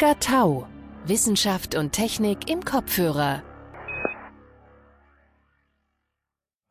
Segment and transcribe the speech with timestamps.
[0.00, 0.66] Omega Tau.
[1.04, 3.42] Wissenschaft und Technik im Kopfhörer.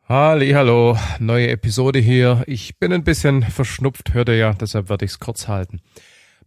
[0.07, 2.41] Hallo, neue Episode hier.
[2.47, 5.79] Ich bin ein bisschen verschnupft, hört ihr ja, deshalb werde ich es kurz halten.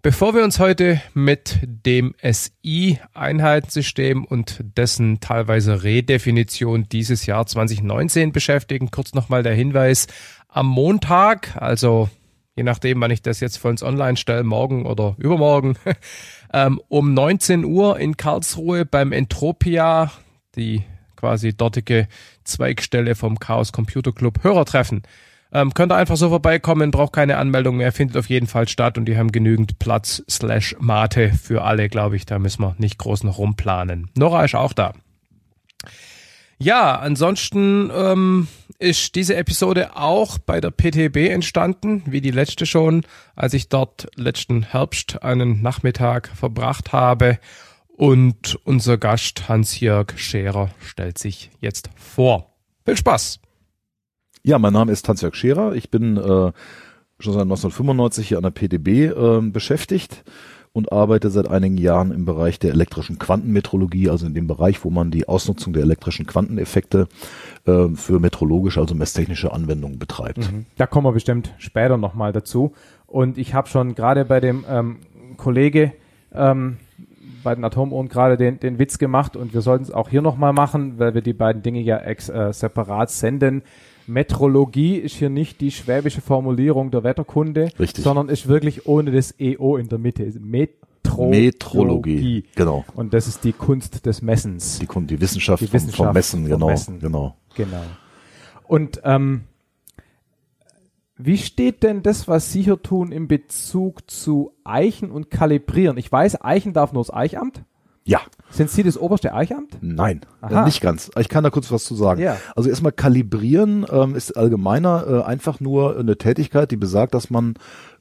[0.01, 8.91] Bevor wir uns heute mit dem SI-Einheitensystem und dessen teilweise Redefinition dieses Jahr 2019 beschäftigen,
[8.91, 10.09] kurz nochmal der Hinweis,
[10.49, 12.11] am Montag, also
[12.57, 15.77] je nachdem, wann ich das jetzt für uns online stelle, morgen oder übermorgen,
[16.53, 20.11] ähm, um 19 Uhr in Karlsruhe beim Entropia,
[20.57, 20.83] die
[21.17, 22.09] quasi dortige
[22.45, 25.03] Zweigstelle vom Chaos Computer Club Hörertreffen.
[25.53, 28.97] Ähm, könnt ihr einfach so vorbeikommen, braucht keine Anmeldung mehr, findet auf jeden Fall statt
[28.97, 32.25] und die haben genügend Platz slash Mate für alle, glaube ich.
[32.25, 34.11] Da müssen wir nicht groß noch rumplanen.
[34.17, 34.95] Nora ist auch da.
[36.59, 43.05] Ja, ansonsten ähm, ist diese Episode auch bei der PTB entstanden, wie die letzte schon,
[43.37, 47.39] als ich dort letzten Herbst einen Nachmittag verbracht habe.
[47.89, 52.55] Und unser Gast Hans-Jörg Scherer stellt sich jetzt vor.
[52.85, 53.41] Viel Spaß!
[54.43, 55.75] Ja, mein Name ist Hans-Jörg Scherer.
[55.75, 56.53] Ich bin äh,
[57.21, 60.25] schon seit 1995 hier an der PTB äh, beschäftigt
[60.73, 64.91] und arbeite seit einigen Jahren im Bereich der elektrischen Quantenmetrologie, also in dem Bereich, wo
[64.91, 67.09] man die Ausnutzung der elektrischen Quanteneffekte
[67.67, 70.51] äh, für metrologische, also messtechnische Anwendungen betreibt.
[70.51, 70.67] Mhm.
[70.77, 72.73] Da kommen wir bestimmt später nochmal dazu.
[73.07, 74.97] Und ich habe schon gerade bei dem ähm,
[75.37, 75.93] Kollege
[76.33, 76.79] ähm,
[77.43, 80.53] bei den Atomuhren gerade den, den Witz gemacht und wir sollten es auch hier nochmal
[80.53, 83.63] machen, weil wir die beiden Dinge ja ex, äh, separat senden.
[84.07, 88.05] Metrologie ist hier nicht die schwäbische Formulierung der Wetterkunde, Richtig.
[88.05, 90.25] sondern ist wirklich ohne das EO in der Mitte.
[90.41, 91.41] Metrologie.
[91.41, 92.85] Metrologie, genau.
[92.95, 94.79] Und das ist die Kunst des Messens.
[94.79, 96.99] Die, die Wissenschaft, die Wissenschaft vom, vom Messen, vom genau, Messen.
[97.01, 97.37] genau.
[97.55, 97.83] Genau.
[98.67, 99.43] Und ähm,
[101.17, 105.97] wie steht denn das, was Sie hier tun, in Bezug zu Eichen und Kalibrieren?
[105.99, 107.63] Ich weiß, Eichen darf nur das Eichamt.
[108.05, 108.21] Ja.
[108.51, 109.79] Sind Sie das oberste Eichamt?
[109.81, 110.63] Nein, Aha.
[110.63, 111.11] äh, nicht ganz.
[111.19, 112.21] Ich kann da kurz was zu sagen.
[112.21, 112.37] Ja.
[112.57, 117.55] Also erstmal kalibrieren ähm, ist allgemeiner äh, einfach nur eine Tätigkeit, die besagt, dass man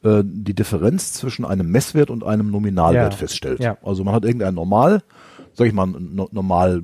[0.03, 3.17] äh, die Differenz zwischen einem Messwert und einem Nominalwert Ja.
[3.17, 3.59] feststellt.
[3.59, 3.77] Ja.
[3.83, 5.03] Also man hat irgendein Normal,
[5.53, 6.81] sag ich mal, normal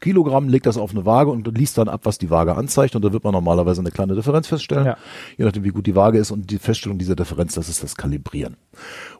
[0.00, 3.04] Kilogramm, legt das auf eine Waage und liest dann ab, was die Waage anzeigt und
[3.04, 4.96] da wird man normalerweise eine kleine Differenz feststellen, Ja.
[5.36, 7.96] je nachdem wie gut die Waage ist und die Feststellung dieser Differenz, das ist das
[7.96, 8.56] Kalibrieren.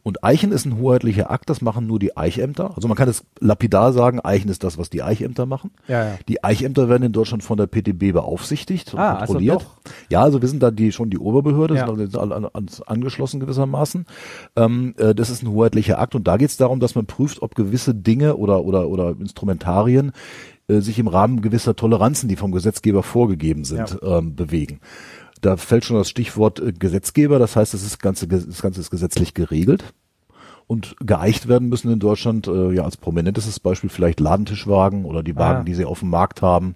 [0.03, 2.75] Und Eichen ist ein hoheitlicher Akt, das machen nur die Eichämter.
[2.75, 5.71] Also man kann es lapidar sagen, Eichen ist das, was die Eichämter machen.
[5.89, 6.19] Ja, ja.
[6.29, 9.63] Die Eichämter werden in Deutschland von der PTB beaufsichtigt und Ah, also kontrolliert.
[9.63, 9.93] doch.
[10.09, 11.87] Ja, also wir sind da die schon die Oberbehörde, Ja.
[11.87, 14.07] sind also an, an, angeschlossen gewissermaßen.
[14.57, 17.43] Ähm, äh, das ist ein hoheitlicher Akt und da geht es darum, dass man prüft,
[17.43, 20.13] ob gewisse Dinge oder oder oder Instrumentarien
[20.71, 24.81] äh, sich im Rahmen gewisser Toleranzen, die vom Gesetzgeber vorgegeben sind, ähm, bewegen.
[25.41, 28.91] Da fällt schon das Stichwort äh, Gesetzgeber, das heißt, das, ist Ganze, das Ganze ist
[28.91, 29.85] gesetzlich geregelt
[30.67, 35.35] und geeicht werden müssen in Deutschland, äh, ja als prominentestes Beispiel vielleicht Ladentischwagen oder die
[35.37, 35.65] Wagen, Ah.
[35.65, 36.75] die sie auf dem Markt haben,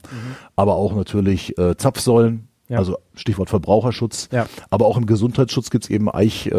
[0.56, 2.78] aber auch natürlich äh, Zapfsäulen, Ja.
[2.78, 4.46] also Stichwort Verbraucherschutz, Ja.
[4.70, 6.54] aber auch im Gesundheitsschutz gibt's eben Eich, äh,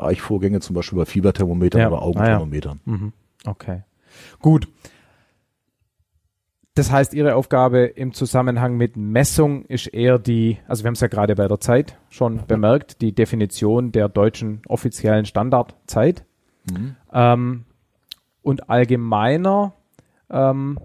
[0.00, 1.88] Eichvorgänge, zum Beispiel bei Fieberthermometern Ja.
[1.88, 2.06] oder Ah, ja.
[2.06, 2.80] Augenthermometern.
[2.86, 3.12] Mhm.
[3.44, 3.82] Okay.
[4.40, 4.68] Gut.
[6.80, 11.02] Das heißt, Ihre Aufgabe im Zusammenhang mit Messung ist eher die, also wir haben es
[11.02, 16.24] ja gerade bei der Zeit schon bemerkt, die Definition der deutschen offiziellen Standardzeit.
[17.12, 17.66] Ähm,
[18.40, 19.74] und allgemeiner
[20.30, 20.78] ähm,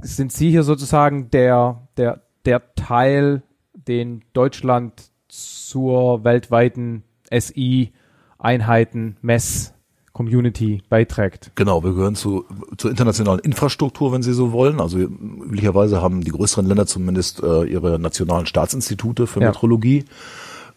[0.00, 3.42] sind Sie hier sozusagen der, der, der Teil,
[3.72, 9.72] den Deutschland zur weltweiten SI-Einheiten, Mess,
[10.12, 11.52] Community beiträgt.
[11.54, 12.44] Genau, wir gehören zu,
[12.76, 14.80] zur internationalen Infrastruktur, wenn Sie so wollen.
[14.80, 19.48] Also üblicherweise haben die größeren Länder zumindest äh, ihre nationalen Staatsinstitute für Ja.
[19.48, 20.04] Metrologie.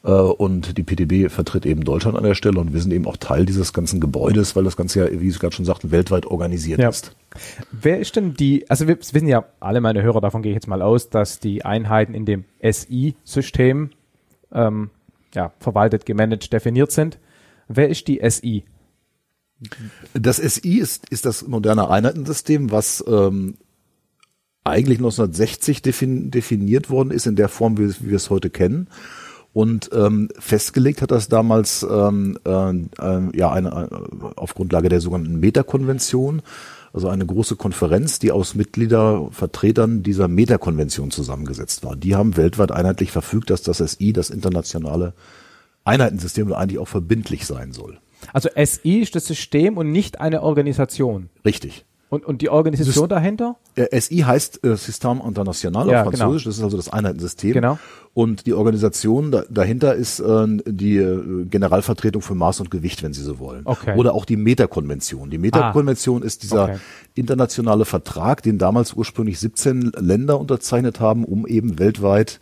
[0.03, 3.17] Äh, und die PTB vertritt eben Deutschland an der Stelle und wir sind eben auch
[3.17, 6.79] Teil dieses ganzen Gebäudes, weil das Ganze ja, wie Sie gerade schon sagten, weltweit organisiert
[6.79, 6.89] Ja.
[6.89, 7.15] ist.
[7.71, 10.67] Wer ist denn die, also wir wissen ja alle meine Hörer, davon gehe ich jetzt
[10.67, 13.89] mal aus, dass die Einheiten in dem SI-System
[14.53, 14.89] ähm,
[15.33, 17.19] ja, verwaltet, gemanagt, definiert sind.
[17.67, 18.63] Wer ist die SI?
[20.13, 23.55] Das SI ist, ist das moderne Einheitensystem, was ähm,
[24.63, 28.87] eigentlich 1960 defin definiert worden ist in der Form, wie, wie wir es heute kennen.
[29.53, 34.99] Und ähm, festgelegt hat das damals ähm, äh, äh, ja eine, äh, auf Grundlage der
[34.99, 36.41] sogenannten Meta-Konvention,
[36.91, 41.95] also eine große Konferenz, die aus Mitglieder, Vertretern dieser Meta-Konvention zusammengesetzt war.
[41.95, 45.13] Die haben weltweit einheitlich verfügt, dass das SI das internationale
[45.85, 47.99] Einheitensystem eigentlich auch verbindlich sein soll.
[48.33, 51.29] Also SI ist das System und nicht eine Organisation.
[51.45, 51.85] Richtig.
[52.07, 53.57] Und, und die Organisation dahinter?
[53.75, 56.49] Äh, SI heißt äh, System International Ja, auf Französisch, genau.
[56.49, 57.53] das ist also das Einheitensystem.
[57.53, 57.79] Genau.
[58.13, 63.11] Und die Organisation da, dahinter ist äh, die äh, Generalvertretung für Maß und Gewicht, wenn
[63.13, 63.63] Sie so wollen.
[63.65, 63.97] Okay.
[63.97, 65.29] Oder auch die Meta-Konvention.
[65.31, 66.77] Die Meta-Konvention ist dieser Okay.
[67.15, 72.39] internationale Vertrag, den damals ursprünglich 17 Länder unterzeichnet haben, um eben weltweit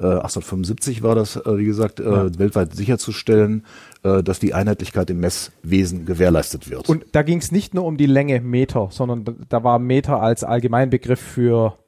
[0.00, 3.64] äh, 1875 war das, äh, wie gesagt, äh, weltweit sicherzustellen,
[4.02, 6.88] äh, dass die Einheitlichkeit im Messwesen gewährleistet wird.
[6.88, 10.42] Und da ging es nicht nur um die Länge Meter, sondern da, war Meter als
[10.42, 11.83] Allgemeinbegriff für äh,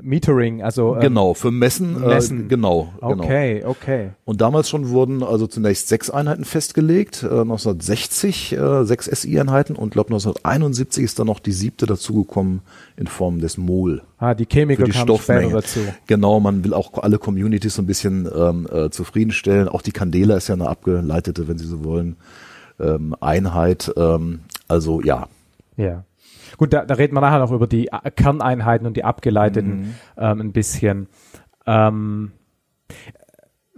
[0.00, 2.46] Metering, also ähm, genau, für Messen, Messen.
[2.46, 3.24] Äh, genau, genau.
[3.24, 4.10] Okay, okay.
[4.24, 9.90] Und damals schon wurden also zunächst sechs Einheiten festgelegt, äh, 1960 äh, sechs SI-Einheiten und
[9.90, 12.60] glaube 1971 ist dann noch die siebte dazugekommen
[12.96, 14.02] in Form des Mol.
[14.18, 15.80] Ah, die Chemiker die kamen später dazu.
[16.06, 19.68] Genau, man will auch alle Communities so ein bisschen ähm, äh, zufriedenstellen.
[19.68, 22.16] Auch die Candela ist ja eine abgeleitete, wenn Sie so wollen,
[22.80, 23.92] ähm, Einheit.
[23.96, 25.28] Ähm, also ja,
[25.76, 26.04] Ja.
[26.56, 29.94] Gut, da, da reden wir nachher noch über die äh, Kerneinheiten und die abgeleiteten Mhm.
[30.16, 31.08] ähm, ein bisschen.
[31.66, 32.32] Ähm,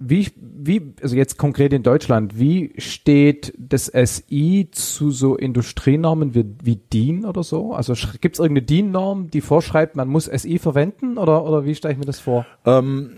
[0.01, 6.45] wie, wie, also jetzt konkret in Deutschland, wie steht das SI zu so Industrienormen wie,
[6.63, 7.73] wie DIN oder so?
[7.73, 11.95] Also gibt es irgendeine DIN-Norm, die vorschreibt, man muss SI verwenden oder, oder wie stelle
[11.95, 12.47] ich mir das vor?
[12.65, 13.11] Ähm,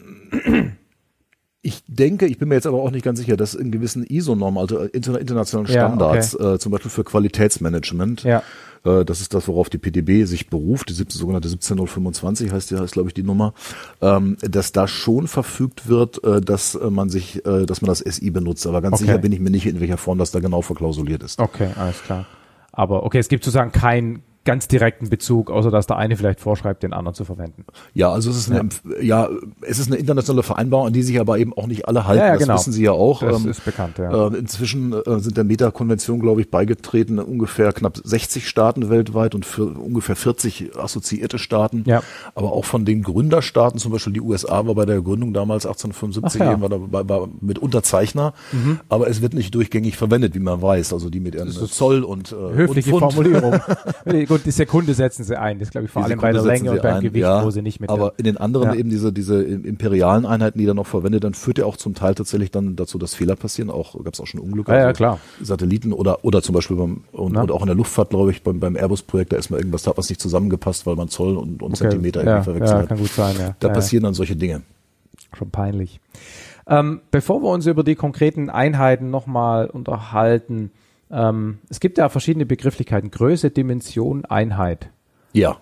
[1.63, 4.59] ich denke, ich bin mir jetzt aber auch nicht ganz sicher, dass in gewissen ISO-Normen,
[4.59, 8.43] also inter internationalen Ja, Standards, äh, zum Beispiel für Qualitätsmanagement, Ja.
[8.85, 12.83] äh, das ist das, worauf die PDB sich beruft, die 17, sogenannte 17025 heißt ja,
[12.83, 13.53] ist glaube ich die Nummer,
[14.01, 17.99] ähm, dass da schon verfügt wird, äh, dass äh, man sich, äh, dass man das
[17.99, 18.67] SI benutzt.
[18.67, 19.05] Aber ganz Okay.
[19.07, 21.39] sicher bin ich mir nicht, in welcher Form das da genau verklausuliert ist.
[21.41, 22.27] Okay, alles klar.
[22.73, 26.83] Aber okay, es gibt sozusagen keinen ganz direkten Bezug, außer dass der eine vielleicht vorschreibt,
[26.83, 27.65] den anderen zu verwenden.
[27.95, 28.69] Ja, also es ist eine,
[29.01, 29.29] ja.
[29.63, 32.19] es ist eine internationale Vereinbarung, an die sich aber eben auch nicht alle halten.
[32.19, 32.55] Ja, ja, das genau.
[32.55, 33.21] wissen Sie ja auch.
[33.21, 34.27] Das Ähm, ist bekannt, ja.
[34.27, 39.47] Äh, inzwischen äh, sind der Meta-Konvention, glaube ich, beigetreten ungefähr knapp 60 Staaten weltweit und
[39.47, 41.85] für ungefähr 40 assoziierte Staaten.
[41.87, 42.03] Ja.
[42.35, 46.41] Aber auch von den Gründerstaaten, zum Beispiel die USA war bei der Gründung damals 1875
[46.41, 46.53] Ach ja.
[46.55, 48.35] eben, war, da, mit Unterzeichner.
[48.89, 50.93] Aber es wird nicht durchgängig verwendet, wie man weiß.
[50.93, 53.01] Also die mit ihren Zoll und äh, Höfliche und.
[53.01, 53.61] Formulierung.
[54.27, 55.59] Gut, die Sekunde setzen sie ein.
[55.59, 57.63] Das glaube ich vor allem bei der Länge und beim ein, Gewicht, ja, wo sie
[57.63, 57.91] nicht mit.
[57.91, 58.75] Aber in den anderen Ja.
[58.75, 62.15] eben diese, diese imperialen Einheiten, die dann noch verwendet, dann führt ja auch zum Teil
[62.15, 63.71] tatsächlich dann dazu, dass Fehler passieren.
[63.71, 64.73] Auch gab es auch schon Unglücke.
[64.73, 65.19] Ja, ja, klar.
[65.43, 68.61] Satelliten oder oder zum Beispiel beim und, und auch in der Luftfahrt, glaube ich, beim,
[68.61, 71.63] beim Airbus-Projekt, da ist mal irgendwas, da hat was nicht zusammengepasst, weil man Zoll und,
[71.63, 71.77] und Okay.
[71.89, 72.89] Zentimeter irgendwie verwechselt ja, hat.
[72.89, 73.57] kann gut sein, ja.
[73.61, 74.63] Da passieren dann solche Dinge.
[75.37, 76.01] schon peinlich.
[76.67, 80.71] Ähm, bevor wir uns über die konkreten Einheiten nochmal unterhalten,
[81.11, 83.11] ähm, es gibt ja verschiedene Begrifflichkeiten.
[83.11, 84.91] Größe, Dimension, Einheit.
[85.33, 85.57] Ja.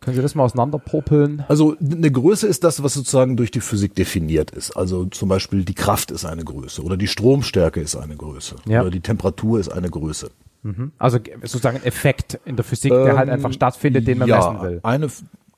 [0.00, 1.44] Können Sie das mal auseinanderpopeln?
[1.48, 4.72] Also eine Größe ist das, was sozusagen durch die Physik definiert ist.
[4.76, 8.80] Also zum Beispiel die Kraft ist eine Größe oder die Stromstärke ist eine Größe Ja.
[8.82, 10.30] oder die Temperatur ist eine Größe.
[10.98, 14.28] Also g- sozusagen ein Effekt in der Physik, der halt Ähm, einfach stattfindet, den man
[14.28, 14.80] ja, messen will.
[14.84, 15.08] Eine,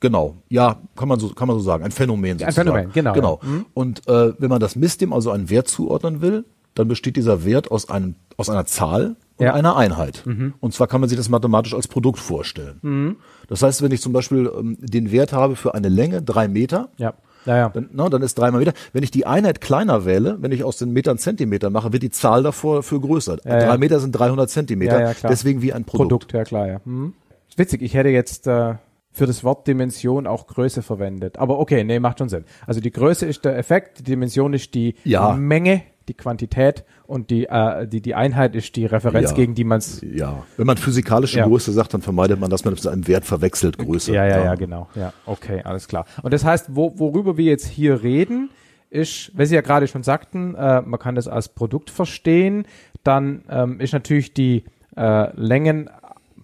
[0.01, 2.69] genau, ja, kann man so, kann man so sagen, ein Phänomen Ein sozusagen.
[2.69, 3.41] Phänomen, genau, Genau.
[3.43, 3.67] Mhm.
[3.75, 6.45] Und äh, wenn man das misst, dem also einen Wert zuordnen will,
[6.75, 9.53] dann besteht dieser Wert aus einem, aus einer Zahl und Ja.
[9.53, 9.59] Mhm.
[9.59, 10.25] einer Einheit.
[10.61, 13.17] Und zwar kann man sich das mathematisch als Produkt vorstellen.
[13.49, 16.89] Das heißt, wenn ich zum Beispiel ähm, den Wert habe für eine Länge drei Meter,
[16.97, 17.15] Ja,
[17.47, 17.69] ja, ja.
[17.69, 18.73] dann, na, dann ist dreimal Meter.
[18.93, 22.11] Wenn ich die Einheit kleiner wähle, wenn ich aus den Metern Zentimeter mache, wird die
[22.11, 23.39] Zahl davor für größer.
[23.44, 23.77] Ja, Drei ja.
[23.79, 25.01] Produkt sind 300 Zentimeter.
[25.01, 25.13] Ja.
[25.29, 26.08] Deswegen wie ein Produkt.
[26.29, 26.81] Produkt, ja klar, ja.
[26.85, 27.13] Hm.
[27.49, 28.75] Ist witzig, ich hätte jetzt äh,
[29.13, 31.39] für das Wort Dimension auch Größe verwendet.
[31.39, 32.44] Aber okay, nee, macht schon Sinn.
[32.67, 34.94] Also die Größe ist der Effekt, die Dimension ist die.
[35.37, 39.37] Menge, die Quantität und die, äh, die, die Einheit ist die Referenz, Ja.
[39.37, 40.01] gegen die man es.
[40.03, 41.46] Ja, wenn man physikalische Ja.
[41.46, 44.13] Größe sagt, dann vermeidet man, dass man mit einem Wert verwechselt Größe.
[44.15, 44.89] Ja, ja, ja, genau.
[44.94, 46.05] Ja, okay, alles klar.
[46.23, 48.51] Und das heißt, wo, worüber wir jetzt hier reden,
[48.91, 52.65] ist, weil Sie ja gerade schon sagten, äh, man kann das als Produkt verstehen,
[53.03, 54.65] dann ähm, ist natürlich die
[54.96, 55.91] äh, Längen,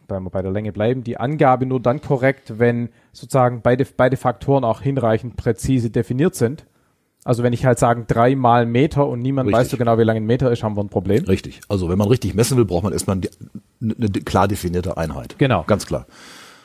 [0.09, 4.17] wenn wir bei der Länge bleiben, die Angabe nur dann korrekt, wenn sozusagen beide, beide
[4.17, 6.65] Faktoren auch hinreichend präzise definiert sind.
[7.25, 9.61] Also wenn ich halt sagen, dreimal Meter und niemand Richtig.
[9.61, 11.25] weiß so genau, wie lang ein Meter ist, haben wir ein Problem.
[11.25, 11.61] Richtig.
[11.69, 15.37] Also wenn man richtig messen will, braucht man erstmal eine, eine klar definierte Einheit.
[15.39, 15.65] Genau.
[15.67, 16.07] Ganz klar.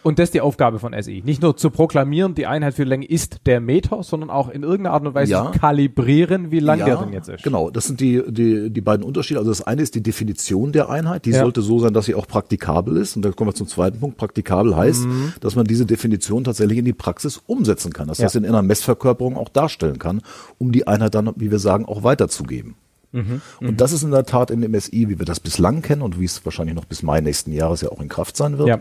[0.06, 1.24] Und das ist die Aufgabe von SI.
[1.26, 4.94] Nicht nur zu proklamieren, die Einheit für Länge ist der Meter, sondern auch in irgendeiner
[4.94, 5.50] Art und Weise Ja.
[5.50, 7.44] kalibrieren, wie lang der denn jetzt ist.
[7.44, 9.40] Genau, das sind die, die, die beiden Unterschiede.
[9.40, 11.40] Also das eine ist die Definition der Einheit, die Ja.
[11.42, 13.16] sollte so sein, dass sie auch praktikabel ist.
[13.16, 14.18] Und da kommen wir zum zweiten Punkt.
[14.18, 15.08] Praktikabel heißt,
[15.42, 18.08] dass man diese Definition tatsächlich in die Praxis umsetzen kann.
[18.08, 18.22] Das Mhm.
[18.22, 18.26] Ja.
[18.28, 20.22] heißt, in einer Messverkörperung auch darstellen kann,
[20.60, 22.76] um die Einheit dann, wie wir sagen, auch weiterzugeben.
[23.16, 23.42] Mhm.
[23.68, 26.20] Und das ist in der Tat in dem SI, wie wir das bislang kennen und
[26.20, 28.80] wie es wahrscheinlich noch bis Mai nächsten Jahres ja auch in Kraft sein wird, Ja.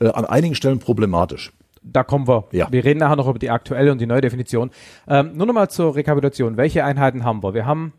[0.00, 1.52] äh, an einigen Stellen problematisch.
[1.82, 2.44] Da kommen wir.
[2.50, 2.66] Ja.
[2.72, 4.70] Wir reden nachher noch über die aktuelle und die neue Definition.
[5.06, 6.56] Ähm, nur nochmal zur Rekapitulation.
[6.56, 7.54] Welche Einheiten haben wir?
[7.54, 7.92] Wir haben,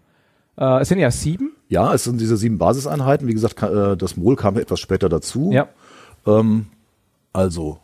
[0.58, 1.54] äh, es sind ja sieben.
[1.70, 3.28] Ja, es sind diese sieben Basiseinheiten.
[3.30, 5.52] Wie gesagt, äh, das Mol kam etwas später dazu.
[5.54, 5.70] Ja.
[6.26, 6.68] Ähm,
[7.34, 7.80] Also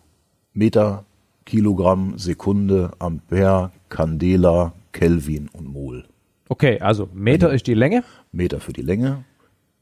[0.53, 1.05] Meter,
[1.45, 6.05] Kilogramm, Sekunde, Ampere, Candela, Kelvin und Mol.
[6.49, 8.03] Okay, also Meter ist die Länge.
[8.31, 9.23] Meter für die Länge,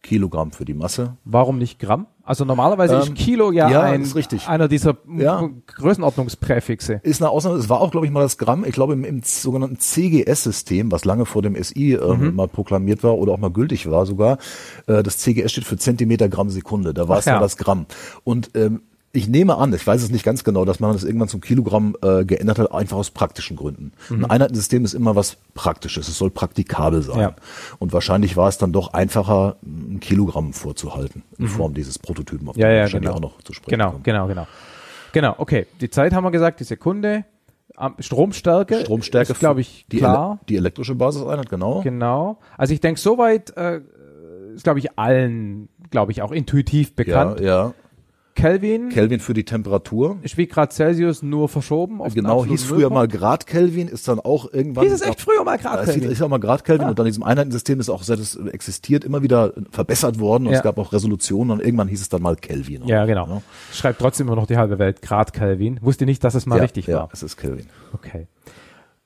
[0.03, 1.17] Kilogramm für die Masse.
[1.25, 2.07] Warum nicht Gramm?
[2.23, 4.47] Also normalerweise Ähm, ist Kilo ja, ja, ein, ist richtig.
[4.47, 5.47] einer dieser Ja.
[5.67, 7.01] Größenordnungspräfixe.
[7.03, 9.21] Ist eine Ausnahme, es war auch, glaube ich, mal das Gramm, ich glaube, im, im
[9.23, 12.35] sogenannten CGS-System, was lange vor dem SI äh, Mhm.
[12.35, 14.37] mal proklamiert war oder auch mal gültig war sogar,
[14.87, 17.39] äh, das CGS steht für Zentimeter Gramm Sekunde, da war Ach es ja ja.
[17.39, 17.85] das Gramm.
[18.23, 18.81] Und ähm,
[19.13, 21.97] ich nehme an, ich weiß es nicht ganz genau, dass man das irgendwann zum Kilogramm
[22.01, 23.91] äh, geändert hat, einfach aus praktischen Gründen.
[24.09, 24.25] Mhm.
[24.25, 27.19] Ein Einheitensystem ist immer was Praktisches, es soll praktikabel sein.
[27.19, 27.35] Ja.
[27.79, 32.55] Und wahrscheinlich war es dann doch einfacher, ein Kilogramm vorzuhalten, in Form dieses Prototypen, auf
[32.55, 32.61] Mhm.
[32.61, 33.17] Ja, den ja, wahrscheinlich genau.
[33.17, 34.03] auch noch zu sprechen Genau, kommen.
[34.03, 34.47] genau, genau.
[35.13, 35.67] Genau, okay.
[35.81, 37.25] Die Zeit haben wir gesagt, die Sekunde.
[37.99, 38.81] Stromstärke.
[38.81, 40.31] Stromstärke, Ist, glaube ich, die, klar.
[40.33, 41.81] Ele die elektrische Basiseinheit, genau.
[41.81, 42.37] Genau.
[42.57, 43.81] Also ich denke, soweit äh,
[44.55, 47.39] ist, glaube ich, allen, glaube ich, auch intuitiv bekannt.
[47.39, 47.73] Ja, ja.
[48.41, 50.17] Kelvin Kelvin für die Temperatur.
[50.23, 52.01] ist wie Grad Celsius nur verschoben.
[52.01, 53.17] Auf Genau, hieß früher mal Nullpunkt.
[53.19, 54.83] Grad Kelvin, ist dann auch irgendwann.
[54.83, 56.11] Hieß es echt früher mal Grad Ja, hieß- Kelvin?
[56.11, 56.89] ist auch mal Grad Kelvin Ah.
[56.89, 60.57] und dann diesem Einheitensystem ist auch, seit es existiert, immer wieder verbessert worden und Ja.
[60.59, 62.85] es gab auch Resolutionen und irgendwann hieß es dann mal Kelvin.
[62.87, 63.41] Ja, genau.
[63.71, 65.79] Schreibt trotzdem immer noch die halbe Welt Grad Kelvin.
[65.81, 67.09] Wusste nicht, dass es mal ja, richtig ja, war.
[67.13, 67.67] es ist Kelvin.
[67.93, 68.27] Okay.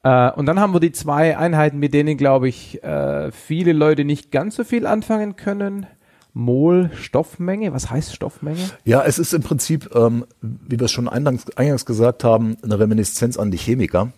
[0.04, 4.06] Äh, und dann haben wir die zwei Einheiten, mit denen, glaube ich, äh, viele Leute
[4.06, 5.88] nicht ganz so viel anfangen können.
[6.36, 7.74] Mol, Stoffmenge.
[7.74, 8.60] Was heißt Stoffmenge?
[8.84, 12.78] Ja, es ist im Prinzip, ähm, wie wir es schon eingangs, eingangs gesagt haben, eine
[12.78, 14.12] Reminiszenz an die Chemiker.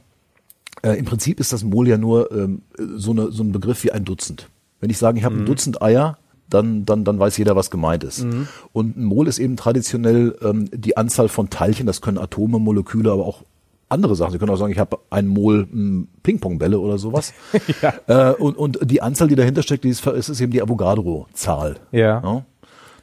[0.82, 3.92] Äh, Im Prinzip ist das Mol ja nur ähm, so, eine, so ein Begriff wie
[3.92, 4.50] ein Dutzend.
[4.80, 6.18] Wenn ich sage, ich habe ein Dutzend Eier,
[6.50, 8.26] dann, dann, dann weiß jeder, was gemeint ist.
[8.74, 13.12] Und ein Mol ist eben traditionell ähm, die Anzahl von Teilchen, das können Atome, Moleküle,
[13.12, 13.44] aber auch
[13.90, 14.32] andere Sachen.
[14.34, 17.34] Sie können auch sagen, ich habe ein Mol m, Ping-Pong-Bälle oder sowas.
[18.08, 21.78] äh, und, und die Anzahl, die dahinter steckt, die ist, ist, eben die Avogadro-Zahl.
[21.92, 22.22] Ja.
[22.24, 22.46] Ja?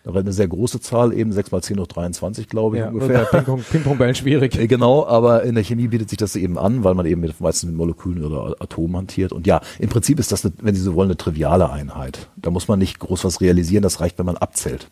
[0.06, 2.90] Da war eine sehr große Zahl, eben 6 mal 10 hoch 23, glaube ich, Ja,
[2.90, 3.24] ungefähr.
[3.24, 4.58] Ping-Pong- Ping-Pong-Bällen schwierig.
[4.58, 7.40] Äh, Genau, aber in der Chemie bietet sich das eben an, weil man eben mit,
[7.40, 9.32] meistens mit Molekülen oder Atomen hantiert.
[9.32, 12.28] Und ja, im Prinzip ist das, eine, wenn Sie so wollen, eine triviale Einheit.
[12.36, 14.88] Da muss man nicht groß was realisieren, das reicht, wenn man abzählt.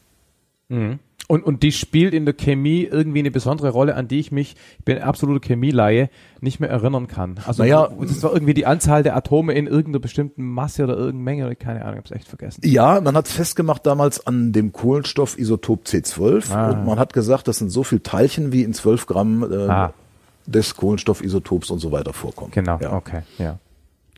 [1.28, 4.56] Und, und die spielt in der Chemie irgendwie eine besondere Rolle, an die ich mich,
[4.78, 6.10] ich bin absolute Chemielaie,
[6.40, 7.36] nicht mehr erinnern kann.
[7.46, 11.22] Also Naja, das war irgendwie die Anzahl der Atome in irgendeiner bestimmten Masse oder irgendeiner
[11.24, 12.60] Menge oder keine Ahnung, ich hab's echt vergessen.
[12.64, 16.70] Ja, man hat festgemacht damals an dem Kohlenstoffisotop C12 Ah.
[16.72, 19.94] und man hat gesagt, das sind so viel Teilchen wie in 12 Gramm äh, Ah.
[20.46, 22.50] des Kohlenstoffisotops und so weiter vorkommen.
[22.50, 22.92] Genau, Ja.
[22.94, 23.58] okay, ja.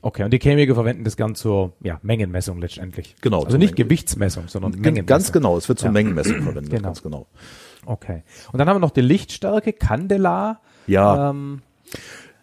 [0.06, 3.16] Okay, und die Chemiker verwenden das Ganze zur ja, Mengenmessung letztendlich.
[3.22, 5.06] Genau, Also nicht Mengen- Gewichtsmessung, sondern Mengenmessung.
[5.06, 5.92] Ganz genau, es wird zur Ja.
[5.92, 6.82] Mengenmessung verwendet, Genau.
[6.82, 7.26] ganz genau.
[7.86, 8.22] Okay.
[8.52, 10.60] Und dann haben wir noch die Lichtstärke, Candela.
[10.86, 11.30] Ja.
[11.30, 11.62] Ähm,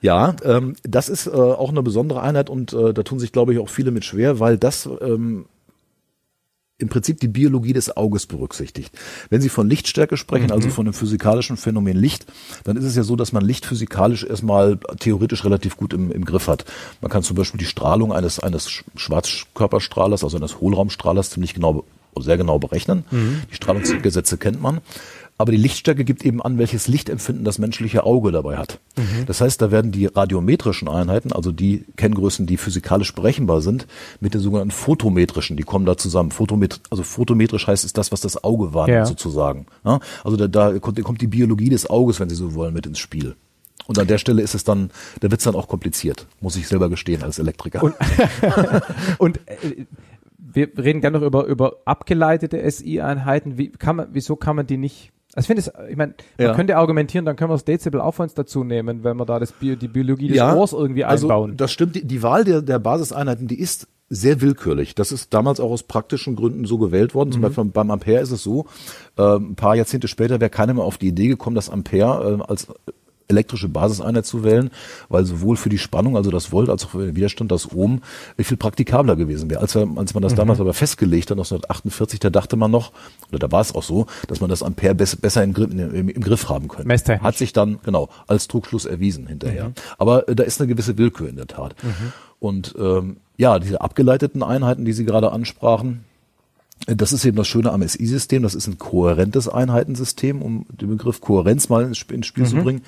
[0.02, 3.54] Ja, ähm, das ist äh, auch eine besondere Einheit und äh, da tun sich, glaube
[3.54, 5.46] ich, auch viele mit schwer, weil das ähm,
[6.82, 8.92] im Prinzip die Biologie des Auges berücksichtigt.
[9.30, 12.26] Wenn Sie von Lichtstärke sprechen, also von dem physikalischen Phänomen Licht,
[12.64, 16.26] dann ist es ja so, dass man Licht physikalisch erstmal theoretisch relativ gut im, im
[16.26, 16.66] Griff hat.
[17.02, 21.84] Man kann zum Beispiel die Strahlung eines, eines Sch- Schwarzkörperstrahlers, also eines Hohlraumstrahlers, ziemlich genau,
[22.20, 23.06] sehr genau berechnen.
[23.52, 24.80] Die Strahlungsgesetze kennt man.
[25.42, 28.80] Aber die Lichtstärke gibt eben an, welches Lichtempfinden das menschliche Auge dabei hat.
[29.28, 33.88] Das heißt, da werden die radiometrischen Einheiten, also die Kenngrößen, die physikalisch berechenbar sind,
[34.20, 36.32] mit den sogenannten photometrischen, die kommen da zusammen.
[36.32, 39.06] Photomet also photometrisch heißt ist das, was das Auge wahrnimmt Ja.
[39.06, 39.66] sozusagen.
[39.84, 40.00] Ja?
[40.24, 43.00] Also da, da kommt, kommt die Biologie des Auges, wenn Sie so wollen, mit ins
[43.00, 43.36] Spiel.
[43.88, 46.68] Und an der Stelle ist es dann, da wird es dann auch kompliziert, muss ich
[46.68, 47.82] selber gestehen als Elektriker.
[47.84, 47.96] Und-
[49.18, 49.86] Und äh,
[50.38, 53.58] wir reden gerne noch über, über abgeleitete SI-Einheiten.
[53.58, 55.12] Wie kann man, wieso kann man die nicht?
[55.34, 56.54] Also ich finde es, ich meine, man Ja.
[56.56, 59.52] könnte argumentieren, dann können wir das Dezibel auch uns dazu nehmen, wenn wir da das
[59.54, 61.58] Bio, die Biologie des Ohrs irgendwie also einbauen.
[61.58, 61.96] Das stimmt.
[61.96, 64.94] Die, die Wahl der, der Basiseinheiten, die ist sehr willkürlich.
[64.94, 67.30] Das ist damals auch aus praktischen Gründen so gewählt worden.
[67.30, 67.34] Mhm.
[67.34, 68.66] Zum Beispiel beim Ampere ist es so,
[69.18, 72.44] äh, ein paar Jahrzehnte später wäre keiner mehr auf die Idee gekommen, das Ampere äh,
[72.44, 72.68] als
[73.32, 74.70] elektrische Basiseinheit zu wählen,
[75.10, 78.02] weil sowohl für die Spannung, also das Volt, als auch für den Widerstand, das Ohm,
[78.38, 79.62] viel praktikabler gewesen wäre.
[79.62, 82.92] Als, als man das damals aber festgelegt hat, 1948, da dachte man noch,
[83.30, 86.10] oder da war es auch so, dass man das Ampere bess, besser im, Griff- im,
[86.10, 86.88] im Griff haben könnte.
[86.88, 87.24] Messtechnisch.
[87.24, 89.72] Hat sich dann, genau, als Trugschluss erwiesen hinterher.
[89.98, 91.76] Aber äh, da ist eine gewisse Willkür in der Tat.
[92.40, 96.04] Und ähm, ja, diese abgeleiteten Einheiten, die Sie gerade ansprachen,
[96.88, 98.44] das ist eben das Schöne am SI-System.
[98.44, 102.56] Das ist ein kohärentes Einheitensystem, um den Begriff Kohärenz mal ins, Sp- ins Spiel zu
[102.58, 102.82] bringen.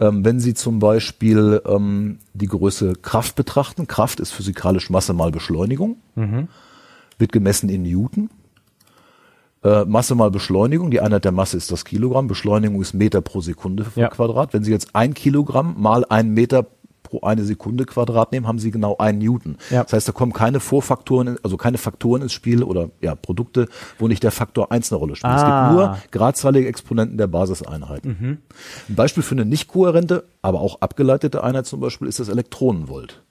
[0.00, 5.30] Ähm, wenn Sie zum Beispiel ähm, die Größe Kraft betrachten, Kraft ist physikalisch Masse mal
[5.30, 5.96] Beschleunigung,
[7.18, 8.30] wird gemessen in Newton.
[9.64, 13.40] Äh, Masse mal Beschleunigung, die Einheit der Masse ist das Kilogramm, Beschleunigung ist Meter pro
[13.40, 14.08] Sekunde pro Ja.
[14.08, 14.52] Quadrat.
[14.52, 16.66] Wenn Sie jetzt ein Kilogramm mal ein Meter
[17.08, 19.56] pro eine Sekunde Quadrat nehmen, haben sie genau einen Newton.
[19.70, 19.82] Ja.
[19.84, 24.08] Das heißt, da kommen keine Vorfaktoren, also keine Faktoren ins Spiel oder ja, Produkte, wo
[24.08, 25.34] nicht der Faktor eins eine Rolle spielt.
[25.34, 25.68] Es Ah.
[25.68, 28.38] gibt nur gradzahlige Exponenten der Basiseinheiten.
[28.88, 33.22] Ein Beispiel für eine nicht kohärente, aber auch abgeleitete Einheit zum Beispiel ist das Elektronenvolt.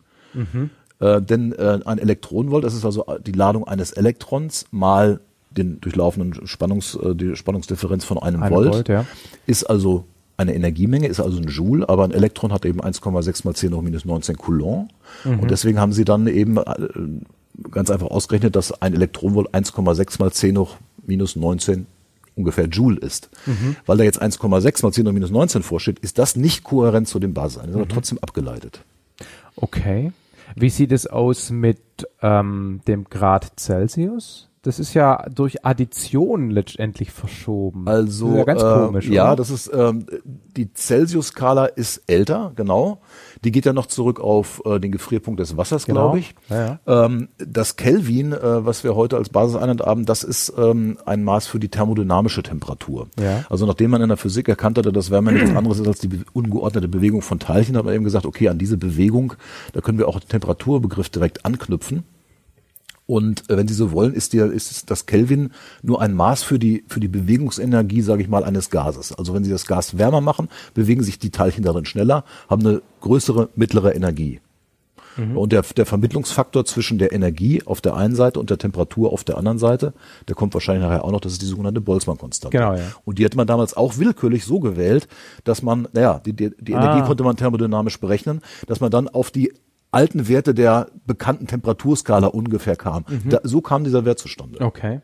[0.99, 5.19] Äh, denn äh, ein Elektronenvolt, das ist also die Ladung eines Elektrons mal
[5.51, 9.05] den durchlaufenden Spannungs, äh, die Spannungsdifferenz von einem Eine Volt, Volt, ja.
[9.45, 10.05] ist also
[10.37, 13.81] eine Energiemenge, ist also ein Joule, aber ein Elektron hat eben 1,6 mal 10 hoch
[13.81, 14.89] minus 19 Coulomb.
[15.23, 16.63] Und deswegen haben sie dann eben äh,
[17.71, 21.85] ganz einfach ausgerechnet, dass ein Elektronenvolt 1,6 mal 10 hoch minus 19
[22.35, 23.29] ungefähr Joule ist.
[23.85, 27.19] Weil da jetzt 1,6 mal 10 hoch minus 19 vorsteht, ist das nicht kohärent zu
[27.19, 28.83] dem Basiseinheit, ist aber trotzdem abgeleitet.
[29.55, 30.11] Okay.
[30.55, 31.79] Wie sieht es aus mit
[32.21, 34.49] ähm, dem Grad Celsius?
[34.65, 37.87] Das ist ja durch Addition letztendlich verschoben.
[37.87, 39.07] Also das ja ganz äh, komisch.
[39.09, 39.35] Ja, oder?
[39.35, 40.07] das ist ähm,
[40.57, 42.99] die Celsius-Skala ist älter, genau.
[43.43, 46.01] Die geht ja noch zurück auf äh, den Gefrierpunkt des Wassers, Genau.
[46.11, 46.33] glaube ich.
[46.49, 51.23] Ja, Ähm, das Kelvin, äh, was wir heute als Basiseinheit haben, das ist ähm, ein
[51.23, 53.07] Maß für die thermodynamische Temperatur.
[53.19, 53.45] Ja.
[53.51, 56.21] Also nachdem man in der Physik erkannt hatte, dass Wärme nichts anderes ist als die
[56.33, 59.33] ungeordnete Bewegung von Teilchen, hat man eben gesagt, okay, an diese Bewegung,
[59.73, 62.03] da können wir auch den Temperaturbegriff direkt anknüpfen.
[63.07, 65.51] Und äh, wenn Sie so wollen, ist, dir, ist das Kelvin
[65.83, 69.11] nur ein Maß für die, für die Bewegungsenergie, sage ich mal, eines Gases.
[69.11, 72.81] Also wenn Sie das Gas wärmer machen, bewegen sich die Teilchen darin schneller, haben eine
[73.01, 74.39] größere mittlere Energie.
[75.33, 79.23] Und der, der Vermittlungsfaktor zwischen der Energie auf der einen Seite und der Temperatur auf
[79.23, 79.93] der anderen Seite,
[80.27, 82.57] der kommt wahrscheinlich nachher auch noch, das ist die sogenannte Boltzmann-Konstante.
[82.57, 82.83] Genau, ja.
[83.05, 85.07] Und die hat man damals auch willkürlich so gewählt,
[85.45, 86.83] dass man, naja, die, die, die Ah.
[86.83, 89.53] Energie konnte man thermodynamisch berechnen, dass man dann auf die
[89.95, 93.05] alten Werte der bekannten Temperaturskala ungefähr kam.
[93.07, 93.29] Mhm.
[93.29, 94.61] Da, so kam dieser Wert zustande.
[94.61, 94.99] Okay.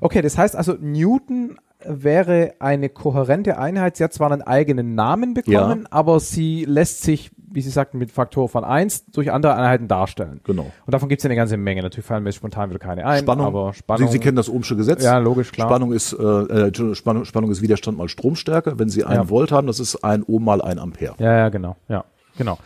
[0.00, 3.96] Okay, das heißt also, Newton wäre eine kohärente Einheit.
[3.96, 8.10] Sie hat zwar einen eigenen Namen bekommen, aber sie lässt sich, wie Sie sagten, mit
[8.10, 10.40] Faktor von 1 durch andere Einheiten darstellen.
[10.44, 10.72] Genau.
[10.86, 11.82] Und davon gibt es eine ganze Menge.
[11.82, 13.20] Natürlich fallen mir spontan wieder keine ein.
[13.20, 15.04] Spannung, aber Spannung Sie, Sie kennen das Ohmsche Gesetz.
[15.04, 15.68] Ja, logisch, klar.
[15.68, 18.78] Spannung ist, äh, äh, Spannung, Spannung ist Widerstand mal Stromstärke.
[18.78, 19.30] Wenn Sie einen Ja.
[19.30, 21.14] Volt haben, das ist ein Ohm mal ein Ampere.
[21.18, 21.76] Ja, ja, genau.
[21.88, 22.04] Ja,
[22.36, 22.58] genau.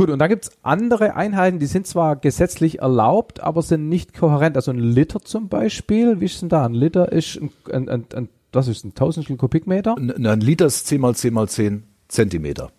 [0.00, 4.56] Gut, und dann gibt's andere Einheiten, die sind zwar gesetzlich erlaubt, aber sind nicht kohärent.
[4.56, 6.64] Also ein Liter zum Beispiel, wie ist denn da?
[6.64, 9.96] Ein Liter ist ein, ein, ein, ein was ist ein Tausendstel Kubikmeter?
[9.98, 12.70] Ein, ein Liter ist 10 mal 10 mal 10 Zentimeter.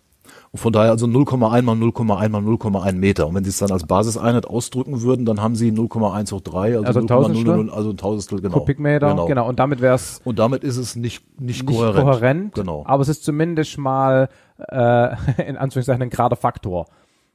[0.51, 3.27] Und von daher also 0,1 mal 0,1 mal 0,1 Meter.
[3.27, 6.77] Und wenn Sie es dann als Basiseinheit ausdrücken würden, dann haben Sie 0,1 hoch 3,
[6.77, 7.69] also, Also 0,00, Tausendstel?
[7.69, 8.57] also ein Tausendstel, genau.
[8.57, 9.47] Kubikmeter, genau.
[9.47, 12.03] Und damit wäre es Und damit ist es nicht, nicht, nicht kohärent.
[12.03, 12.84] kohärent, Genau.
[12.86, 15.15] aber es ist zumindest mal äh,
[15.47, 16.88] in Anführungszeichen ein gerader Faktor.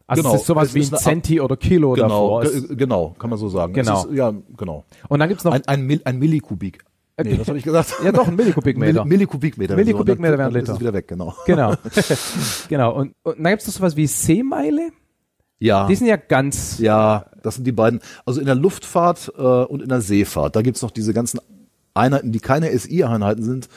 [0.09, 0.35] Also Genau.
[0.35, 2.43] es ist sowas Es wie ist ein Centi oder Kilo genau, davor.
[2.45, 3.73] Es, ge- genau, kann man so sagen.
[3.73, 4.01] Genau.
[4.01, 4.85] Es ist, ja, genau.
[5.09, 6.79] und dann gibt's noch, Ein, ein, Mil, ein Millikubik.
[7.19, 7.41] Nee, Okay.
[7.41, 7.95] was habe ich gesagt?
[8.05, 9.03] ja doch, ein Millikubikmeter.
[9.03, 9.75] Milli- Millikubikmeter.
[9.75, 10.73] Millikubikmeter So, wären ist Liter.
[10.75, 11.35] es wieder weg, genau.
[11.47, 11.75] genau.
[12.69, 12.95] genau.
[12.95, 14.91] Und, und dann gibt's noch sowas wie Seemeile.
[15.59, 15.87] Ja.
[15.87, 18.01] Die sind ja ganz Ja, das sind die beiden.
[18.27, 21.41] Also in der Luftfahrt äh, und in der Seefahrt, da gibt's noch diese ganzen
[21.95, 23.69] Einheiten, die keine SI-Einheiten sind,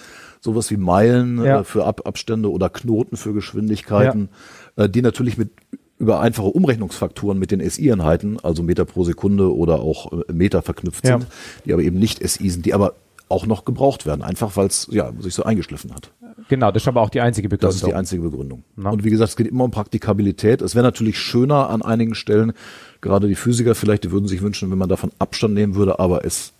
[0.41, 1.61] sowas wie Meilen Ja.
[1.61, 4.27] äh, für Ab Abstände oder Knoten für Geschwindigkeiten,
[4.75, 5.51] äh, die natürlich mit
[5.99, 11.05] über einfache Umrechnungsfaktoren mit den SI-Einheiten, also Meter pro Sekunde oder auch äh, Meter verknüpft
[11.05, 11.19] Ja.
[11.19, 11.29] sind,
[11.65, 12.93] die aber eben nicht SI sind, die aber
[13.27, 16.11] auch noch gebraucht werden, einfach weil es ja, sich so eingeschliffen hat.
[16.47, 17.69] Genau, das ist aber auch die einzige Begründung.
[17.69, 18.63] Das ist die einzige Begründung.
[18.75, 18.89] Na.
[18.89, 20.63] Und wie gesagt, es geht immer um Praktikabilität.
[20.63, 22.53] Es wäre natürlich schöner an einigen Stellen,
[23.01, 26.25] gerade die Physiker vielleicht, die würden sich wünschen, wenn man davon Abstand nehmen würde, aber
[26.25, 26.53] es,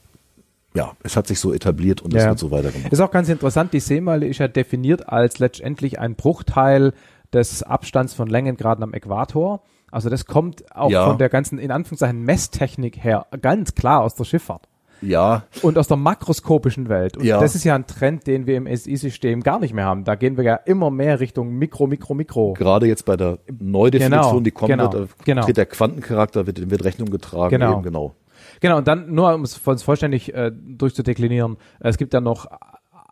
[0.76, 2.30] ja, es hat sich so etabliert und es Ja.
[2.30, 2.92] wird so weitergemacht.
[2.94, 6.94] Ist auch ganz interessant, die Seemeile ist ja definiert als letztendlich ein Bruchteil
[7.34, 9.62] des Abstands von Längengraden am Äquator.
[9.92, 11.08] Also das kommt auch Ja.
[11.08, 14.68] von der ganzen, in Anführungszeichen, Messtechnik her ganz klar aus der Schifffahrt
[15.02, 17.18] Ja, und aus der makroskopischen Welt.
[17.18, 17.40] Und Ja.
[17.40, 20.04] das ist ja ein Trend, den wir im SI-System gar nicht mehr haben.
[20.04, 22.54] Da gehen wir ja immer mehr Richtung Mikro, Mikro, Mikro.
[22.54, 25.42] gerade jetzt bei der Neudefinition, Genau, die kommt, genau, wird, da genau.
[25.44, 27.50] tritt der Quantencharakter, wird, wird Rechnung getragen.
[27.52, 27.74] Genau.
[27.74, 28.16] Eben, genau.
[28.62, 32.46] Genau, und dann nur um es vollständig äh, durchzudeklinieren, es gibt ja noch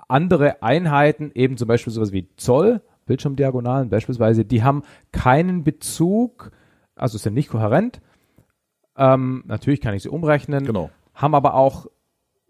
[0.08, 6.52] andere Einheiten, eben zum Beispiel sowas wie Zoll, Bildschirmdiagonalen beispielsweise, die haben keinen Bezug,
[6.96, 8.02] also sind nicht kohärent.
[8.96, 10.90] Ähm, natürlich kann ich sie umrechnen, Genau.
[11.14, 11.88] haben aber auch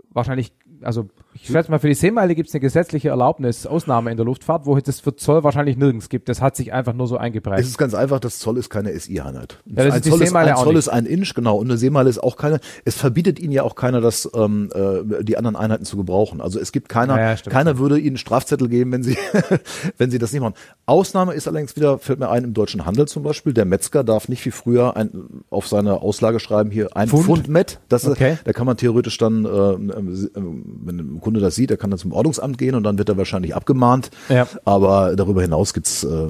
[0.09, 1.07] wahrscheinlich, also
[1.41, 4.65] ich schätze mal, für die Seemeile gibt es eine gesetzliche Erlaubnis, Ausnahme in der Luftfahrt,
[4.65, 6.29] wo es das für Zoll wahrscheinlich nirgends gibt.
[6.29, 7.59] Das hat sich einfach nur so eingeprägt.
[7.59, 9.59] Es ist ganz einfach, das Zoll ist keine SI-Einheit.
[9.65, 11.57] Ja, das ein ist die Zoll, ist, Seemeile ein auch Zoll ist ein Inch, genau.
[11.57, 12.59] Und eine Seemeile ist auch keine.
[12.85, 16.41] Es verbietet Ihnen ja auch keiner, das, ähm, äh, die anderen Einheiten zu gebrauchen.
[16.41, 19.17] Also es gibt keiner, Ja, ja, keiner würde Ihnen Strafzettel geben, wenn Sie,
[19.97, 20.55] wenn Sie das nicht machen.
[20.85, 23.53] Ausnahme ist allerdings wieder, fällt mir ein, im deutschen Handel zum Beispiel.
[23.53, 25.11] Der Metzger darf nicht wie früher ein,
[25.49, 27.25] auf seine Auslage schreiben, hier ein Pfund?
[27.25, 27.79] Pfund, Met.
[27.89, 28.37] Das ist, Okay.
[28.43, 32.13] da kann man theoretisch dann, äh, wenn ein Kunde das sieht, der kann dann zum
[32.13, 34.11] Ordnungsamt gehen und dann wird er wahrscheinlich abgemahnt.
[34.29, 34.47] Ja.
[34.63, 36.29] Aber darüber hinaus gibt's äh,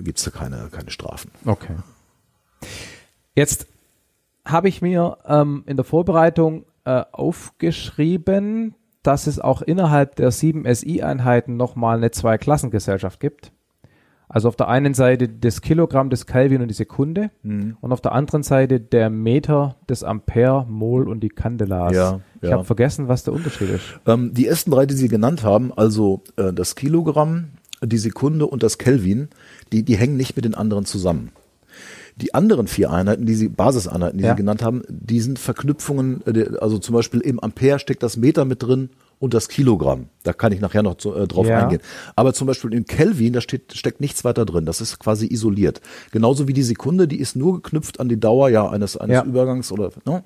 [0.00, 1.30] gibt's da keine, keine Strafen.
[1.46, 1.76] Okay.
[3.34, 3.66] Jetzt
[4.44, 10.66] habe ich mir ähm, in der Vorbereitung äh, aufgeschrieben, dass es auch innerhalb der sieben
[10.66, 13.50] SI-Einheiten nochmal eine Zweiklassengesellschaft gibt.
[14.28, 17.76] Also auf der einen Seite das Kilogramm, das Kelvin und die Sekunde Mhm.
[17.80, 21.92] und auf der anderen Seite der Meter, das Ampere, Mol und die Candelas.
[21.94, 22.54] Ja, ich ja.
[22.56, 23.84] habe vergessen, was der Unterschied ist.
[24.06, 27.48] Ähm, die ersten drei, die Sie genannt haben, also äh, das Kilogramm,
[27.84, 29.28] die Sekunde und das Kelvin,
[29.72, 31.30] die, die hängen nicht mit den anderen zusammen.
[32.16, 34.30] Die anderen vier Einheiten, die Sie, Basiseinheiten, die Ja.
[34.32, 38.44] Sie genannt haben, die sind Verknüpfungen, äh, also zum Beispiel im Ampere steckt das Meter
[38.44, 40.06] mit drin und das Kilogramm.
[40.22, 41.62] Da kann ich nachher noch zu, äh, drauf Ja.
[41.62, 41.80] eingehen.
[42.16, 44.66] Aber zum Beispiel in Kelvin, da steht, steckt nichts weiter drin.
[44.66, 45.80] Das ist quasi isoliert.
[46.12, 49.24] Genauso wie die Sekunde, die ist nur geknüpft an die Dauer ja eines, eines Ja.
[49.24, 50.22] Übergangs oder ne,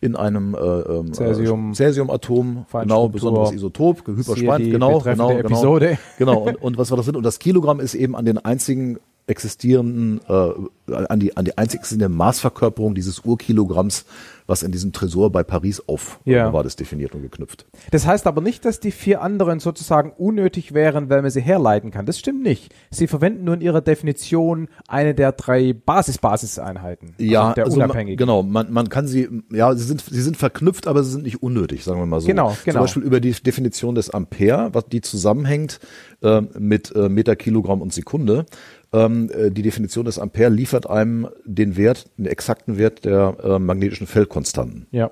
[0.00, 3.08] in einem äh, ähm, Cäsium- äh, Cäsiumatom, genau, Feinstruktur.
[3.12, 5.30] besonderes Isotop, hyperspannt, genau, genau, genau.
[5.38, 5.98] Episode.
[6.18, 7.16] Genau, und, und was war das sind?
[7.16, 11.80] Und das Kilogramm ist eben an den einzigen existierenden, äh, an die, an die einzig
[11.80, 14.04] existierende Maßverkörperung dieses Urkilogramms,
[14.46, 16.52] was in diesem Tresor bei Paris auf Ja.
[16.54, 17.66] war das definiert und geknüpft.
[17.90, 21.90] Das heißt aber nicht, dass die vier anderen sozusagen unnötig wären, weil man sie herleiten
[21.90, 22.06] kann.
[22.06, 22.74] Das stimmt nicht.
[22.90, 27.14] Sie verwenden nur in ihrer Definition eine der drei Basis-Basiseinheiten.
[27.18, 28.16] Ja, also der also man, unabhängigen.
[28.16, 31.42] genau, man, man kann sie, ja, sie sind, sie sind verknüpft, aber sie sind nicht
[31.42, 32.26] unnötig, sagen wir mal so.
[32.26, 32.78] Genau, genau.
[32.78, 35.80] Zum Beispiel über die Definition des Ampere, was die zusammenhängt
[36.22, 38.46] äh, mit äh, Meter, Kilogramm und Sekunde.
[38.92, 43.58] Ähm, äh, die Definition des Ampere liefert einem den Wert, den exakten Wert der äh,
[43.58, 44.86] magnetischen Feldkonstanten.
[44.90, 45.10] Ja.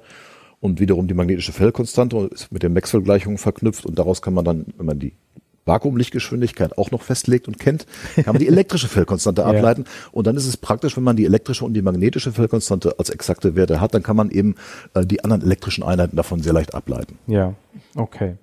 [0.60, 4.66] Und wiederum die magnetische Feldkonstante ist mit der Maxwell-Gleichung verknüpft und daraus kann man dann,
[4.78, 5.12] wenn man die
[5.66, 9.48] Vakuumlichtgeschwindigkeit auch noch festlegt und kennt, kann man die elektrische Feldkonstante Ja.
[9.48, 9.84] ableiten.
[10.12, 13.56] Und dann ist es praktisch, wenn man die elektrische und die magnetische Feldkonstante als exakte
[13.56, 14.54] Werte hat, dann kann man eben
[14.94, 17.18] äh, die anderen elektrischen Einheiten davon sehr leicht ableiten.
[17.26, 17.54] Ja,
[17.96, 18.36] okay.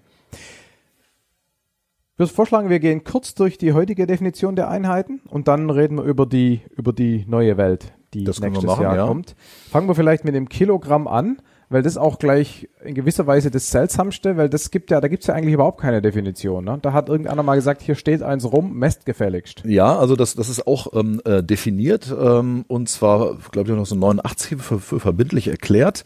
[2.14, 5.98] Ich würde vorschlagen, wir gehen kurz durch die heutige Definition der Einheiten und dann reden
[5.98, 9.08] wir über die, über die neue Welt, die Das nächstes machen, Jahr ja.
[9.08, 9.36] kommt.
[9.72, 13.72] Fangen wir vielleicht mit dem Kilogramm an, weil das auch gleich in gewisser Weise das
[13.72, 16.66] Seltsamste, weil das gibt ja, da gibt es ja eigentlich überhaupt keine Definition.
[16.66, 16.80] Ne?
[16.82, 19.64] Da hat irgendeiner mal gesagt, hier steht eins rum, messt gefälligst.
[19.66, 23.86] Ja, also das, das ist auch ähm, äh, definiert ähm, und zwar, glaube ich, noch
[23.86, 26.04] so 89 für, für verbindlich erklärt,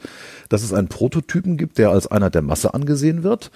[0.50, 3.52] dass es einen Prototypen gibt, der als Einheit der Masse angesehen wird.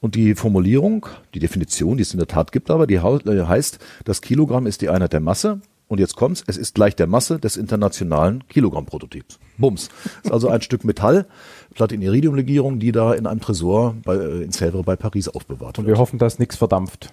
[0.00, 3.78] Und die Formulierung, die Definition, die es in der Tat gibt, aber die äh, heißt,
[4.04, 5.60] das Kilogramm ist die Einheit der Masse.
[5.92, 9.38] Und jetzt kommt's, es ist gleich der Masse des internationalen Kilogramm-Prototyps.
[9.58, 9.90] Bums.
[10.24, 11.26] Ist also ein Stück Metall,
[11.74, 15.94] Platin-Iridium-Legierung, die da in einem Tresor bei, äh, in Sèvres bei Paris aufbewahrt Und wird.
[15.94, 17.12] wir hoffen, dass nichts verdampft.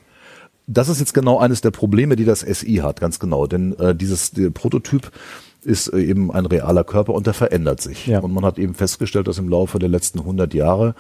[0.66, 3.48] Das ist jetzt genau eines der Probleme, die das SI hat, ganz genau.
[3.48, 5.12] Denn äh, dieses Prototyp
[5.62, 8.08] ist äh, eben ein realer Körper und der verändert sich.
[8.08, 8.20] Ja.
[8.20, 10.96] Und man hat eben festgestellt, dass im Laufe der letzten 100 Jahre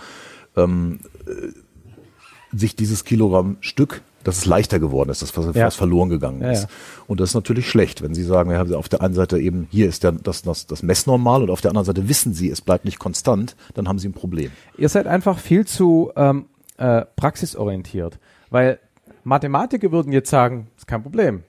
[0.58, 5.66] ähm, äh, sich dieses Kilogramm Stück, dass es leichter geworden ist, dass was, Ja.
[5.68, 6.64] was verloren gegangen Ja, ist.
[6.64, 6.70] ja.
[7.08, 9.88] Und das ist natürlich schlecht, wenn Sie sagen, ja, auf der einen Seite eben, hier
[9.88, 12.86] ist der, das, das, das Messnormal und auf der anderen Seite wissen Sie, es bleibt
[12.86, 14.52] nicht konstant, dann haben Sie ein Problem.
[14.78, 16.46] Ihr seid einfach viel zu ähm,
[16.78, 18.80] äh, praxisorientiert, weil
[19.24, 21.44] Mathematiker würden jetzt sagen, ist kein Problem.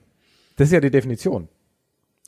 [0.57, 1.47] Das ist ja die Definition.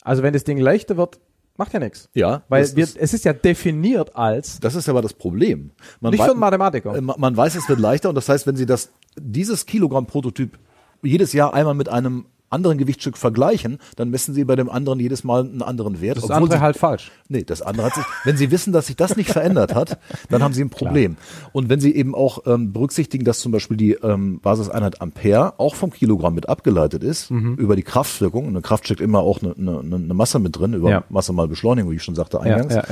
[0.03, 1.19] Also wenn das Ding leichter wird,
[1.57, 2.09] macht ja nichts.
[2.13, 5.71] Ja, Weil wir, ist- es ist ja definiert als Das ist aber das Problem.
[5.99, 6.95] Man nicht für einen Mathematiker.
[6.95, 10.57] Äh, ma- Man weiß, es wird leichter und das heißt, wenn Sie das, dieses Kilogramm-Prototyp
[11.01, 15.23] jedes Jahr einmal mit einem anderen Gewichtsstück vergleichen, dann messen Sie bei dem anderen jedes
[15.23, 16.17] Mal einen anderen Wert.
[16.17, 17.11] das andere Sie, halt falsch.
[17.27, 19.97] Nee, das andere hat sich, wenn Sie wissen, dass sich das nicht verändert hat,
[20.29, 21.17] dann haben Sie ein Problem.
[21.51, 25.75] Und wenn Sie eben auch ähm, berücksichtigen, dass zum Beispiel die ähm, Basiseinheit Ampere auch
[25.75, 27.55] vom Kilogramm mit abgeleitet ist, Mhm.
[27.55, 30.89] über die Kraftwirkung, eine Kraft steckt immer auch eine, eine, eine Masse mit drin, über
[30.89, 31.03] Ja.
[31.09, 32.83] Masse mal Beschleunigung, wie ich schon sagte eingangs, ja,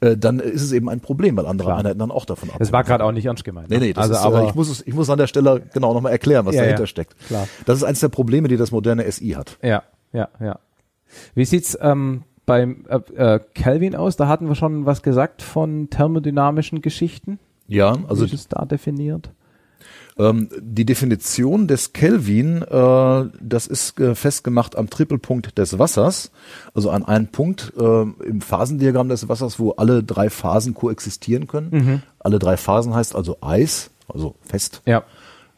[0.00, 0.08] ja.
[0.08, 1.78] Äh, dann ist es eben ein Problem, weil andere Klar.
[1.78, 2.58] Einheiten dann auch davon abhängen.
[2.60, 3.70] Das war gerade auch nicht ernst gemeint.
[3.70, 3.86] Nee, ne?
[3.86, 5.94] nee, das also, ist, aber äh, ich muss es, ich muss an der Stelle genau
[5.94, 7.14] nochmal erklären, was dahinter steckt.
[7.28, 7.46] klar.
[7.64, 9.58] Das ist eines der Probleme, die das moderne SI hat.
[9.62, 10.58] ja, ja, ja.
[11.34, 12.96] Wie sieht's ähm, beim äh,
[13.34, 14.16] äh, Kelvin aus?
[14.16, 17.38] Da hatten wir schon was gesagt von thermodynamischen Geschichten.
[17.66, 19.30] Ja, Also also Wie ist es da definiert?
[20.18, 26.30] ähm, die Definition des Kelvin, äh, das ist äh, festgemacht am Trippelpunkt des Wassers,
[26.74, 31.70] also an einem Punkt äh, im Phasendiagramm des Wassers, wo alle drei Phasen koexistieren können.
[31.70, 32.02] Mhm.
[32.18, 35.04] Alle drei Phasen heißt also Eis, also fest, Ja.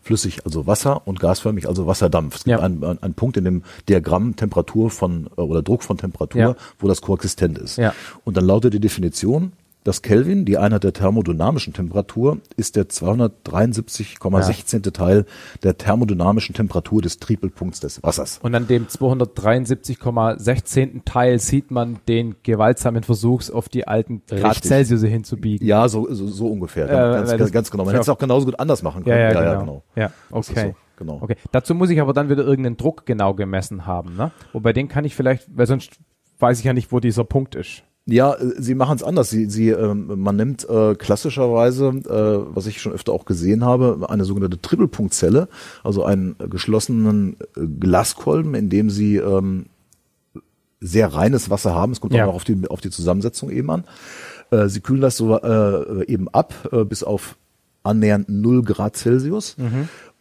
[0.02, 2.36] Flüssig, also Wasser und gasförmig, also Wasserdampf.
[2.36, 2.64] Es gibt Ja.
[2.64, 6.56] einen, einen, Punkt in dem Diagramm Temperatur von äh, oder Druck von Temperatur, Ja.
[6.80, 7.76] wo das koexistent ist.
[7.78, 7.94] Ja.
[8.24, 9.52] Und dann lautet die Definition,
[9.84, 14.92] das Kelvin, die Einheit der thermodynamischen Temperatur, ist der 273,16.
[14.92, 15.24] Teil
[15.62, 18.38] der thermodynamischen Temperatur des Triebelpunkts des Wassers.
[18.42, 21.04] Und an dem 273,16.
[21.04, 24.70] Teil sieht man den gewaltsamen Versuchs, auf die alten Grad Richtig.
[24.70, 25.66] Celsius hinzubiegen.
[25.66, 26.86] Ja, so, so, so ungefähr.
[26.86, 27.84] Äh, ganz, ganz, ganz genau.
[27.84, 27.98] Man ja.
[27.98, 29.44] hätte es auch genauso gut anders machen Ja, können.
[29.44, 29.82] ja, genau.
[29.96, 30.74] Ja, Das ist okay.
[30.96, 31.18] Genau.
[31.20, 34.30] Okay, dazu muss ich aber dann wieder irgendeinen Druck genau gemessen haben, ne?
[34.52, 35.98] Wobei den kann ich vielleicht, weil sonst
[36.38, 37.82] weiß ich ja nicht, wo dieser Punkt ist.
[38.06, 39.30] Ja, äh, sie machen es anders.
[39.30, 44.06] Sie, sie, ähm, man nimmt äh, klassischerweise, äh, was ich schon öfter auch gesehen habe,
[44.08, 45.48] eine sogenannte Trippelpunktzelle,
[45.84, 49.66] also einen geschlossenen äh, Glaskolben, in dem sie ähm,
[50.80, 51.92] sehr reines Wasser haben.
[51.92, 52.24] Es kommt Ja.
[52.24, 53.84] auch noch auf die, auf die Zusammensetzung eben an.
[54.50, 57.36] Äh, sie kühlen das so äh, eben ab äh, bis auf
[57.84, 59.56] annähernd 0 Grad Celsius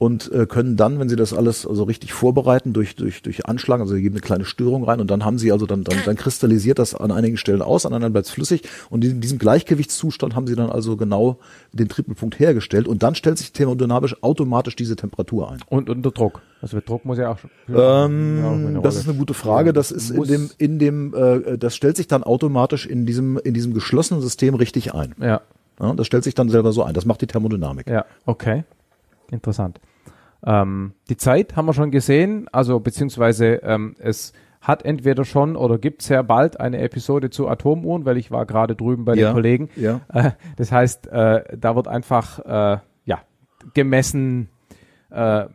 [0.02, 3.84] und äh, können dann, wenn sie das alles also richtig vorbereiten durch durch durch Anschlagen,
[3.84, 6.16] also sie geben eine kleine Störung rein und dann haben sie also dann dann, dann
[6.16, 10.36] kristallisiert das an einigen Stellen aus, an anderen bleibt es flüssig und in diesem Gleichgewichtszustand
[10.36, 11.38] haben sie dann also genau
[11.72, 15.60] den Trippelpunkt hergestellt und dann stellt sich thermodynamisch automatisch diese Temperatur ein.
[15.70, 16.42] Und unter Druck.
[16.64, 17.52] Also der Druck muss ja auch schon.
[17.70, 19.72] Ähm, ja, das ist eine gute Frage.
[19.72, 23.54] Das ist in dem, in dem, äh, das stellt sich dann automatisch in diesem, in
[23.54, 25.14] diesem geschlossenen System richtig ein.
[25.22, 25.42] Ja,
[25.80, 26.96] Ja, das stellt sich dann selber so ein.
[26.96, 27.86] Das macht die Thermodynamik.
[27.88, 28.64] ja, okay.
[29.32, 29.80] Interessant.
[30.46, 35.78] Ähm, die Zeit haben wir schon gesehen, also beziehungsweise ähm, es hat entweder schon oder
[35.80, 39.34] gibt sehr bald eine Episode zu Atomuhren, weil ich war gerade drüben bei Ja, den
[39.34, 39.70] Kollegen.
[39.76, 40.02] ja.
[40.14, 43.20] Äh, das heißt, äh, da wird einfach äh, ja
[43.74, 44.50] gemessen,
[45.12, 45.46] äh,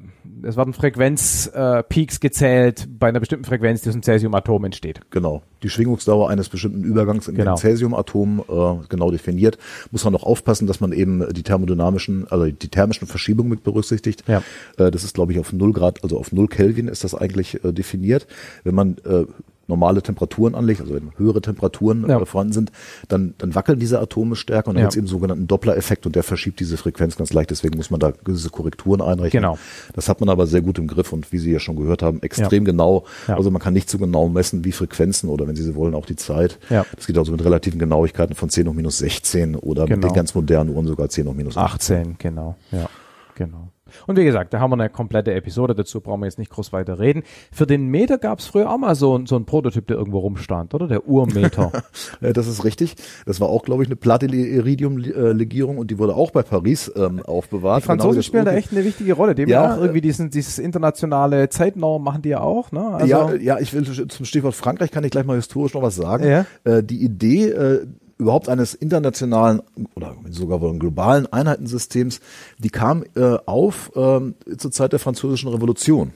[0.42, 5.00] es werden Frequenzpeaks äh, gezählt bei einer bestimmten Frequenz, die aus einem Cäsiumatom entsteht.
[5.10, 5.42] Genau.
[5.62, 7.54] Die Schwingungsdauer eines bestimmten Übergangs in Genau.
[7.54, 9.58] dem Cäsiumatom äh, genau definiert.
[9.90, 14.24] Muss man noch aufpassen, dass man eben die thermodynamischen, also die thermischen Verschiebungen mit berücksichtigt.
[14.26, 14.42] Ja.
[14.76, 17.64] Äh, das ist, glaube ich, auf 0 Grad, also auf 0 Kelvin ist das eigentlich
[17.64, 18.26] äh, definiert.
[18.64, 19.24] Wenn man äh,
[19.68, 22.20] normale Temperaturen anlegt, also wenn höhere Temperaturen Ja.
[22.20, 22.72] äh, vorhanden sind,
[23.08, 24.86] dann, dann wackeln diese Atome stärker und dann Ja.
[24.86, 27.50] gibt es eben sogenannten Doppler-Effekt und der verschiebt diese Frequenz ganz leicht.
[27.50, 29.42] Deswegen muss man da gewisse Korrekturen einrechnen.
[29.42, 29.58] Genau.
[29.94, 32.22] Das hat man aber sehr gut im Griff und wie Sie ja schon gehört haben,
[32.22, 33.04] extrem genau.
[33.28, 33.36] Ja.
[33.36, 36.06] Also man kann nicht so genau messen wie Frequenzen oder wenn Sie so wollen auch
[36.06, 36.58] die Zeit.
[36.70, 36.84] Ja.
[36.94, 40.08] Das geht also mit relativen Genauigkeiten von 10 hoch minus 16 oder mit Genau.
[40.08, 41.96] den ganz modernen Uhren sogar 10 hoch minus 18.
[41.96, 42.56] 18, genau.
[42.70, 42.88] Ja,
[43.34, 43.68] genau.
[44.06, 46.72] Und wie gesagt, da haben wir eine komplette Episode dazu, brauchen wir jetzt nicht groß
[46.72, 47.22] weiter reden.
[47.52, 50.18] Für den Meter gab es früher auch mal so, ein- so einen Prototyp, der irgendwo
[50.18, 50.88] rumstand, oder?
[50.88, 51.72] Der Urmeter.
[52.20, 52.94] Äh, Das ist richtig.
[53.26, 57.82] Das war auch, glaube ich, eine Platin-Iridium-Legierung und die wurde auch bei Paris ähm, aufbewahrt.
[57.82, 59.34] Die Franzosen Genau wie das spielen da echt eine wichtige Rolle.
[59.34, 62.86] Die haben Ja, ja auch irgendwie diesen, dieses internationale Zeitnorm machen die ja auch, ne?
[62.86, 65.96] Also, ja, ja, ich will zum Stichwort Frankreich kann ich gleich mal historisch noch was
[65.96, 66.24] sagen.
[66.26, 66.46] Ja.
[66.64, 67.86] Äh, die Idee äh,
[68.18, 69.60] überhaupt eines internationalen
[69.94, 72.20] oder sogar wohl globalen Einheitensystems,
[72.58, 76.12] die kam äh, auf ähm, zur Zeit der französischen Revolution.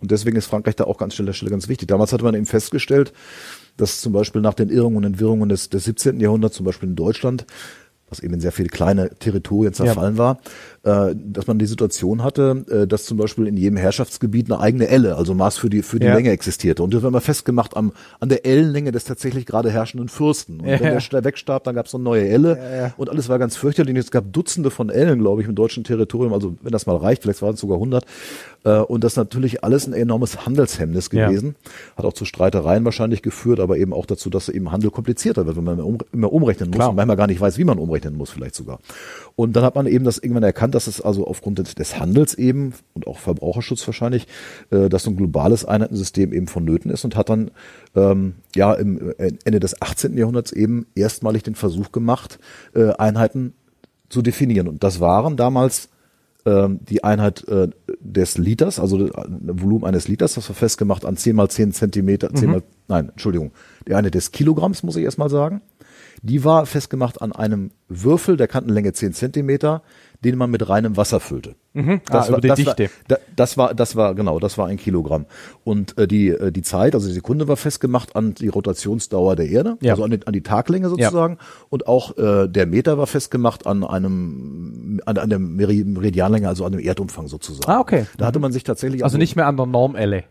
[0.00, 1.88] Und deswegen ist Frankreich da auch ganz schnell der Stelle ganz wichtig.
[1.88, 3.12] Damals hatte man eben festgestellt,
[3.76, 6.20] dass zum Beispiel nach den Irrungen und Entwirrungen des, des 17.
[6.20, 7.46] Jahrhunderts, zum Beispiel in Deutschland,
[8.08, 10.40] was eben in sehr viele kleine Territorien zerfallen war,
[10.88, 14.88] äh, dass man die Situation hatte, äh, dass zum Beispiel in jedem Herrschaftsgebiet eine eigene
[14.88, 16.14] Elle, also Maß für die für die Ja.
[16.14, 16.82] Länge existierte.
[16.82, 20.60] Und das war immer festgemacht am, an der Ellenlänge des tatsächlich gerade herrschenden Fürsten.
[20.60, 20.80] Und Ja.
[20.80, 22.92] wenn der St- wegstarb, dann gab es eine neue Elle.
[22.96, 23.96] Und alles war ganz fürchterlich.
[23.96, 26.32] Es gab Dutzende von Ellen, glaube ich, im deutschen Territorium.
[26.32, 28.04] Also wenn das mal reicht, vielleicht waren es sogar 100.
[28.64, 31.28] Äh, und das ist natürlich alles ein enormes Handelshemmnis Ja.
[31.28, 31.54] gewesen.
[31.96, 35.56] Hat auch zu Streitereien wahrscheinlich geführt, aber eben auch dazu, dass eben Handel komplizierter wird,
[35.56, 36.90] wenn man immer, immer umrechnen muss Klar.
[36.90, 38.78] und manchmal gar nicht weiß, wie man umrechnen muss, vielleicht sogar.
[39.36, 42.34] Und dann hat man eben das irgendwann erkannt, dass es also aufgrund des, des Handels
[42.34, 44.28] eben und auch Verbraucherschutz wahrscheinlich,
[44.70, 47.50] äh, dass so ein globales Einheitensystem eben vonnöten ist und hat dann
[47.96, 50.16] ähm, ja im äh, Ende des 18.
[50.16, 52.38] Jahrhunderts eben erstmalig den Versuch gemacht,
[52.76, 53.54] äh, Einheiten
[54.08, 54.68] zu definieren.
[54.68, 55.88] Und das waren damals
[56.46, 61.16] ähm, die Einheit äh, des Liters, also das Volumen eines Liters, das war festgemacht an
[61.16, 63.50] 10 mal 10 Zentimeter, 10 mal, nein, Entschuldigung,
[63.88, 65.60] die Einheit des Kilogramms, muss ich erstmal sagen.
[66.22, 69.82] Die war festgemacht an einem Würfel der Kantenlänge 10 Zentimeter,
[70.24, 71.54] den man mit reinem Wasser füllte.
[72.10, 72.84] Ah, über die das Dichte.
[72.84, 75.26] War, da, das war, das war, genau, das war ein Kilogramm.
[75.62, 79.48] Und äh, die, äh, die Zeit, also die Sekunde war festgemacht an die Rotationsdauer der
[79.48, 79.92] Erde, Ja.
[79.92, 81.38] also an die, an die Taglänge sozusagen.
[81.68, 86.64] Und auch äh, der Meter war festgemacht an einem, an, an der Meri- Meridianlänge, also
[86.64, 87.70] an dem Erdumfang sozusagen.
[87.70, 88.06] Ah, okay.
[88.16, 90.24] Da hatte man sich tatsächlich also nicht mehr an der Normelle.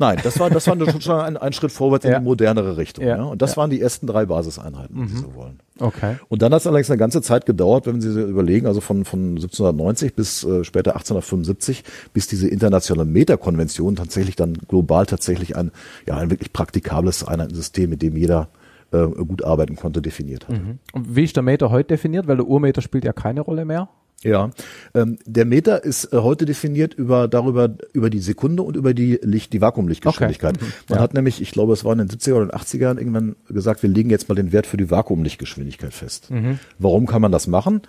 [0.00, 2.18] Nein, das war, das war schon ein, ein Schritt vorwärts in Ja.
[2.18, 3.04] eine modernere Richtung.
[3.04, 3.16] Ja.
[3.16, 3.24] Ja.
[3.24, 5.58] Und das waren die ersten drei Basiseinheiten, wenn Sie so wollen.
[5.80, 6.16] Okay.
[6.28, 9.04] Und dann hat es allerdings eine ganze Zeit gedauert, wenn Sie sich überlegen, also von,
[9.04, 11.82] von 1790 bis äh, später 1875,
[12.12, 15.72] bis diese internationale Meta-Konvention tatsächlich dann global tatsächlich ein,
[16.06, 18.48] ja, ein wirklich praktikables Einheitensystem, mit dem jeder
[18.92, 20.60] äh, gut arbeiten konnte, definiert hat.
[20.92, 22.26] Und wie ist der Meter heute definiert?
[22.28, 23.88] Weil der Urmeter spielt ja keine Rolle mehr.
[24.24, 24.50] Ja,
[24.94, 29.20] ähm, der Meter ist äh, heute definiert über darüber über die Sekunde und über die
[29.22, 30.56] Licht, die Vakuumlichtgeschwindigkeit.
[30.56, 30.64] Okay.
[30.64, 30.72] Mhm.
[30.88, 31.02] Man Ja.
[31.02, 33.90] hat nämlich, ich glaube, es war in den 70er oder 80er Jahren irgendwann gesagt, wir
[33.90, 36.30] legen jetzt mal den Wert für die Vakuumlichtgeschwindigkeit fest.
[36.32, 36.58] Mhm.
[36.80, 37.82] Warum kann man das machen?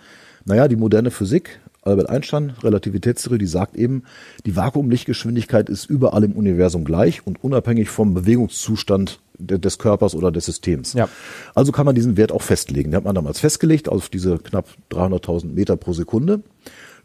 [0.45, 4.03] Naja, die moderne Physik, Albert Einstein, Relativitätstheorie, die sagt eben,
[4.45, 10.45] die Vakuumlichtgeschwindigkeit ist überall im Universum gleich und unabhängig vom Bewegungszustand des Körpers oder des
[10.45, 10.93] Systems.
[10.93, 11.09] Ja.
[11.55, 12.91] Also kann man diesen Wert auch festlegen.
[12.91, 16.41] Den hat man damals festgelegt auf diese knapp 300.000 Meter pro Sekunde.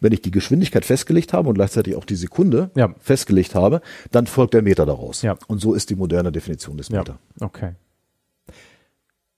[0.01, 2.95] Wenn ich die Geschwindigkeit festgelegt habe und gleichzeitig auch die Sekunde Ja.
[2.99, 5.23] festgelegt habe, dann folgt der Meter daraus.
[5.23, 5.37] Ja.
[5.47, 7.19] Und so ist die moderne Definition des Ja, Meter.
[7.41, 7.73] okay.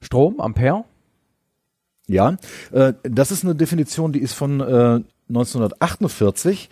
[0.00, 0.84] Strom, Ampere?
[2.08, 2.36] Ja,
[2.72, 6.68] äh, das ist eine Definition, die ist von äh, 1948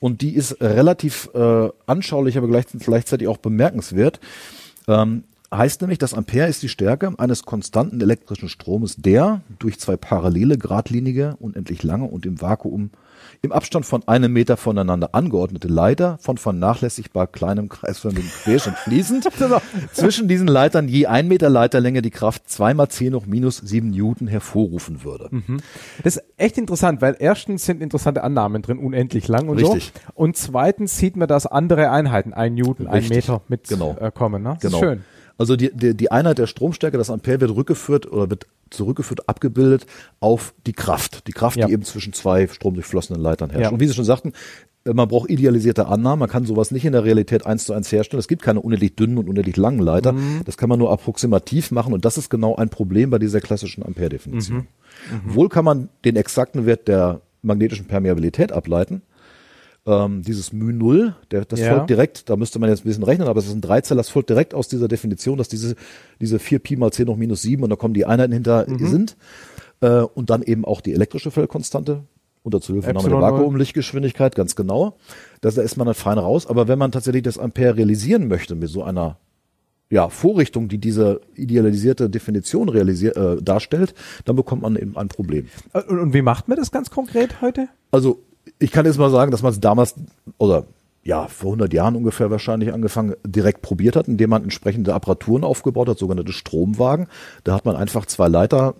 [0.00, 4.20] und die ist relativ äh, anschaulich, aber gleich, gleichzeitig auch bemerkenswert.
[4.86, 5.24] Ähm,
[5.56, 10.58] heißt nämlich, dass Ampere ist die Stärke eines konstanten elektrischen Stromes, der durch zwei parallele,
[10.58, 12.90] geradlinige, unendlich lange und im Vakuum
[13.42, 19.28] im Abstand von einem Meter voneinander angeordnete Leiter von vernachlässigbar kleinem kreisförmigen Querschnitt fließend
[19.92, 23.90] zwischen diesen Leitern je ein Meter Leiterlänge die Kraft 2 mal 10 hoch minus 7
[23.90, 25.30] Newton hervorrufen würde.
[26.02, 29.92] Das ist echt interessant, weil erstens sind interessante Annahmen drin, unendlich lang und Richtig.
[29.94, 30.12] so.
[30.14, 33.28] Und zweitens sieht man, dass andere Einheiten, ein Newton, ein Richtig.
[33.28, 33.96] Meter mit Genau.
[34.00, 34.42] äh, kommen.
[34.42, 34.56] Ne?
[34.60, 34.78] Das Genau.
[34.82, 35.04] schön.
[35.38, 39.86] Also die, die, die Einheit der Stromstärke, das Ampere, wird rückgeführt oder wird zurückgeführt, abgebildet
[40.20, 41.26] auf die Kraft.
[41.26, 41.66] Die Kraft, Ja.
[41.66, 43.64] die eben zwischen zwei stromdurchflossenen Leitern herrscht.
[43.64, 43.70] Ja.
[43.70, 44.32] Und wie Sie schon sagten,
[44.84, 46.20] äh, man braucht idealisierte Annahmen.
[46.20, 48.20] Man kann sowas nicht in der Realität eins zu eins herstellen.
[48.20, 50.12] Es gibt keine unendlich dünnen und unendlich langen Leiter.
[50.12, 50.42] Mhm.
[50.44, 51.92] Das kann man nur approximativ machen.
[51.92, 54.58] Und das ist genau ein Problem bei dieser klassischen Ampere-Definition.
[54.58, 55.34] Mhm.
[55.34, 59.02] Wohl kann man den exakten Wert der magnetischen Permeabilität ableiten.
[59.86, 61.70] Ähm, dieses μ 0, der, das Ja.
[61.74, 64.08] folgt direkt, da müsste man jetzt ein bisschen rechnen, aber es ist ein Dreizeiler, das
[64.08, 65.74] folgt direkt aus dieser Definition, dass diese,
[66.22, 68.86] diese 4 Pi mal 10 hoch minus 7 und da kommen die Einheiten hinter Mhm.
[68.86, 69.16] sind.
[69.80, 72.04] Äh, und dann eben auch die elektrische Feldkonstante
[72.42, 73.20] unter Zuhilfenahme der.
[73.20, 74.96] Vakuumlichtgeschwindigkeit, ganz genau.
[75.40, 76.46] Das, da ist man dann fein raus.
[76.46, 79.18] Aber wenn man tatsächlich das Ampere realisieren möchte mit so einer
[79.90, 83.94] ja, Vorrichtung, die diese idealisierte Definition realisiert, äh, darstellt,
[84.24, 85.48] dann bekommt man eben ein Problem.
[85.74, 87.68] Äh, Und, und wie macht man das ganz konkret heute?
[87.90, 88.22] Also
[88.58, 89.94] ich kann jetzt mal sagen, dass man es damals
[90.38, 90.64] oder
[91.04, 95.88] ja, vor 100 Jahren ungefähr wahrscheinlich angefangen, direkt probiert hat, indem man entsprechende Apparaturen aufgebaut
[95.88, 97.08] hat, sogenannte Stromwagen.
[97.44, 98.74] Da hat man einfach zwei Leiter,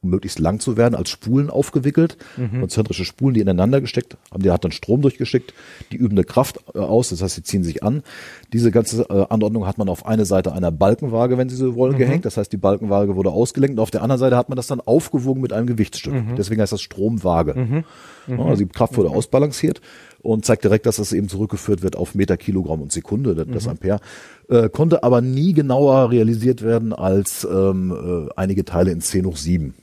[0.00, 2.16] um möglichst lang zu werden, als Spulen aufgewickelt,
[2.60, 4.42] konzentrische Spulen, die ineinander gesteckt haben.
[4.42, 5.52] Der hat dann Strom durchgeschickt,
[5.90, 8.02] die üben eine Kraft äh, aus, das heißt, sie ziehen sich an.
[8.52, 11.98] Diese ganze äh, Anordnung hat man auf eine Seite einer Balkenwaage, wenn Sie so wollen,
[11.98, 12.24] gehängt.
[12.24, 14.80] Das heißt, die Balkenwaage wurde ausgelenkt und auf der anderen Seite hat man das dann
[14.80, 16.14] aufgewogen mit einem Gewichtsstück.
[16.36, 17.54] Deswegen heißt das Stromwaage.
[18.28, 19.80] Ja, Also die Kraft wurde ausbalanciert
[20.22, 23.66] und zeigt direkt, dass das eben zurückgeführt wird auf Meter, Kilogramm und Sekunde, das das
[23.68, 24.00] Ampere.
[24.48, 27.92] Äh, konnte aber nie genauer realisiert werden als ähm,
[28.28, 29.74] äh, einige Teile in 10 hoch 7.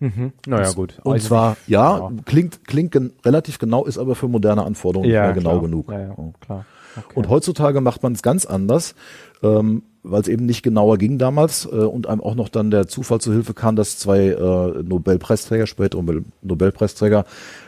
[0.00, 0.98] Naja, gut.
[1.02, 5.10] Und Also zwar, nicht- ja, klingt, klingt gen relativ genau, ist aber für moderne Anforderungen
[5.10, 5.62] ja, nicht mehr genau klar.
[5.62, 5.90] genug.
[5.90, 6.64] Ja, ja, klar.
[6.96, 7.12] Okay.
[7.14, 8.94] Und heutzutage macht man es ganz anders,
[9.42, 12.88] ähm, weil es eben nicht genauer ging damals äh, und einem auch noch dann der
[12.88, 17.24] Zufall zu Hilfe kam, dass zwei äh, Nobelpreisträger, spätere Nobel Nobelpreisträger,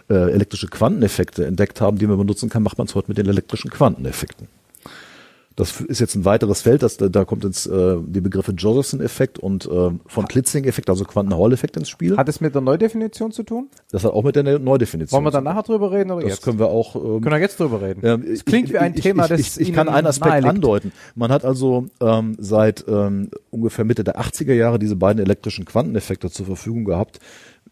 [0.09, 3.27] äh, elektrische Quanteneffekte entdeckt haben, die man benutzen kann, macht man es heute mit den
[3.29, 4.49] elektrischen Quanteneffekten.
[5.61, 9.67] Das ist jetzt ein weiteres Feld, das, da kommt ins, äh, die Begriffe Josephson-Effekt und
[9.67, 12.17] äh, von Klitzing-Effekt, also Quanten-Hall-Effekt ins Spiel.
[12.17, 13.69] Hat es mit der Neudefinition zu tun?
[13.91, 15.17] das hat auch mit der Neudefinition.
[15.17, 16.43] Wollen wir dann nachher drüber reden oder Das jetzt?
[16.45, 16.95] können wir auch.
[16.97, 18.01] Ähm, Können wir jetzt drüber reden?
[18.05, 20.07] ähm, es klingt ich- wie ein ich, Thema, ich, das ich, ich kann Ihnen einen
[20.07, 20.55] Aspekt naheliegt.
[20.55, 20.93] andeuten.
[21.15, 26.31] Man hat also ähm, seit ähm, ungefähr Mitte der 80er Jahre diese beiden elektrischen Quanteneffekte
[26.31, 27.19] zur Verfügung gehabt,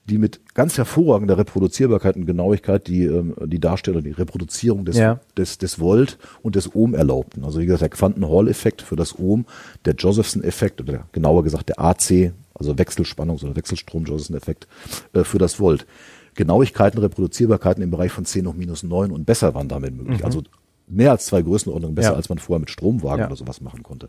[0.04, 5.20] die mit ganz hervorragender Reproduzierbarkeit und Genauigkeit die ähm, die Darstellung, die Reproduzierung des, Ja.
[5.36, 7.44] des des Volt und des Ohm erlaubten.
[7.44, 9.44] Also wie gesagt, der Quanten-Hall-Effekt für das Ohm,
[9.84, 14.66] der Josephson-Effekt oder genauer gesagt der AC, also Wechselspannungs- oder Wechselstrom-Josephson-Effekt
[15.12, 15.86] äh, für das Volt.
[16.34, 20.24] Genauigkeiten, Reproduzierbarkeiten im Bereich von 10 hoch minus 9 und besser waren damit möglich.
[20.24, 20.42] Also
[20.90, 22.16] mehr als zwei Größenordnungen besser, Ja.
[22.16, 23.26] als man vorher mit Stromwagen Ja.
[23.26, 24.08] oder sowas machen konnte.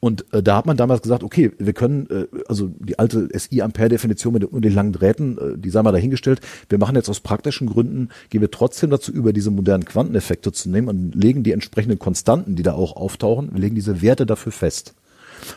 [0.00, 4.32] Und äh, da hat man damals gesagt, okay, wir können, äh, also die alte SI-Ampere-Definition
[4.32, 7.66] mit den unendlich langen Drähten, äh, die sei mal dahingestellt, wir machen jetzt aus praktischen
[7.68, 11.98] Gründen, gehen wir trotzdem dazu über, diese modernen Quanteneffekte zu nehmen und legen die entsprechenden
[11.98, 14.94] Konstanten, die da auch auftauchen, wir legen diese Werte dafür fest.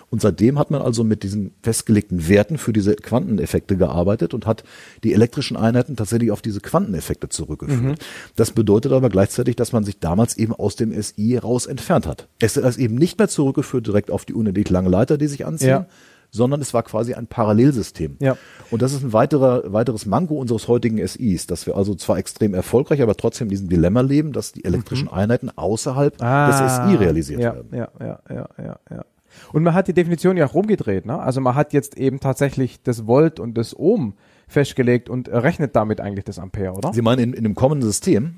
[0.10, 4.64] Und seitdem hat man also mit diesen festgelegten Werten für diese Quanteneffekte gearbeitet und hat
[5.04, 8.00] die elektrischen Einheiten tatsächlich auf diese Quanteneffekte zurückgeführt.
[8.36, 12.28] Das bedeutet aber gleichzeitig, dass man sich damals eben aus dem SI raus entfernt hat.
[12.40, 15.70] Es ist eben nicht mehr zurückgeführt direkt auf die unendlich lange Leiter, die sich anziehen,
[15.70, 15.86] Ja.
[16.32, 18.18] sondern es war quasi ein Parallelsystem.
[18.20, 18.38] Ja.
[18.72, 22.54] Und das ist ein weiterer, weiteres Manko unseres heutigen SIs, dass wir also zwar extrem
[22.54, 27.40] erfolgreich, aber trotzdem in diesem Dilemma leben, dass die elektrischen Einheiten außerhalb des SI realisiert
[27.40, 27.70] Ah, ja, werden.
[27.74, 29.06] Ja, ja, ja, ja, ja.
[29.54, 31.20] Und man hat die Definition ja auch rumgedreht, ne?
[31.20, 34.14] Also man hat jetzt eben tatsächlich das Volt und das Ohm
[34.48, 36.94] festgelegt und rechnet damit eigentlich das Ampere, oder?
[36.94, 38.36] Sie meinen in, in dem kommenden System?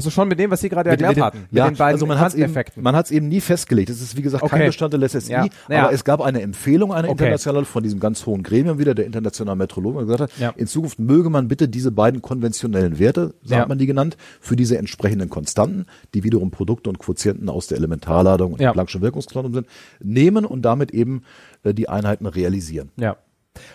[0.00, 1.38] Also schon mit dem, was Sie gerade erklärt den- hatten.
[1.50, 3.90] ja, mit den beiden also man hat es eben, man hat's eben nie festgelegt.
[3.90, 4.66] Es ist wie gesagt kein Okay.
[4.68, 5.84] Bestandteil des SI, Ja, ja.
[5.84, 7.12] aber es gab eine Empfehlung, eine Okay.
[7.24, 10.50] internationale von diesem ganz hohen Gremium wieder, der internationalen Metrologen, der gesagt hat, Ja.
[10.56, 14.56] in Zukunft möge man bitte diese beiden konventionellen Werte, so hat man die genannt, für
[14.56, 15.84] diese entsprechenden Konstanten,
[16.14, 18.72] die wiederum Produkte und Quotienten aus der Elementarladung und Ja.
[18.72, 19.66] der Planck'schen Wirkungsquantum sind,
[20.02, 21.22] nehmen und damit eben
[21.62, 22.90] äh, die Einheiten realisieren.
[22.96, 23.16] Ja.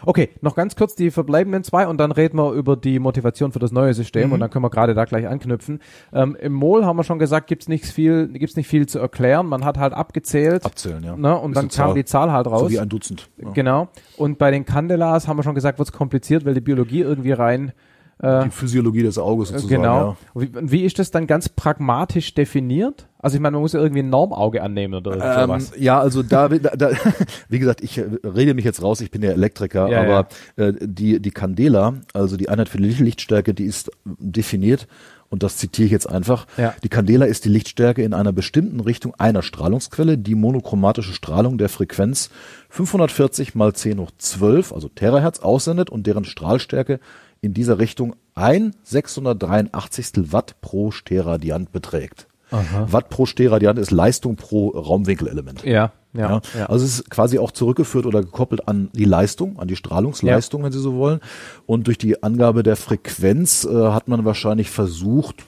[0.05, 3.59] Okay, noch ganz kurz die verbleibenden zwei und dann reden wir über die Motivation für
[3.59, 5.79] das neue System und dann können wir gerade da gleich anknüpfen.
[6.13, 9.47] Ähm, Im Mol haben wir schon gesagt, gibt's nichts viel, gibt's nicht viel zu erklären.
[9.47, 10.65] Man hat halt abgezählt.
[10.65, 11.17] Abzählen, ja.
[11.17, 11.93] Ne, und Ist dann kam Zahl.
[11.93, 12.61] die Zahl halt raus.
[12.61, 13.29] So wie ein Dutzend.
[13.37, 13.51] Ja.
[13.51, 13.89] Genau.
[14.15, 17.73] Und bei den Candelas haben wir schon gesagt, wird's kompliziert, weil die Biologie irgendwie rein
[18.21, 19.81] Die Physiologie des Auges sozusagen.
[19.81, 20.17] genau.
[20.35, 20.41] Ja.
[20.41, 23.07] Wie, wie ist das dann ganz pragmatisch definiert?
[23.19, 25.73] Also ich meine, man muss ja irgendwie ein Normauge annehmen oder Ähm, sowas.
[25.77, 26.91] ja, also da, da,
[27.49, 30.73] wie gesagt, ich äh, rede mich jetzt raus, ich bin ja Elektriker, Ja, aber Äh,
[30.79, 34.87] die, die Candela, also die Einheit für die Lichtstärke, die ist definiert
[35.35, 36.47] und das zitiere ich jetzt einfach.
[36.55, 36.73] Ja.
[36.81, 41.67] Die Candela ist die Lichtstärke in einer bestimmten Richtung einer Strahlungsquelle, die monochromatische Strahlung der
[41.67, 42.29] Frequenz
[42.69, 47.01] 540 mal 10 hoch 12, also Terahertz, aussendet und deren Strahlstärke
[47.41, 52.27] in dieser Richtung ein 683 Watt pro Steradiant beträgt.
[52.51, 55.63] Watt pro Steradiant ist Leistung pro Raumwinkelelement.
[55.63, 56.65] Ja, ja, Ja, ja.
[56.67, 60.71] Also es ist quasi auch zurückgeführt oder gekoppelt an die Leistung, an die Strahlungsleistung, wenn
[60.71, 61.19] Sie so wollen.
[61.65, 65.43] Und durch die Angabe der Frequenz äh, hat man wahrscheinlich versucht,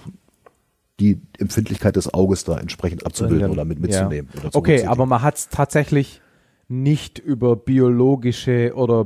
[0.99, 4.29] die Empfindlichkeit des Auges da entsprechend abzubilden oder mit mitzunehmen.
[4.33, 4.41] Ja.
[4.41, 6.21] Oder okay, aber man hat es tatsächlich
[6.67, 9.05] nicht über biologische oder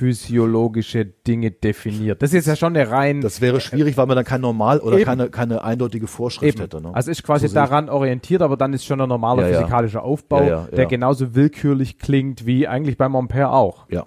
[0.00, 2.22] biophysiologische Dinge definiert.
[2.22, 4.96] Das ist ja schon eine rein das wäre schwierig, weil man dann kein Normal oder
[4.96, 5.04] Eben.
[5.04, 6.62] keine, keine eindeutige Vorschrift Eben.
[6.62, 6.80] hätte.
[6.80, 6.94] Ne?
[6.94, 10.42] Also ist quasi So daran orientiert, aber dann ist schon ein normaler Ja, physikalischer Aufbau,
[10.42, 13.86] Ja, der genauso willkürlich klingt wie eigentlich beim Ampere auch.
[13.90, 14.06] Ja,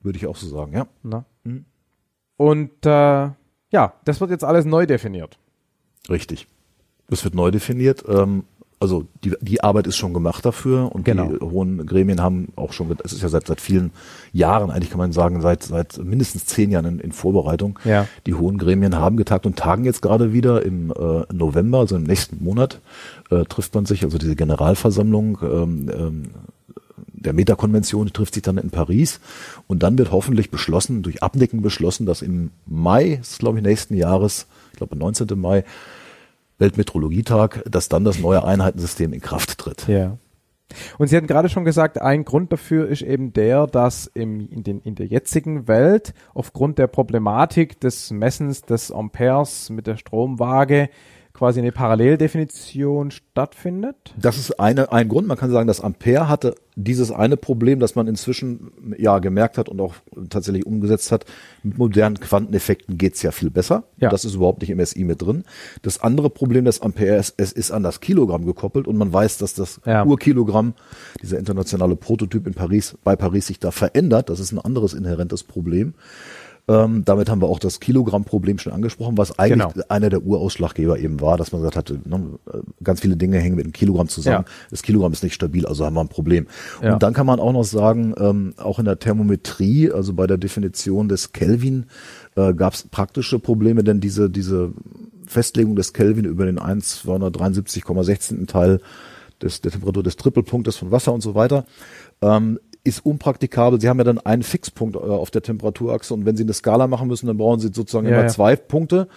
[0.00, 1.24] würde ich auch so sagen, ja.
[1.44, 1.64] Mhm.
[2.36, 3.30] Und äh,
[3.70, 5.38] ja, das wird jetzt alles neu definiert.
[6.10, 6.46] Richtig.
[7.08, 8.04] Das wird neu definiert.
[8.08, 8.44] Ähm,
[8.82, 11.28] also die, die Arbeit ist schon gemacht dafür und Genau.
[11.28, 13.92] die hohen Gremien haben auch schon, es ist ja seit, seit vielen
[14.32, 17.78] Jahren, eigentlich kann man sagen, seit, seit mindestens zehn Jahren in, in Vorbereitung.
[17.84, 18.08] Ja.
[18.26, 22.02] Die hohen Gremien haben getagt und tagen jetzt gerade wieder im äh, November, also im
[22.02, 22.80] nächsten Monat,
[23.30, 26.22] äh, trifft man sich, also diese Generalversammlung ähm, ähm,
[27.22, 29.20] der Metakonvention trifft sich dann in Paris
[29.68, 34.46] und dann wird hoffentlich beschlossen, durch Abnicken beschlossen, dass im Mai, glaube ich nächsten Jahres,
[34.72, 35.28] ich glaube 19.
[35.40, 35.64] Mai,
[36.62, 39.88] Weltmetrologietag, dass dann das neue Einheitensystem in Kraft tritt.
[39.88, 40.16] Ja.
[40.96, 44.62] Und Sie hatten gerade schon gesagt, ein Grund dafür ist eben der, dass im, in,
[44.62, 50.88] den, in der jetzigen Welt aufgrund der Problematik des Messens des Amperes mit der Stromwaage
[51.42, 54.14] quasi eine Paralleldefinition stattfindet.
[54.16, 55.26] Das ist eine, ein Grund.
[55.26, 59.68] Man kann sagen, dass Ampere hatte dieses eine Problem, das man inzwischen ja gemerkt hat
[59.68, 59.96] und auch
[60.30, 61.24] tatsächlich umgesetzt hat.
[61.64, 63.82] Mit modernen Quanteneffekten geht's ja viel besser.
[63.96, 64.08] Ja.
[64.08, 65.42] Das ist überhaupt nicht im SI mit drin.
[65.82, 69.38] Das andere Problem des Ampere ist, es ist an das Kilogramm gekoppelt und man weiß,
[69.38, 70.04] dass das Ja.
[70.04, 70.74] Urkilogramm,
[71.20, 74.30] dieser internationale Prototyp in Paris, bei Paris sich da verändert.
[74.30, 75.94] Das ist ein anderes inhärentes Problem.
[76.68, 79.84] Ähm, damit haben wir auch das Kilogramm-Problem schon angesprochen, was eigentlich Genau.
[79.88, 82.38] einer der Urausschlaggeber eben war, dass man gesagt hatte, ne,
[82.84, 84.44] ganz viele Dinge hängen mit dem Kilogramm zusammen.
[84.46, 84.68] Ja.
[84.70, 86.46] Das Kilogramm ist nicht stabil, also haben wir ein Problem.
[86.80, 86.94] Ja.
[86.94, 90.38] Und dann kann man auch noch sagen, ähm, auch in der Thermometrie, also bei der
[90.38, 91.86] Definition des Kelvin,
[92.36, 94.72] äh, gab es praktische Probleme, denn diese, diese
[95.26, 98.46] Festlegung des Kelvin über den 1 273,16.
[98.46, 98.80] Teil
[99.42, 101.64] des, der Temperatur des Trippelpunktes von Wasser und so weiter,
[102.20, 103.80] ähm, ist unpraktikabel.
[103.80, 106.86] Sie haben ja dann einen Fixpunkt äh, auf der Temperaturachse und wenn Sie eine Skala
[106.86, 108.28] machen müssen, dann brauchen Sie sozusagen Ja, immer ja.
[108.28, 109.08] zwei Punkte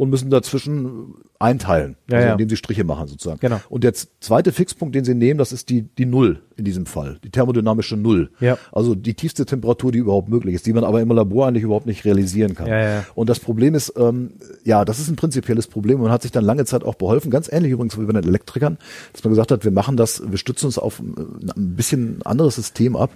[0.00, 2.32] und müssen dazwischen einteilen, Ja, also ja.
[2.32, 3.38] indem Sie Striche machen sozusagen.
[3.38, 3.60] Genau.
[3.68, 7.18] Und der zweite Fixpunkt, den Sie nehmen, das ist die, die Null in diesem Fall,
[7.22, 8.30] die thermodynamische Null.
[8.40, 8.56] Ja.
[8.72, 11.84] Also die tiefste Temperatur, die überhaupt möglich ist, die man aber im Labor eigentlich überhaupt
[11.84, 12.66] nicht realisieren kann.
[12.66, 13.04] Ja, ja.
[13.14, 14.32] Und das Problem ist, ähm,
[14.64, 17.30] ja, das ist ein prinzipielles Problem und man hat sich dann lange Zeit auch beholfen,
[17.30, 18.78] ganz ähnlich übrigens wie bei den Elektrikern,
[19.12, 22.54] dass man gesagt hat, wir machen das, wir stützen uns auf ein ein bisschen anderes
[22.56, 23.10] System ab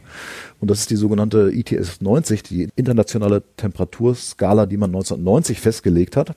[0.60, 6.34] und das ist die sogenannte ITS 90, die internationale Temperaturskala, die man 1990 festgelegt hat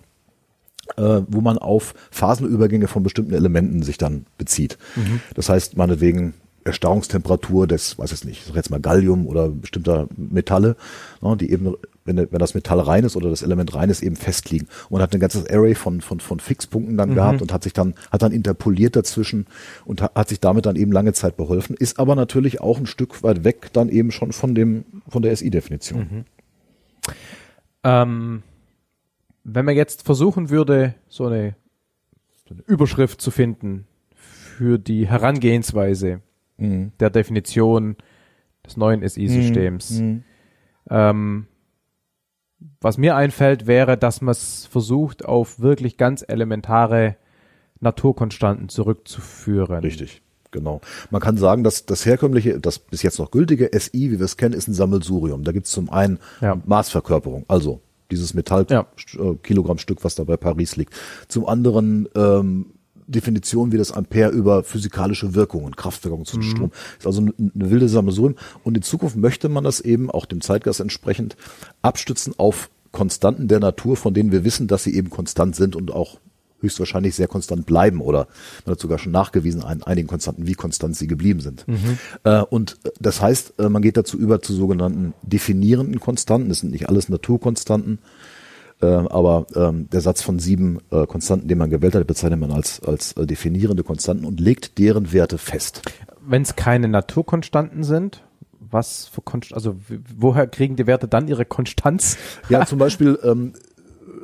[0.97, 4.77] äh, wo man auf Phasenübergänge von bestimmten Elementen sich dann bezieht.
[5.35, 6.33] Das heißt, meinetwegen
[6.67, 10.75] Erstarrungstemperatur des, weiß ich nicht, ich sag jetzt mal Gallium oder bestimmter Metalle,
[11.21, 11.75] ne, die eben,
[12.05, 14.67] wenn, wenn das Metall rein ist oder das Element rein ist, eben festliegen.
[14.89, 17.95] Und hat ein ganzes Array von, von, von Fixpunkten dann gehabt und hat sich dann,
[18.11, 19.47] hat dann interpoliert dazwischen
[19.85, 22.85] und hat, hat sich damit dann eben lange Zeit beholfen, ist aber natürlich auch ein
[22.85, 26.25] Stück weit weg dann eben schon von dem, von der SI-Definition.
[27.83, 28.43] Ähm,
[29.49, 31.55] wenn man jetzt versuchen würde, so eine,
[32.47, 36.21] so eine Überschrift zu finden für die Herangehensweise
[36.57, 36.91] Mhm.
[36.99, 37.95] der Definition
[38.65, 40.23] des neuen SI-Systems, Mhm.
[40.89, 41.47] ähm,
[42.81, 47.15] was mir einfällt, wäre, dass man es versucht, auf wirklich ganz elementare
[47.79, 49.81] Naturkonstanten zurückzuführen.
[49.83, 50.21] Richtig.
[50.49, 50.81] Genau.
[51.11, 54.37] Man kann sagen, dass das herkömmliche, das bis jetzt noch gültige SI, wie wir es
[54.37, 55.43] kennen, ist ein Sammelsurium.
[55.43, 56.59] Da gibt es zum einen Ja.
[56.65, 57.81] Maßverkörperung, also
[58.12, 58.88] dieses Metall Ja.
[59.18, 59.36] äh,
[60.03, 60.93] was da bei Paris liegt.
[61.28, 62.68] Zum anderen ähm,
[63.08, 66.26] Definition wie das Ampere über physikalische Wirkungen, Kraftwirkungen Mhm.
[66.26, 66.72] zwischen Strom.
[66.99, 68.36] Ist also eine, eine wilde Sammelsurium.
[68.64, 71.38] Und in Zukunft möchte man das eben auch dem Zeitgeist entsprechend
[71.82, 75.91] abstützen auf Konstanten der Natur, von denen wir wissen, dass sie eben konstant sind und
[75.91, 76.20] auch
[76.62, 78.28] höchstwahrscheinlich sehr konstant bleiben oder
[78.66, 81.66] man hat sogar schon nachgewiesen an einigen Konstanten, wie konstant sie geblieben sind.
[82.24, 86.49] Äh, und äh, das heißt, äh, man geht dazu über zu sogenannten definierenden Konstanten.
[86.49, 87.99] Das sind nicht alles Naturkonstanten,
[88.82, 92.51] äh, aber ähm, der Satz von sieben äh, Konstanten, den man gewählt hat, bezeichnet man
[92.51, 95.82] als, als definierende Konstanten und legt deren Werte fest.
[96.26, 98.24] Wenn es keine Naturkonstanten sind,
[98.60, 99.78] was für Konst also
[100.16, 102.18] woher kriegen die Werte dann ihre Konstanz?
[102.49, 103.53] Ja, zum Beispiel ähm,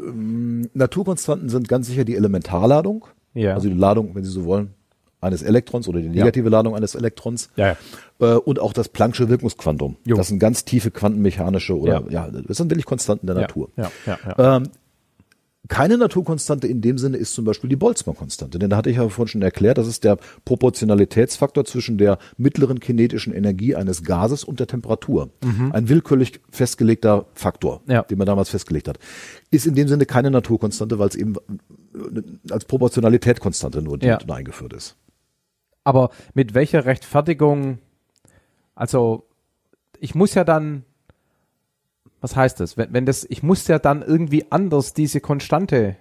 [0.08, 3.54] ähm, Naturkonstanten sind ganz sicher die Elementarladung, Ja.
[3.56, 4.74] also die Ladung, wenn Sie so wollen,
[5.22, 7.50] eines Elektrons oder die negative Ladung eines Elektrons.
[7.56, 7.78] Ja,
[8.20, 9.96] Äh, und auch das Planck'sche Wirkungsquantum.
[10.06, 10.16] Jo.
[10.18, 12.28] Das sind ganz tiefe quantenmechanische oder Ja.
[12.28, 13.70] ja, das sind wirklich Konstanten der Natur.
[13.76, 14.58] Ja, ja, ja.
[14.58, 14.64] Ähm,
[15.70, 19.08] keine Naturkonstante in dem Sinne ist zum Beispiel die Boltzmann-Konstante, denn da hatte ich ja
[19.08, 24.60] vorhin schon erklärt, das ist der Proportionalitätsfaktor zwischen der mittleren kinetischen Energie eines Gases und
[24.60, 25.30] der Temperatur.
[25.72, 27.92] Ein willkürlich festgelegter Faktor, Mhm.
[27.92, 28.02] Ja.
[28.04, 29.00] den man damals festgelegt hat.
[29.52, 34.18] Ist in dem Sinne keine Naturkonstante, weil es eben äh, als Proportionalitätskonstante nur Ja.
[34.18, 34.98] eingeführt ist.
[35.86, 37.80] Aber mit welcher Rechtfertigung,
[38.76, 39.28] also
[40.00, 40.84] ich muss ja dann,
[42.24, 42.78] was heißt das?
[42.78, 45.98] Wenn, wenn das, ich muss ja dann irgendwie anders diese Konstante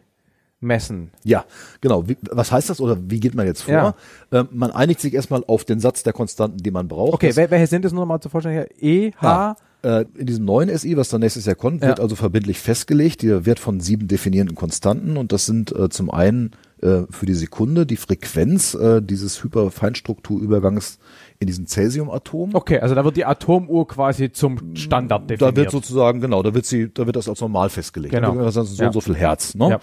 [0.61, 1.11] messen.
[1.25, 1.45] Ja,
[1.81, 2.09] genau.
[2.09, 3.75] Wie, was heißt das oder wie geht man jetzt vor?
[3.75, 3.95] Ja.
[4.31, 7.15] Ähm, man einigt sich erstmal auf den Satz der Konstanten, die man braucht.
[7.15, 8.69] Okay, wel, welche sind das nur noch mal zur Vorstellung her?
[8.81, 11.89] E, H, Äh, in diesem neuen SI, was dann nächstes Jahr kommt, Ja.
[11.89, 13.23] wird also verbindlich festgelegt.
[13.23, 17.35] Der Wert von sieben definierenden Konstanten und das sind äh, zum einen äh, für die
[17.35, 20.99] Sekunde die Frequenz äh, dieses Hyperfeinstrukturübergangs
[21.43, 22.55] in diesem Cäsiumatom.
[22.55, 25.53] Okay, also da wird die Atomuhr quasi zum Standard definiert.
[25.53, 28.15] Da wird sozusagen, genau, da wird sie, da wird das als normal festgelegt.
[28.15, 28.35] Genau.
[28.35, 28.87] Da so Ja.
[28.87, 29.55] und so viel Hertz.
[29.55, 29.81] Ne?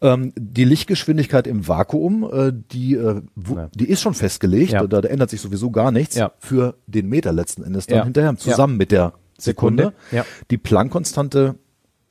[0.00, 3.68] Ähm, die Lichtgeschwindigkeit im Vakuum, äh, die, äh, wo, Ja.
[3.74, 4.86] die ist schon festgelegt, Ja.
[4.86, 6.32] da, da ändert sich sowieso gar nichts Ja.
[6.38, 8.04] für den Meter letzten Endes dann Ja.
[8.04, 9.84] hinterher, zusammen mit der Sekunde.
[9.84, 9.94] Sekunde.
[10.12, 10.24] Ja.
[10.50, 11.56] Die Planck-Konstante,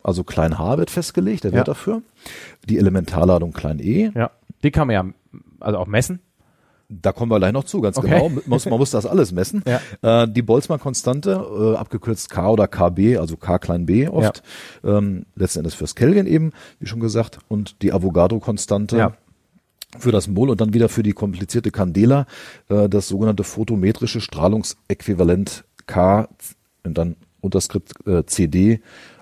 [0.04, 1.58] also klein h wird festgelegt, der Ja.
[1.58, 2.02] Wert dafür.
[2.70, 4.32] Die Elementarladung klein e, ja,
[4.64, 5.06] die kann man ja
[5.60, 6.20] also auch messen.
[6.92, 8.10] Da kommen wir gleich noch zu, ganz Okay.
[8.10, 8.30] genau.
[8.30, 9.64] Man muss, man muss das alles messen.
[9.66, 10.24] Ja.
[10.24, 14.44] Äh, die Boltzmann-Konstante, äh, abgekürzt K oder KB, also K klein b oft,
[14.84, 19.14] ähm, letzten Endes fürs Kelvin eben, wie schon gesagt, und die Avogadro-Konstante Ja.
[19.98, 22.26] für das Mol und dann wieder für die komplizierte Candela,
[22.70, 26.28] äh, das sogenannte photometrische Strahlungsäquivalent K
[26.84, 28.82] und dann Unterskript äh, CD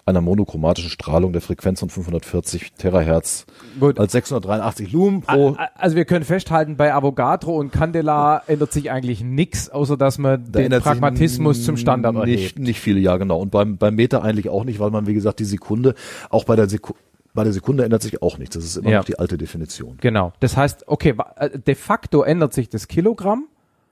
[0.09, 3.45] einer monochromatischen Strahlung der Frequenz von 540 Terahertz
[3.79, 3.99] Gut.
[3.99, 9.23] als 683 Lumen pro Also wir können festhalten, bei Avogadro und Candela ändert sich eigentlich
[9.23, 12.59] nichts, außer dass man Da den Pragmatismus zum Standard nicht, erhebt.
[12.59, 13.39] nicht viele, ja genau.
[13.39, 15.93] Und beim, beim Meter eigentlich auch nicht, weil man, wie gesagt, die Sekunde,
[16.29, 16.99] auch bei der Sekunde,
[17.33, 18.55] bei der Sekunde ändert sich auch nichts.
[18.55, 18.97] Das ist immer Ja.
[18.97, 19.97] noch die alte Definition.
[20.01, 20.33] Genau.
[20.39, 23.45] Das heißt, okay, äh, de facto ändert sich das Kilogramm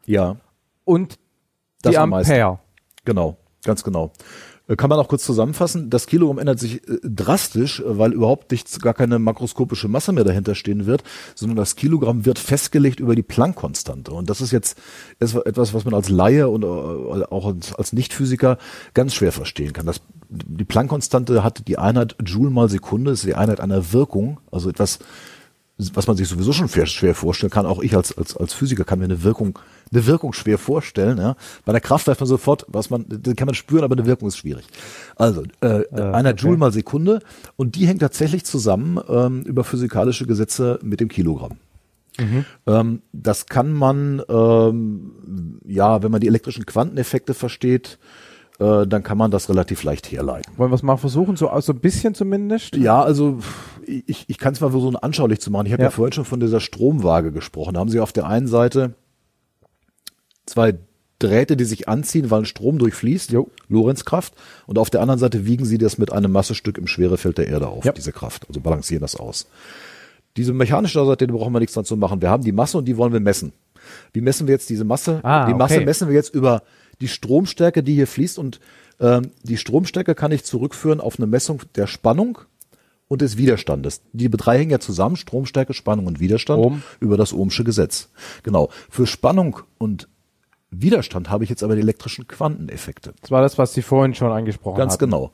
[0.07, 0.37] Ja,
[0.83, 1.19] und
[1.83, 1.97] Das die.
[1.99, 2.59] Ampere.
[3.05, 4.11] genau, ganz genau.
[4.75, 5.89] Kann man auch kurz zusammenfassen.
[5.89, 10.25] Das Kilogramm ändert sich äh, drastisch, äh, weil überhaupt nichts, gar keine makroskopische Masse mehr
[10.25, 11.03] dahinter stehen wird,
[11.35, 14.11] sondern das Kilogramm wird festgelegt über die Planck-Konstante.
[14.11, 14.77] Und das ist jetzt
[15.19, 18.57] etwas, was man als Laie und äh, auch als, als Nichtphysiker
[18.93, 19.85] ganz schwer verstehen kann.
[19.85, 24.69] Das, die Planck-Konstante hat die Einheit Joule mal Sekunde, ist die Einheit einer Wirkung, also
[24.69, 24.99] etwas,
[25.77, 27.65] was man sich sowieso schon schwer, vorstellen kann.
[27.65, 29.59] Auch ich als, als, als Physiker kann mir eine Wirkung,
[29.91, 31.17] eine Wirkung schwer vorstellen.
[31.19, 31.35] Ja.
[31.65, 34.27] Bei der Kraft weiß man sofort, was man, das kann man spüren, aber eine Wirkung
[34.27, 34.65] ist schwierig.
[35.15, 37.19] Also, äh, einer Joule mal Sekunde
[37.55, 41.57] und die hängt tatsächlich zusammen ähm, über physikalische Gesetze mit dem Kilogramm.
[42.65, 47.99] Ähm, das kann man, ähm, ja, wenn man die elektrischen Quanteneffekte versteht,
[48.59, 50.53] äh, dann kann man das relativ leicht herleiten.
[50.57, 52.75] Wollen wir es mal versuchen, so, so ein bisschen zumindest?
[52.75, 53.39] Ja, also
[53.85, 55.67] ich, ich kann es mal versuchen, anschaulich zu machen.
[55.67, 55.87] Ich habe ja.
[55.89, 55.91] Ja.
[55.91, 57.75] vorhin schon von dieser Stromwaage gesprochen.
[57.75, 58.95] Da haben Sie auf der einen Seite
[60.45, 60.75] zwei
[61.19, 63.49] Drähte, die sich anziehen, weil ein Strom durchfließt, Jo.
[63.69, 64.33] Lorenzkraft,
[64.67, 67.67] und auf der anderen Seite wiegen Sie das mit einem Massestück im Schwerefeld der Erde
[67.67, 67.91] auf, Ja.
[67.91, 69.47] diese Kraft, also balancieren das aus.
[70.35, 72.21] Diese mechanische Seite, da brauchen wir nichts dran zu machen.
[72.21, 73.51] Wir haben die Masse und die wollen wir messen.
[74.13, 75.19] Wie messen wir jetzt diese Masse?
[75.23, 75.85] Ah, die Masse okay.
[75.85, 76.61] messen wir jetzt über
[77.01, 78.59] die Stromstärke, die hier fließt und
[78.99, 82.39] ähm, die Stromstärke kann ich zurückführen auf eine Messung der Spannung
[83.07, 84.01] und des Widerstandes.
[84.13, 86.83] Die drei hängen ja zusammen, Stromstärke, Spannung und Widerstand Ohm.
[86.99, 88.09] über das Ohmsche Gesetz.
[88.43, 88.69] Genau.
[88.89, 90.07] Für Spannung und
[90.69, 93.13] Widerstand habe ich jetzt aber die elektrischen Quanteneffekte.
[93.21, 94.79] Das war das, was Sie vorhin schon angesprochen haben.
[94.79, 95.05] Ganz hatten.
[95.05, 95.31] genau.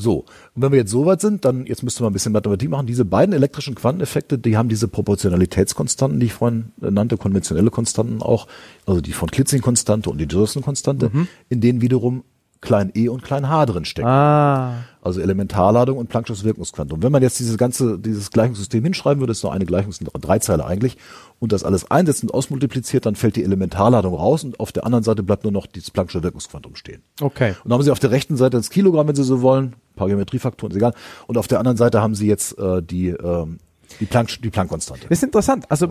[0.00, 0.24] So,
[0.54, 2.86] und wenn wir jetzt so weit sind, dann jetzt müsste man ein bisschen Mathematik machen.
[2.86, 8.46] Diese beiden elektrischen Quanteneffekte, die haben diese Proportionalitätskonstanten, die ich vorhin nannte, konventionelle Konstanten auch,
[8.86, 11.28] also die von Klitzing-Konstante und die Josephson-Konstante, mhm.
[11.48, 12.24] in denen wiederum
[12.60, 14.08] klein e und klein h drin stecken.
[14.08, 14.84] Ah.
[15.02, 17.02] Also Elementarladung und Planck'sches Wirkungsquantum.
[17.02, 20.38] Wenn man jetzt dieses ganze, dieses Gleichungssystem hinschreiben würde, ist nur eine Gleichung, sind drei
[20.38, 20.96] Zeile eigentlich,
[21.38, 25.02] und das alles einsetzt und ausmultipliziert, dann fällt die Elementarladung raus und auf der anderen
[25.02, 27.02] Seite bleibt nur noch dieses Planck'sche Wirkungsquantum stehen.
[27.20, 27.50] Okay.
[27.50, 29.96] Und dann haben Sie auf der rechten Seite das Kilogramm, wenn Sie so wollen, ein
[29.96, 30.94] paar Geometriefaktoren, ist egal.
[31.26, 33.58] Und auf der anderen Seite haben Sie jetzt äh, die ähm,
[34.00, 35.06] die Planck, die Planck-Konstante.
[35.08, 35.66] Das ist interessant.
[35.70, 35.86] Also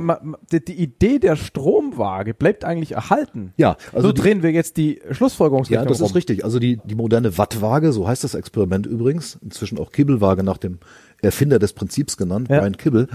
[0.51, 3.53] die, die, Idee der Stromwaage bleibt eigentlich erhalten.
[3.57, 6.07] Ja, also so drehen wir jetzt die Schlussfolgerungsrechnung Ja, das rum.
[6.07, 6.43] ist richtig.
[6.43, 10.79] Also die, die moderne Wattwaage, so heißt das Experiment übrigens, inzwischen auch Kibbelwaage nach dem
[11.21, 12.59] Erfinder des Prinzips genannt, ja.
[12.59, 13.07] Brian Kibbel.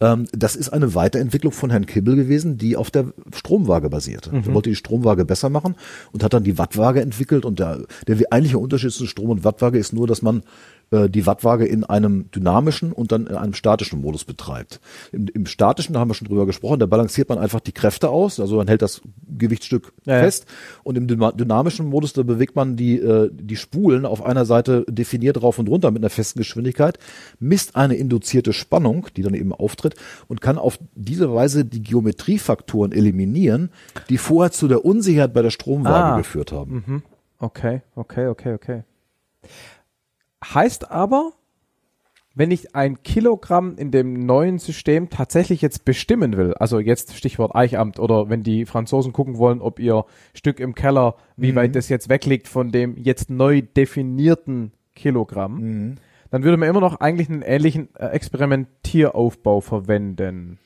[0.00, 4.34] Ähm, das ist eine Weiterentwicklung von Herrn Kibbel gewesen, die auf der Stromwaage basierte.
[4.34, 4.42] Mhm.
[4.46, 5.76] Er wollte die Stromwaage besser machen
[6.12, 7.44] und hat dann die Wattwaage entwickelt.
[7.44, 10.42] Und der, der eigentliche Unterschied zwischen Strom- und Wattwaage ist nur, dass man
[10.90, 14.80] die Wattwaage in einem dynamischen und dann in einem statischen Modus betreibt.
[15.12, 18.08] Im, Im, statischen, da haben wir schon drüber gesprochen, da balanciert man einfach die Kräfte
[18.08, 20.46] aus, also man hält das Gewichtsstück ja, fest.
[20.48, 20.80] Ja.
[20.82, 25.40] Und im dynamischen Modus, da bewegt man die, äh, die Spulen auf einer Seite definiert
[25.42, 26.98] rauf und runter mit einer festen Geschwindigkeit,
[27.38, 29.94] misst eine induzierte Spannung, die dann eben auftritt
[30.26, 33.70] und kann auf diese Weise die Geometriefaktoren eliminieren,
[34.08, 36.16] die vorher zu der Unsicherheit bei der Stromwaage ah.
[36.16, 36.84] geführt haben.
[36.86, 37.02] Mhm.
[37.38, 38.82] Okay, okay, okay, okay.
[40.42, 41.32] Heißt aber,
[42.34, 47.54] wenn ich ein Kilogramm in dem neuen System tatsächlich jetzt bestimmen will, also jetzt Stichwort
[47.54, 51.56] Eichamt oder wenn die Franzosen gucken wollen, ob ihr Stück im Keller, wie mhm.
[51.56, 55.94] weit das jetzt wegliegt von dem jetzt neu definierten Kilogramm, mhm.
[56.30, 60.58] dann würde man immer noch eigentlich einen ähnlichen äh, Experimentieraufbau verwenden.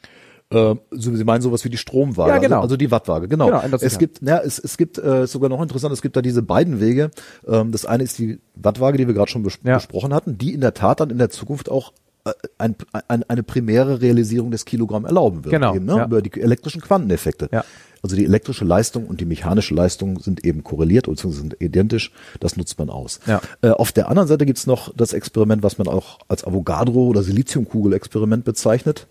[0.55, 2.57] Äh, Sie meinen sowas wie die Stromwaage, ja, genau.
[2.57, 3.46] also, also die Wattwaage, genau.
[3.46, 6.42] genau es gibt, ja, es, es gibt äh, sogar noch interessant, es gibt da diese
[6.42, 7.11] beiden Wege.
[7.46, 9.74] Ähm, das eine ist die Wattwaage, die wir gerade schon bes ja.
[9.76, 11.92] besprochen hatten, die in der Tat dann in der Zukunft auch
[12.24, 12.76] äh, ein,
[13.09, 15.52] ein, eine primäre Realisierung des Kilogramm erlauben wird.
[15.52, 15.74] Genau.
[15.74, 15.96] Eben, ne?
[15.96, 16.05] ja.
[16.07, 17.48] Über die elektrischen Quanteneffekte.
[17.52, 17.64] Ja.
[18.02, 22.12] Also die elektrische Leistung und die mechanische Leistung sind eben korreliert oder sind identisch.
[22.38, 23.18] Das nutzt man aus.
[23.26, 23.40] Ja.
[23.62, 27.22] Äh, auf der anderen Seite gibt's noch das Experiment, was man auch als Avogadro- oder
[27.22, 29.07] Siliziumkugel-Experiment bezeichnet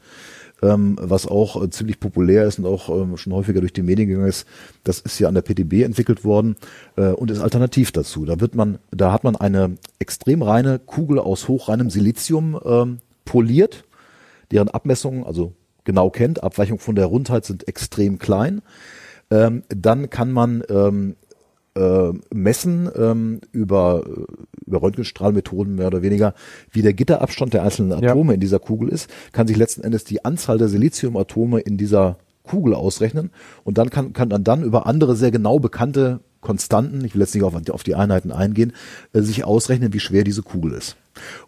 [0.63, 4.07] ähm, was auch äh, ziemlich populär ist und auch ähm, schon häufiger durch die Medien
[4.07, 4.47] gegangen ist.
[4.83, 6.55] Das ist ja an der PTB entwickelt worden
[6.95, 8.25] äh, und ist alternativ dazu.
[8.25, 13.83] Da wird man, da hat man eine extrem reine Kugel aus hochreinem Silizium ähm, poliert,
[14.51, 15.53] deren Abmessungen, also
[15.83, 18.61] genau kennt, Abweichung von der Rundheit sind extrem klein.
[19.31, 21.15] Ähm, dann kann man ähm,
[21.75, 24.03] äh, messen ähm, über,
[24.65, 26.33] über Röntgenstrahlmethoden mehr oder weniger,
[26.71, 28.35] wie der Gitterabstand der einzelnen Atome ja.
[28.35, 32.75] in dieser Kugel ist, kann sich letzten Endes die Anzahl der Siliziumatome in dieser Kugel
[32.75, 33.31] ausrechnen
[33.63, 37.33] und dann kann, kann man dann über andere sehr genau bekannte Konstanten, ich will jetzt
[37.33, 38.73] nicht auf, auf die Einheiten eingehen,
[39.13, 40.97] äh, sich ausrechnen, wie schwer diese Kugel ist.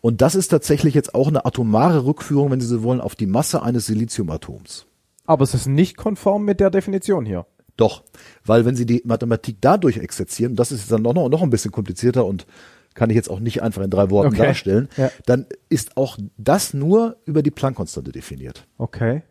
[0.01, 3.27] Und das ist tatsächlich jetzt auch eine atomare Rückführung, wenn Sie so wollen, auf die
[3.27, 4.85] Masse eines Siliziumatoms.
[5.25, 7.45] Aber es ist nicht konform mit der Definition hier.
[7.77, 8.03] Doch,
[8.45, 12.25] weil wenn Sie die Mathematik dadurch exerzieren, das ist dann noch, noch ein bisschen komplizierter
[12.25, 12.45] und
[12.93, 14.45] kann ich jetzt auch nicht einfach in drei Worten okay.
[14.47, 15.11] darstellen, ja.
[15.25, 18.65] dann ist auch das nur über die Planck-Konstante definiert.
[18.77, 19.23] Okay.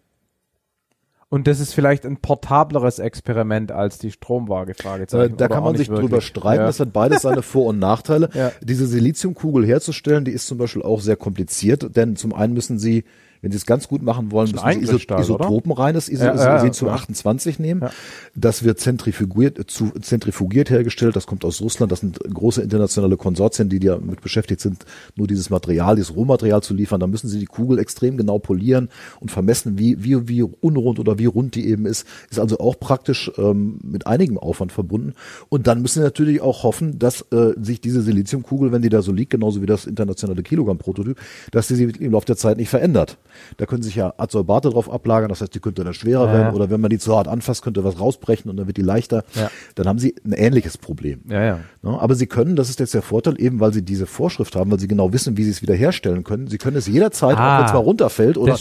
[1.30, 5.34] Und das ist vielleicht ein portableres Experiment als die Stromwaage, Fragezeichen.
[5.34, 6.06] Äh, da kann man sich wirklich.
[6.06, 6.66] drüber streiten, ja.
[6.66, 8.28] das hat beides seine Vor- und Nachteile.
[8.34, 8.52] Ja.
[8.60, 13.04] Diese Siliziumkugel herzustellen, die ist zum Beispiel auch sehr kompliziert, denn zum einen müssen sie
[13.44, 16.86] wenn Sie es ganz gut machen wollen, müssen Sie Iso isotopenreines Iso ja, ja, Iso
[16.86, 17.82] ja, 28 nehmen.
[17.82, 17.90] Ja.
[18.34, 21.14] Das wird zentrifugiert, zu, zentrifugiert hergestellt.
[21.14, 21.92] Das kommt aus Russland.
[21.92, 26.72] Das sind große internationale Konsortien, die damit beschäftigt sind, nur dieses Material, dieses Rohmaterial zu
[26.72, 27.00] liefern.
[27.00, 28.88] Da müssen Sie die Kugel extrem genau polieren
[29.20, 32.06] und vermessen, wie, wie, wie unrund oder wie rund die eben ist.
[32.30, 35.12] Ist also auch praktisch ähm, mit einigem Aufwand verbunden.
[35.50, 39.02] Und dann müssen Sie natürlich auch hoffen, dass äh, sich diese Siliziumkugel, wenn die da
[39.02, 41.18] so liegt, genauso wie das internationale Kilogramm-Prototyp,
[41.50, 43.18] dass die sich im Laufe der Zeit nicht verändert.
[43.56, 46.54] Da können sich ja Adsorbate drauf ablagern, das heißt, die könnte dann schwerer ja, werden
[46.54, 49.24] oder wenn man die zu hart anfasst, könnte was rausbrechen und dann wird die leichter.
[49.34, 49.50] Ja.
[49.74, 51.20] Dann haben sie ein ähnliches Problem.
[51.28, 51.60] Ja, ja.
[51.82, 54.80] Aber sie können, das ist jetzt der Vorteil, eben weil sie diese Vorschrift haben, weil
[54.80, 56.48] sie genau wissen, wie sie es wiederherstellen können.
[56.48, 58.56] Sie können es jederzeit, ah, auch wenn es mal runterfällt oder,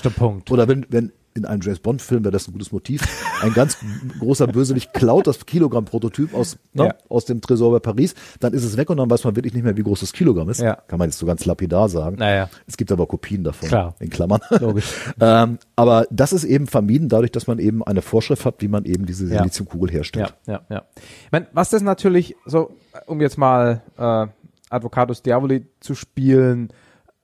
[0.49, 3.01] oder wenn, wenn in einem James Bond Film wäre das ein gutes Motiv.
[3.41, 3.77] Ein ganz
[4.19, 6.95] großer Bösewicht klaut das Kilogramm-Prototyp aus, ne, ja.
[7.09, 9.63] aus dem Tresor bei Paris, dann ist es weg und dann weiß man wirklich nicht
[9.63, 10.61] mehr, wie groß das Kilogramm ist.
[10.61, 10.75] Ja.
[10.87, 12.17] Kann man jetzt so ganz lapidar sagen.
[12.17, 12.49] Naja.
[12.67, 13.67] Es gibt aber Kopien davon.
[13.67, 13.95] Klar.
[13.99, 14.41] In Klammern.
[14.59, 14.93] Logisch.
[15.19, 18.85] ähm, aber das ist eben vermieden dadurch, dass man eben eine Vorschrift hat, wie man
[18.85, 20.35] eben diese Siliziumkugel herstellt.
[20.45, 20.83] Ja, ja, ja.
[21.25, 22.71] Ich meine, was das natürlich so,
[23.07, 24.27] um jetzt mal äh,
[24.69, 26.69] Advocatus Diaboli zu spielen,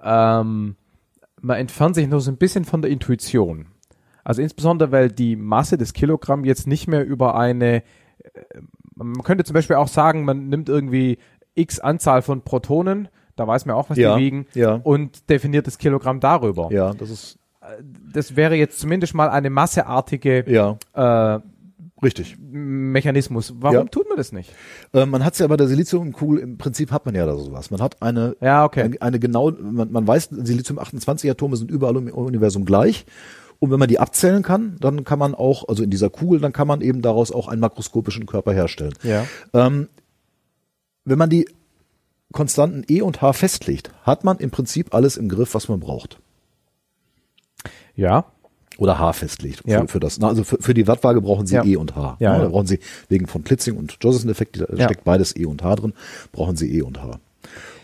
[0.01, 0.75] ähm,
[1.41, 3.67] man entfernt sich nur so ein bisschen von der Intuition.
[4.23, 7.81] Also insbesondere, weil die Masse des Kilogramm jetzt nicht mehr über eine äh,
[8.95, 11.19] man könnte zum Beispiel auch sagen, man nimmt irgendwie
[11.55, 13.07] x Anzahl von Protonen,
[13.37, 14.73] da weiß man auch, was Ja, die wiegen, ja.
[14.83, 16.69] und definiert das Kilogramm darüber.
[16.71, 17.39] Ja, das ist
[18.11, 21.39] Das wäre jetzt zumindest mal eine masseartige ja äh,
[22.03, 22.37] richtig.
[22.39, 23.53] Mechanismus.
[23.59, 23.83] Warum Ja.
[23.85, 24.51] tut man das nicht?
[24.93, 27.71] Äh, man hat es ja bei der Siliziumkugel, im Prinzip hat man ja da sowas.
[27.71, 28.81] Man hat eine, Ja, okay.
[28.83, 33.05] eine, eine genau, man, man weiß, Silizium-28-Atome sind überall im Universum gleich.
[33.59, 36.53] Und wenn man die abzählen kann, dann kann man auch, also in dieser Kugel, dann
[36.53, 38.93] kann man eben daraus auch einen makroskopischen Körper herstellen.
[39.03, 39.25] Ja.
[39.53, 39.89] Ähm,
[41.03, 41.47] wenn man die
[42.31, 46.19] Konstanten E und H festlegt, hat man im Prinzip alles im Griff, was man braucht.
[47.95, 48.25] Ja.
[48.77, 49.81] Oder H festlegt Ja.
[49.81, 50.19] für, für das.
[50.19, 51.65] Na, also für, für die Wattwaage brauchen Sie Ja.
[51.65, 52.15] E und H.
[52.19, 52.49] Ja, da ja.
[52.49, 52.79] brauchen Sie
[53.09, 55.93] wegen von Klitzing und Josephson-Effekt, da steckt beides E und H drin,
[56.31, 57.19] brauchen Sie E und H.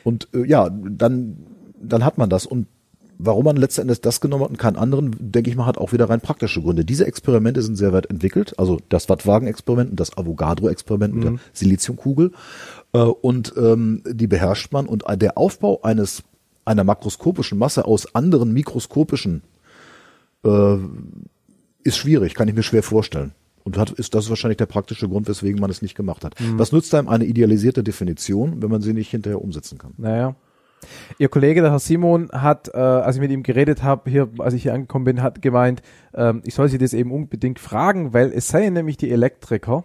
[0.06, 1.38] Und äh, ja, dann,
[1.82, 2.46] dann hat man das.
[2.46, 2.68] Und
[3.18, 5.94] warum man letzten Endes das genommen hat und keinen anderen, denke ich mal, hat auch
[5.94, 6.86] wieder rein praktische Gründe.
[6.86, 12.32] Diese Experimente sind sehr weit entwickelt, also das Wattwagen-Experiment und das Avogadro-Experiment mit der Siliziumkugel.
[12.94, 14.86] Äh, und ähm, die beherrscht man.
[14.86, 16.24] Und der Aufbau eines
[16.66, 19.44] einer makroskopischen Masse aus anderen mikroskopischen
[20.44, 20.78] äh,
[21.84, 23.34] ist schwierig, kann ich mir schwer vorstellen.
[23.64, 26.36] Und hat, ist das wahrscheinlich der praktische Grund, weswegen man es nicht gemacht hat.
[26.56, 29.94] Was nützt einem eine idealisierte Definition, wenn man sie nicht hinterher umsetzen kann?
[29.98, 30.36] Naja.
[31.18, 34.54] Ihr Kollege, der Herr Simon, hat, äh, als ich mit ihm geredet habe, hier, als
[34.54, 35.82] ich hier angekommen bin, hat gemeint,
[36.14, 39.84] ähm, ich soll sie das eben unbedingt fragen, weil es seien nämlich die Elektriker,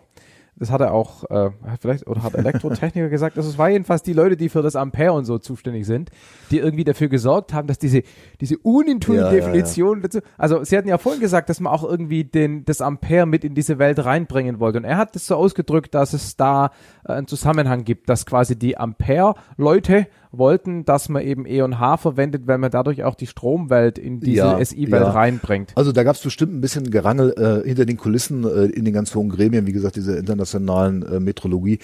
[0.60, 1.50] das hat er auch, äh,
[1.80, 5.12] vielleicht, oder hat Elektrotechniker gesagt, also es war jedenfalls die Leute, die für das Ampere
[5.14, 6.10] und so zuständig sind,
[6.50, 8.02] die irgendwie dafür gesorgt haben, dass diese,
[8.40, 9.40] diese unintuitive Ja, ja, ja.
[9.46, 13.26] Definition dazu, also sie hatten ja vorhin gesagt, dass man auch irgendwie den, das Ampere
[13.26, 16.70] mit in diese Welt reinbringen wollte und er hat das so ausgedrückt, dass es da
[17.08, 21.96] äh, einen Zusammenhang gibt, dass quasi die Ampere-Leute wollten, dass man eben E und H
[21.96, 25.10] verwendet, weil man dadurch auch die Stromwelt in diese Ja, SI-Welt ja.
[25.10, 25.72] reinbringt.
[25.74, 28.94] Also da gab es bestimmt ein bisschen Gerangel äh, hinter den Kulissen äh, in den
[28.94, 31.78] ganz hohen Gremien, wie gesagt, diese internationalen äh, Metrologie.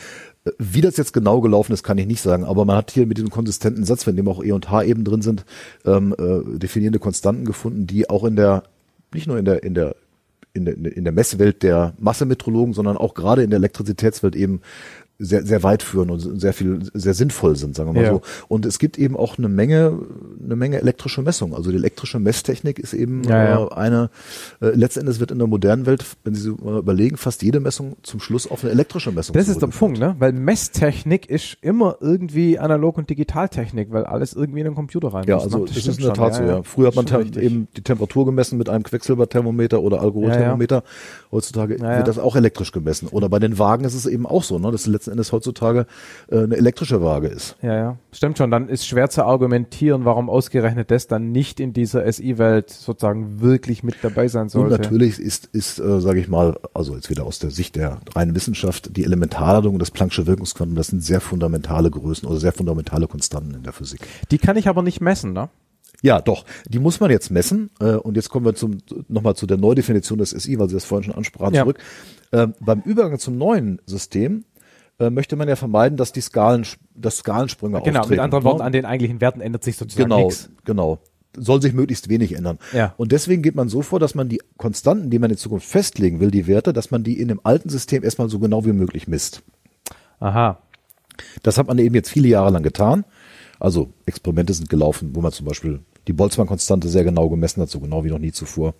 [0.44, 3.06] Äh, Wie das jetzt genau gelaufen ist, kann ich nicht sagen, aber man hat hier
[3.06, 5.44] mit diesem konsistenten Satz, in dem auch E und H eben drin sind,
[5.84, 8.64] ähm, äh, definierende Konstanten gefunden, die auch in der,
[9.12, 9.96] nicht nur in der, in der
[10.56, 14.62] in der, in der Messwelt der Massemetrologen, sondern auch gerade in der Elektrizitätswelt eben
[15.18, 18.12] sehr, sehr weit führen und sehr viel, sehr sinnvoll sind, sagen wir mal Ja.
[18.12, 18.22] so.
[18.48, 19.98] Und es gibt eben auch eine Menge,
[20.44, 21.54] eine Menge elektrische Messungen.
[21.54, 23.64] Also die elektrische Messtechnik ist eben Ja.
[23.66, 24.10] Äh, eine,
[24.60, 27.60] äh, letzten Endes wird in der modernen Welt, wenn Sie so mal überlegen, fast jede
[27.60, 29.66] Messung zum Schluss auf eine elektrische Messung Das ist der.
[29.68, 30.14] Punkt, ne?
[30.18, 35.24] Weil Messtechnik ist immer irgendwie Analog- und Digitaltechnik, weil alles irgendwie in den Computer rein
[35.26, 35.44] Ja, muss.
[35.44, 35.64] also ne?
[35.66, 36.62] das ist in der Tat so, ja.
[36.62, 37.06] Früher hat man
[37.36, 40.82] eben die Temperatur gemessen mit einem Quecksilberthermometer oder Alkoholthermometer.
[41.32, 43.08] Heutzutage wird das auch elektrisch gemessen.
[43.08, 45.86] Oder bei den Wagen ist es eben auch so, ne, dass letzten Endes heutzutage
[46.30, 47.56] äh, eine elektrische Waage ist.
[47.62, 48.50] Ja, ja, stimmt schon.
[48.50, 53.82] Dann ist schwer zu argumentieren, warum ausgerechnet das dann nicht in dieser SI-Welt sozusagen wirklich
[53.82, 54.78] mit dabei sein Und sollte.
[54.82, 58.34] natürlich ist, ist äh, sage ich mal, also jetzt wieder aus der Sicht der reinen
[58.34, 63.06] Wissenschaft, die Elementarladung und das Planck'sche Wirkungsquantum, das sind sehr fundamentale Größen oder sehr fundamentale
[63.06, 64.00] Konstanten in der Physik.
[64.30, 65.48] Die kann ich aber nicht messen, ne?
[66.02, 66.44] Ja, doch.
[66.68, 67.70] Die muss man jetzt messen.
[67.80, 68.78] Äh, und jetzt kommen wir zum
[69.08, 71.62] nochmal zu der Neudefinition des SI, weil Sie das vorhin schon ansprachen, Ja.
[71.62, 71.78] zurück.
[72.32, 74.44] Ähm, beim Übergang zum neuen System
[74.98, 78.10] äh, möchte man ja vermeiden, dass die Skalen, dass Skalensprünge Genau, auftreten.
[78.16, 78.64] mit anderen Worten, ne?
[78.64, 80.50] an den eigentlichen Werten ändert sich sozusagen Genau, nichts.
[80.64, 80.98] genau.
[81.38, 82.58] Soll sich möglichst wenig ändern.
[82.72, 82.94] Ja.
[82.96, 86.18] Und deswegen geht man so vor, dass man die Konstanten, die man in Zukunft festlegen
[86.18, 89.06] will, die Werte, dass man die in dem alten System erstmal so genau wie möglich
[89.06, 89.42] misst.
[90.18, 90.58] Aha.
[91.42, 93.04] Das hat man eben jetzt viele Jahre lang getan.
[93.60, 97.80] Also Experimente sind gelaufen, wo man zum Beispiel die Boltzmann-Konstante sehr genau gemessen hat, so
[97.80, 98.74] genau wie noch nie zuvor.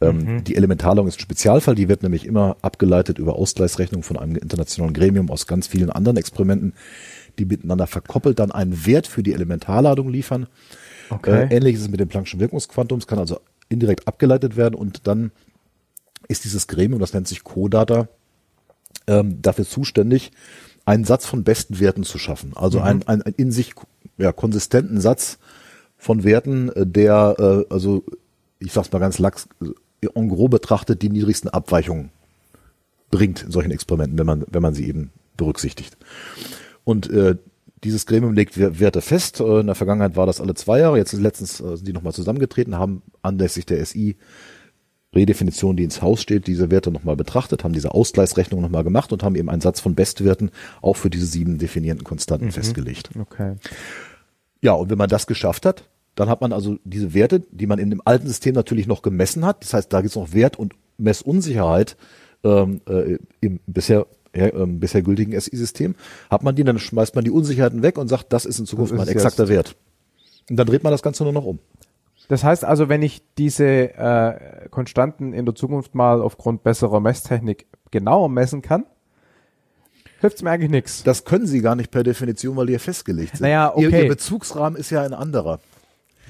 [0.00, 4.36] Ähm, Die Elementarladung ist ein Spezialfall, die wird nämlich immer abgeleitet über Ausgleichsrechnungen von einem
[4.36, 6.74] internationalen Gremium aus ganz vielen anderen Experimenten,
[7.38, 10.46] die miteinander verkoppelt dann einen Wert für die Elementarladung liefern.
[11.10, 11.46] Okay.
[11.46, 15.30] Äh, ähnlich ist es mit dem Planck'schen Wirkungsquantums, kann also indirekt abgeleitet werden und dann
[16.28, 18.08] ist dieses Gremium, das nennt sich Co-Data,
[19.06, 20.32] ähm, dafür zuständig,
[20.84, 22.52] einen Satz von besten Werten zu schaffen.
[22.54, 23.74] Also einen, einen, einen in sich
[24.16, 25.38] ja, konsistenten Satz
[25.96, 28.04] von Werten, äh, der, äh, also
[28.58, 29.48] ich sag's mal ganz lax,
[30.14, 32.10] en gros betrachtet die niedrigsten Abweichungen
[33.10, 35.96] bringt in solchen Experimenten, wenn man, wenn man sie eben berücksichtigt.
[36.84, 37.36] Und äh,
[37.84, 39.40] dieses Gremium legt Wer- Werte fest.
[39.40, 40.98] Äh, In der Vergangenheit war das alle zwei Jahre.
[40.98, 44.16] Jetzt letztens äh, sind die nochmal zusammengetreten, haben anlässlich der SI
[45.14, 49.22] Redefinition, die ins Haus steht, diese Werte nochmal betrachtet, haben diese Ausgleichsrechnung nochmal gemacht und
[49.22, 50.50] haben eben einen Satz von Bestwerten
[50.82, 53.08] auch für diese sieben definierten Konstanten festgelegt.
[53.18, 53.54] Okay.
[54.60, 55.84] Ja, und wenn man das geschafft hat,
[56.18, 59.44] dann hat man also diese Werte, die man in dem alten System natürlich noch gemessen
[59.44, 59.62] hat.
[59.62, 61.96] Das heißt, da gibt es noch Wert- und Messunsicherheit
[62.42, 65.94] ähm, äh, im bisher ja, ähm, bisher gültigen SI-System.
[66.28, 68.94] Hat man die, dann schmeißt man die Unsicherheiten weg und sagt, das ist in Zukunft
[68.94, 69.76] mein exakter jetzt- Wert.
[70.50, 71.60] Und dann dreht man das Ganze nur noch um.
[72.26, 77.66] Das heißt also, wenn ich diese äh, Konstanten in der Zukunft mal aufgrund besserer Messtechnik
[77.92, 78.86] genauer messen kann,
[80.20, 81.04] hilft's mir eigentlich nichts.
[81.04, 83.42] Das können sie gar nicht per Definition, weil die ja festgelegt sind.
[83.42, 84.02] Naja, ihr, okay.
[84.02, 85.60] ihr Bezugsrahmen ist ja ein anderer.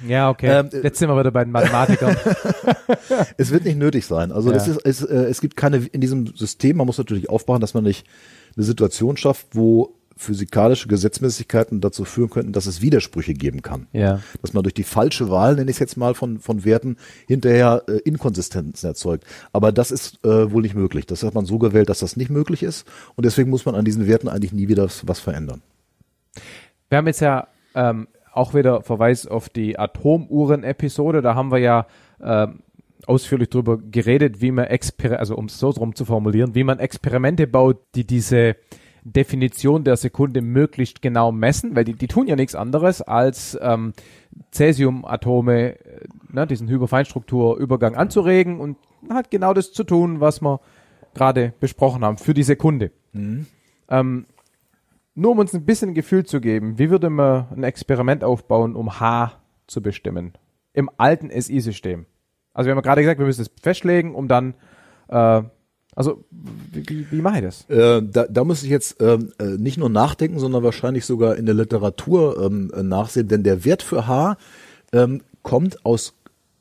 [0.07, 0.49] Ja, okay.
[0.61, 2.17] Ähm, Jetzt sind wir wieder bei den Mathematikern.
[3.37, 4.33] Es wird nicht nötig sein.
[4.33, 4.55] Also Ja.
[4.55, 6.77] das ist, es, äh, es gibt keine in diesem System.
[6.77, 8.07] Man muss natürlich aufbauen, dass man nicht
[8.57, 13.87] eine Situation schafft, wo physikalische Gesetzmäßigkeiten dazu führen könnten, dass es Widersprüche geben kann.
[13.93, 14.21] ja.
[14.43, 16.97] Dass man durch die falsche Wahl, nenne ich es jetzt mal, von, von Werten
[17.29, 19.25] hinterher äh, Inkonsistenzen erzeugt.
[19.53, 21.07] Aber das ist äh, wohl nicht möglich.
[21.07, 22.85] Das hat man so gewählt, dass das nicht möglich ist.
[23.15, 25.63] Und deswegen muss man an diesen Werten eigentlich nie wieder was- was verändern.
[26.89, 27.47] Wir haben jetzt ja
[27.77, 28.09] ähm,
[28.39, 31.21] auch wieder Verweis auf die Atomuhren-Episode.
[31.21, 31.87] Da haben wir ja
[32.23, 32.61] ähm,
[33.07, 36.79] ausführlich drüber geredet, wie man Exper also um es so drum zu formulieren, wie man
[36.79, 38.57] Experimente baut, die diese
[39.05, 43.93] Definition der Sekunde möglichst genau messen, weil die, die tun ja nichts anderes als ähm,
[44.53, 48.77] Cäsiumatome, äh, ne, diesen Hyperfeinstrukturübergang anzuregen und
[49.11, 50.61] halt genau das zu tun, was wir
[51.15, 52.91] gerade besprochen haben für die Sekunde.
[53.89, 54.27] Ähm,
[55.19, 59.01] nur um uns ein bisschen Gefühl zu geben, wie würde man ein Experiment aufbauen, um
[59.01, 59.33] H
[59.67, 60.33] zu bestimmen?
[60.73, 62.07] Im alten SI-System.
[62.55, 64.55] Also wir haben ja gerade gesagt, wir müssen es festlegen, um dann,
[65.09, 65.43] äh,
[65.97, 67.69] also wie, wie, wie mache ich das?
[67.69, 71.47] Äh, da, da muss ich jetzt ähm, äh, nicht nur nachdenken, sondern wahrscheinlich sogar in
[71.47, 74.37] der Literatur ähm, äh, nachsehen, denn der Wert für H
[74.93, 76.15] ähm, kommt aus,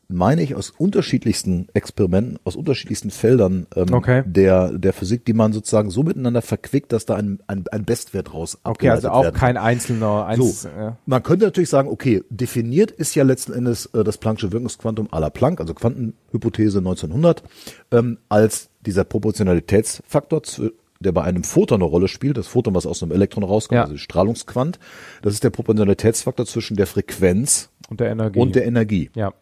[0.09, 4.23] meine ich, aus unterschiedlichsten Experimenten, aus unterschiedlichsten Feldern ähm, Okay.
[4.25, 8.33] der, der Physik, die man sozusagen so miteinander verquickt, dass da ein, ein, ein Bestwert
[8.33, 10.97] raus Okay, also auch werden kein einzelner, eins, So, ja.
[11.05, 15.19] man könnte natürlich sagen, okay, definiert ist ja letzten Endes äh, das Planck'sche Wirkungsquantum à
[15.19, 17.43] la Planck, also Quantenhypothese 1900,
[17.91, 22.85] ähm, als dieser Proportionalitätsfaktor, zw- der bei einem Photon eine Rolle spielt, das Photon, was
[22.87, 23.81] aus einem Elektron rauskommt, Ja.
[23.83, 24.79] also die Strahlungsquant,
[25.21, 28.39] das ist der Proportionalitätsfaktor zwischen der Frequenz und der Energie.
[28.39, 29.09] und der Energie.
[29.15, 29.33] ja.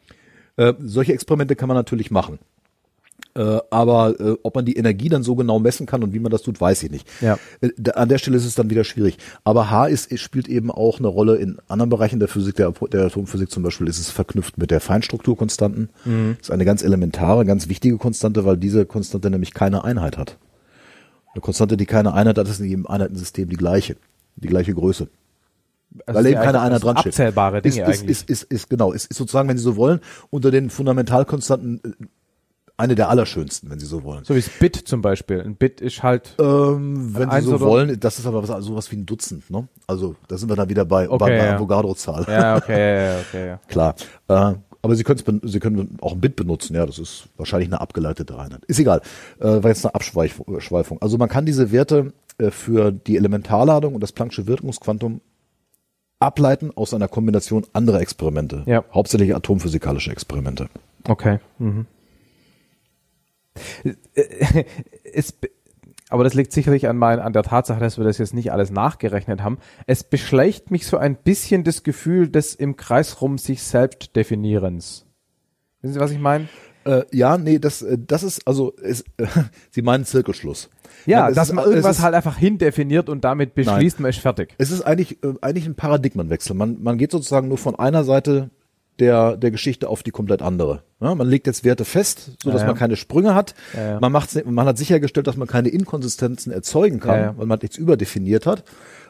[0.58, 2.40] Äh, solche Experimente kann man natürlich machen.
[3.38, 6.32] Äh, aber äh, ob man die Energie dann so genau messen kann und wie man
[6.32, 7.06] das tut, weiß ich nicht.
[7.20, 7.38] Ja.
[7.60, 9.18] Äh, da, an der Stelle ist es dann wieder schwierig.
[9.44, 13.06] Aber H ist, spielt eben auch eine Rolle in anderen Bereichen der Physik, der, der
[13.06, 15.90] Atomphysik zum Beispiel ist es verknüpft mit der Feinstrukturkonstanten.
[16.06, 16.36] Mhm.
[16.38, 20.38] Das ist eine ganz elementare, ganz wichtige Konstante, weil diese Konstante nämlich keine Einheit hat.
[21.34, 23.98] Eine Konstante, die keine Einheit hat, ist in jedem Einheitensystem die gleiche,
[24.38, 25.10] die gleiche Größe.
[26.06, 27.14] Also Weil eben ja, keine das Einheit sind dran steht.
[27.14, 28.10] Abzählbare Dinge ist, ist, eigentlich.
[28.10, 32.06] Ist, ist, ist, genau, ist, ist sozusagen, wenn Sie so wollen, unter den Fundamentalkonstanten äh,
[32.78, 34.26] eine der allerschönsten, wenn Sie so wollen.
[34.26, 35.42] so wie das Bit zum Beispiel.
[35.42, 38.98] Ein Bit ist halt, Ähm, wenn Sie so wollen, das ist aber was, sowas wie
[38.98, 39.68] ein Dutzend, ne?
[39.88, 41.56] Also da sind wir dann wieder bei, Okay, bei einer ja.
[41.56, 42.26] Avogadro-Zahl.
[42.28, 43.60] ja, okay, okay, ja.
[43.68, 43.96] Klar.
[44.28, 47.82] Äh, aber Sie, können Sie können auch ein Bit benutzen, ja, das ist wahrscheinlich eine
[47.82, 48.64] abgeleitete Einheit.
[48.66, 49.02] Ist egal.
[49.40, 51.02] Äh, war jetzt eine Abschweifung.
[51.02, 55.22] Also man kann diese Werte äh, für die Elementarladung und das Planck'sche Wirkungsquantum
[56.20, 58.64] ableiten aus einer Kombination anderer Experimente.
[58.66, 58.84] Ja.
[58.94, 60.70] Hauptsächlich atomphysikalische Experimente.
[61.08, 61.40] Okay.
[61.60, 61.86] Mhm.
[64.14, 64.66] Äh,
[65.14, 65.50] Es, be-
[66.10, 68.70] aber das liegt sicherlich an, mein, an der Tatsache, dass wir das jetzt nicht alles
[68.70, 69.58] nachgerechnet haben.
[69.88, 75.06] Es beschleicht mich so ein bisschen das Gefühl des im Kreis rum sich selbst definierens.
[75.82, 76.48] Wissen Sie, was ich meine?
[76.86, 79.26] Äh, ja, nee, das, äh, das ist, also, ist, äh,
[79.72, 80.70] Sie meinen Zirkelschluss.
[81.06, 84.20] Ja, Nein, dass ist- man irgendwas ist- halt einfach hindefiniert und damit beschließt, man ist
[84.20, 84.56] fertig.
[84.58, 86.56] Es ist eigentlich, äh, eigentlich ein Paradigmenwechsel.
[86.56, 88.50] Man, man geht sozusagen nur von einer Seite
[89.00, 90.84] der, der Geschichte auf die komplett andere.
[91.02, 92.72] Ja, man legt jetzt Werte fest, so dass Ja, ja.
[92.72, 93.54] man keine Sprünge hat.
[94.00, 98.46] Man, macht, man hat sichergestellt, dass man keine Inkonsistenzen erzeugen kann, weil man nichts überdefiniert
[98.46, 98.64] hat.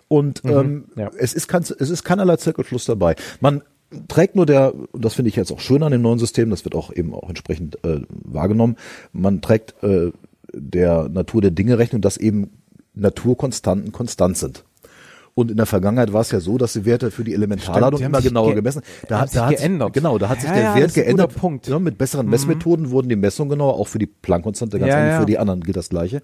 [0.08, 1.12] Und ähm, ja.
[1.18, 3.16] es, ist kein, es ist keinerlei Zirkelschluss dabei.
[3.41, 3.62] Man
[4.08, 6.66] trägt nur der, und das finde ich jetzt auch schön an dem neuen System, das
[6.66, 8.78] wird auch eben auch entsprechend äh, wahrgenommen,
[9.14, 10.12] man trägt äh,
[10.56, 12.51] der Natur der Dinge Rechnung, dass eben
[12.93, 14.64] Naturkonstanten konstant sind.
[15.38, 18.01] Und in der Vergangenheit war es ja so, dass die Werte für die Elementarladung Stimmt,
[18.01, 18.81] die immer sich genauer ge- gemessen.
[19.11, 19.91] haben sich hat geändert.
[19.91, 21.36] genau, da hat sich Ja, der ja, Wert geändert.
[21.36, 21.67] Punkt.
[21.67, 25.25] Ja, mit besseren Messmethoden wurden die Messungen genauer, auch für die Planck-Konstante ganz Ja, für
[25.25, 26.21] die anderen gilt das Gleiche.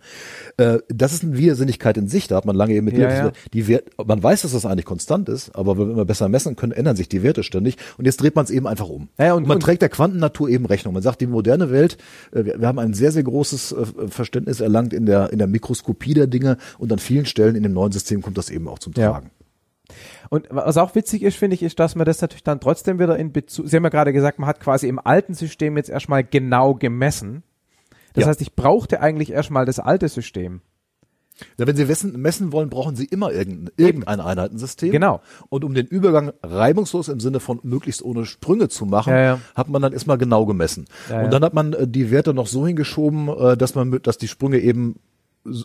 [0.56, 3.68] Äh, das ist eine Widersinnigkeit in sich, da hat man lange eben mit Ja, die
[3.68, 6.96] Wert, man weiß, dass das eigentlich konstant ist, aber wenn wir besser messen können, ändern
[6.96, 9.10] sich die Werte ständig und jetzt dreht man es eben einfach um.
[9.20, 10.94] Ja, und- und, man und- trägt der Quantennatur eben Rechnung.
[10.94, 11.98] Man sagt, die moderne Welt,
[12.32, 15.48] äh, wir, wir haben ein sehr, sehr großes äh, Verständnis erlangt in der, in der
[15.48, 18.80] Mikroskopie der Dinge und an vielen Stellen in dem neuen System kommt das eben auch
[18.80, 19.01] zum Ja.
[19.10, 19.32] Tragen.
[20.30, 23.18] Und was auch witzig ist, finde ich, ist, dass man das natürlich dann trotzdem wieder
[23.18, 26.24] in Bezug, Sie haben ja gerade gesagt, man hat quasi im alten System jetzt erstmal
[26.24, 27.44] genau gemessen.
[28.14, 28.28] Das Ja.
[28.30, 30.62] heißt, ich brauchte eigentlich erstmal das alte System.
[31.58, 34.92] Ja, wenn Sie messen, messen wollen, brauchen Sie immer irgendein, irgendein Einheitensystem.
[34.92, 35.22] Genau.
[35.50, 39.40] Und um den Übergang reibungslos im Sinne von möglichst ohne Sprünge zu machen, Ja, ja.
[39.56, 40.86] hat man dann erstmal genau gemessen.
[41.10, 41.30] Ja, und ja.
[41.30, 44.60] dann hat man äh, die Werte noch so hingeschoben, äh, dass man, dass die Sprünge
[44.60, 44.98] eben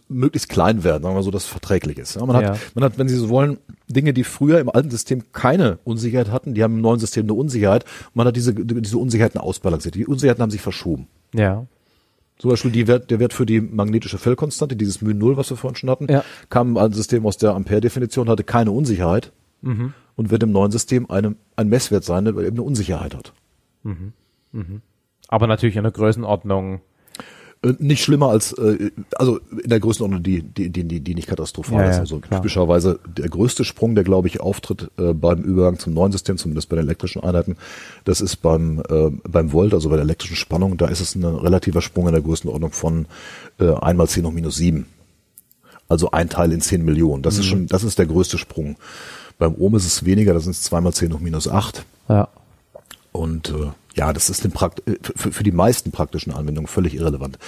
[0.09, 2.17] möglichst klein werden, sagen wir so, dass es verträglich ist.
[2.17, 2.51] Ja, man, Ja.
[2.53, 3.59] hat, man hat, wenn Sie so wollen,
[3.89, 7.35] Dinge, die früher im alten System keine Unsicherheit hatten, die haben im neuen System eine
[7.35, 7.85] Unsicherheit.
[8.15, 9.95] Man hat diese, diese Unsicherheiten ausbalanciert.
[9.95, 11.09] Die Unsicherheiten haben sich verschoben.
[11.35, 11.67] Ja.
[12.39, 15.57] Zum Beispiel die Wert, der Wert für die magnetische Feldkonstante, dieses μ 0, was wir
[15.57, 16.25] vorhin schon hatten, Ja.
[16.51, 21.35] kam ein System aus der Ampere-Definition, hatte keine Unsicherheit und wird im neuen System eine,
[21.57, 23.33] ein Messwert sein, der eben eine Unsicherheit hat.
[25.29, 26.81] Aber natürlich in der Größenordnung.
[27.63, 31.85] Äh, Nicht schlimmer als, äh, also in der Größenordnung, die, die, die, die, nicht katastrophal
[31.85, 31.99] Ja, ist.
[31.99, 32.41] Also klar.
[32.41, 36.69] typischerweise der größte Sprung, der glaube ich auftritt äh, beim Übergang zum neuen System, zumindest
[36.69, 37.57] bei den elektrischen Einheiten,
[38.05, 41.25] das ist beim, äh, beim Volt, also bei der elektrischen Spannung, da ist es ein
[41.25, 43.07] relativer Sprung in der Größenordnung von
[43.59, 44.87] äh, 1 mal 10 hoch minus 7.
[45.89, 47.23] Also ein Teil in 10 Millionen.
[47.23, 47.41] Das Mhm.
[47.41, 48.77] ist schon, das ist der größte Sprung.
[49.39, 51.85] Beim Ohm ist es weniger, das sind 2 mal 10 hoch minus 8.
[52.09, 52.29] Ja.
[53.13, 54.51] Und äh, ja, das ist äh,
[55.01, 57.39] für, für die meisten praktischen Anwendungen völlig irrelevant.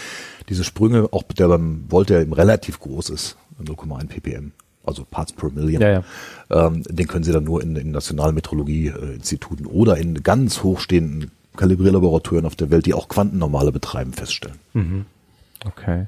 [0.48, 4.52] Diese Sprünge, auch der beim Volt, der eben relativ groß ist, 0,1 ppm,
[4.84, 6.04] also Parts per Million, Ja, ja.
[6.50, 12.46] Ähm, den können Sie dann nur in, in nationalen Metrologie-Instituten oder in ganz hochstehenden Kalibrierlaboratoren
[12.46, 14.58] auf der Welt, die auch Quantennormale betreiben, feststellen.
[15.66, 16.06] Okay.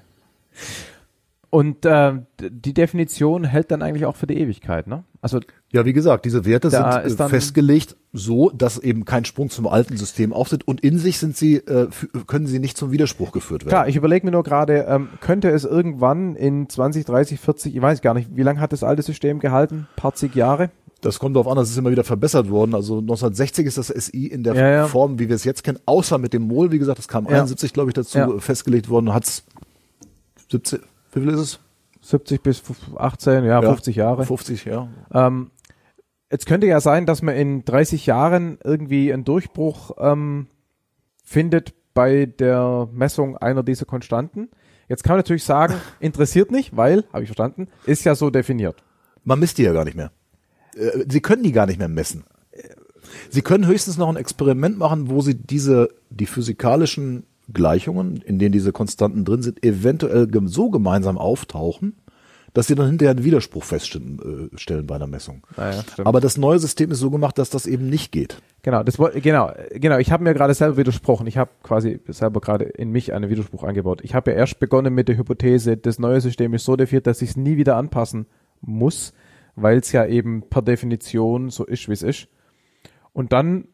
[1.51, 5.03] Und äh, die Definition hält dann eigentlich auch für die Ewigkeit, ne?
[5.21, 5.41] Also
[5.73, 9.97] Ja, wie gesagt, diese Werte sind äh, festgelegt so, dass eben kein Sprung zum alten
[9.97, 11.89] System auftritt und in sich sind sie, äh,
[12.29, 13.71] können sie nicht zum Widerspruch geführt werden.
[13.71, 17.83] klar, ich überlege mir nur gerade, ähm, könnte es irgendwann in 20, 30, 40, ich
[17.83, 19.89] weiß gar nicht, wie lange hat das alte System gehalten?
[19.97, 20.71] Paar zig Jahre?
[21.01, 22.75] Das kommt darauf an, das ist immer wieder verbessert worden.
[22.75, 24.87] Also 1960 ist das SI in der Ja, ja.
[24.87, 27.31] Form, wie wir es jetzt kennen, außer mit dem Mol, wie gesagt, das kam Ja.
[27.33, 29.45] 71, glaube ich, dazu festgelegt worden, hat's
[30.51, 30.81] 17,
[31.13, 31.61] wie viel ist es?
[32.03, 32.63] 70 bis
[32.97, 34.25] 18, ja, 50 Jahre.
[34.25, 34.89] 50, ja.
[35.13, 35.51] Ähm,
[36.31, 40.47] jetzt könnte ja sein, dass man in 30 Jahren irgendwie einen Durchbruch ähm,
[41.25, 44.49] findet bei der Messung einer dieser Konstanten.
[44.89, 48.83] Jetzt kann man natürlich sagen, interessiert nicht, weil, habe ich verstanden, ist ja so definiert.
[49.25, 50.11] Man misst die ja gar nicht mehr.
[50.75, 52.25] Äh, Sie können die gar nicht mehr messen.
[53.31, 58.53] Sie können höchstens noch ein Experiment machen, wo Sie diese, die physikalischen Gleichungen, in denen
[58.53, 61.97] diese Konstanten drin sind, eventuell so gemeinsam auftauchen,
[62.53, 65.47] dass Sie dann hinterher einen Widerspruch feststellen äh, bei einer Messung.
[65.53, 66.07] Stimmt.
[66.07, 68.43] Aber das neue System ist so gemacht, dass das eben nicht geht.
[68.63, 69.99] Genau, das genau, genau.
[69.99, 71.27] Ich habe mir gerade selber widersprochen.
[71.27, 74.01] Ich habe quasi selber gerade in mich einen Widerspruch eingebaut.
[74.03, 77.23] Ich habe ja erst begonnen mit der Hypothese, das neue System ist so definiert, dass
[77.23, 78.27] ich es nie wieder anpassen
[78.61, 79.13] muss,
[79.55, 82.29] weil es ja eben per Definition so ist, wie es ist.
[83.13, 83.69] Und dann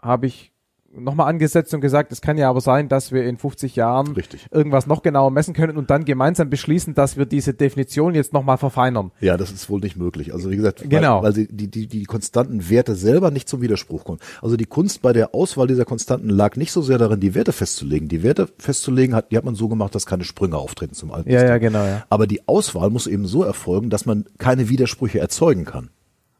[0.00, 0.52] habe ich
[0.98, 4.46] nochmal angesetzt und gesagt, es kann ja aber sein, dass wir in 50 Jahren Richtig.
[4.50, 8.58] irgendwas noch genauer messen können und dann gemeinsam beschließen, dass wir diese Definition jetzt nochmal
[8.58, 9.10] verfeinern.
[9.20, 10.32] Ja, das ist wohl nicht möglich.
[10.32, 11.22] Also wie gesagt, Genau.
[11.22, 14.18] weil, weil die, die, die konstanten Werte selber nicht zum Widerspruch kommen.
[14.42, 17.52] Also die Kunst bei der Auswahl dieser Konstanten lag nicht so sehr darin, die Werte
[17.52, 18.08] festzulegen.
[18.08, 21.28] Die Werte festzulegen hat, die hat man so gemacht, dass keine Sprünge auftreten zum alten
[21.30, 21.48] Ja, System.
[21.52, 22.04] ja, genau, ja.
[22.08, 25.90] Aber die Auswahl muss eben so erfolgen, dass man keine Widersprüche erzeugen kann.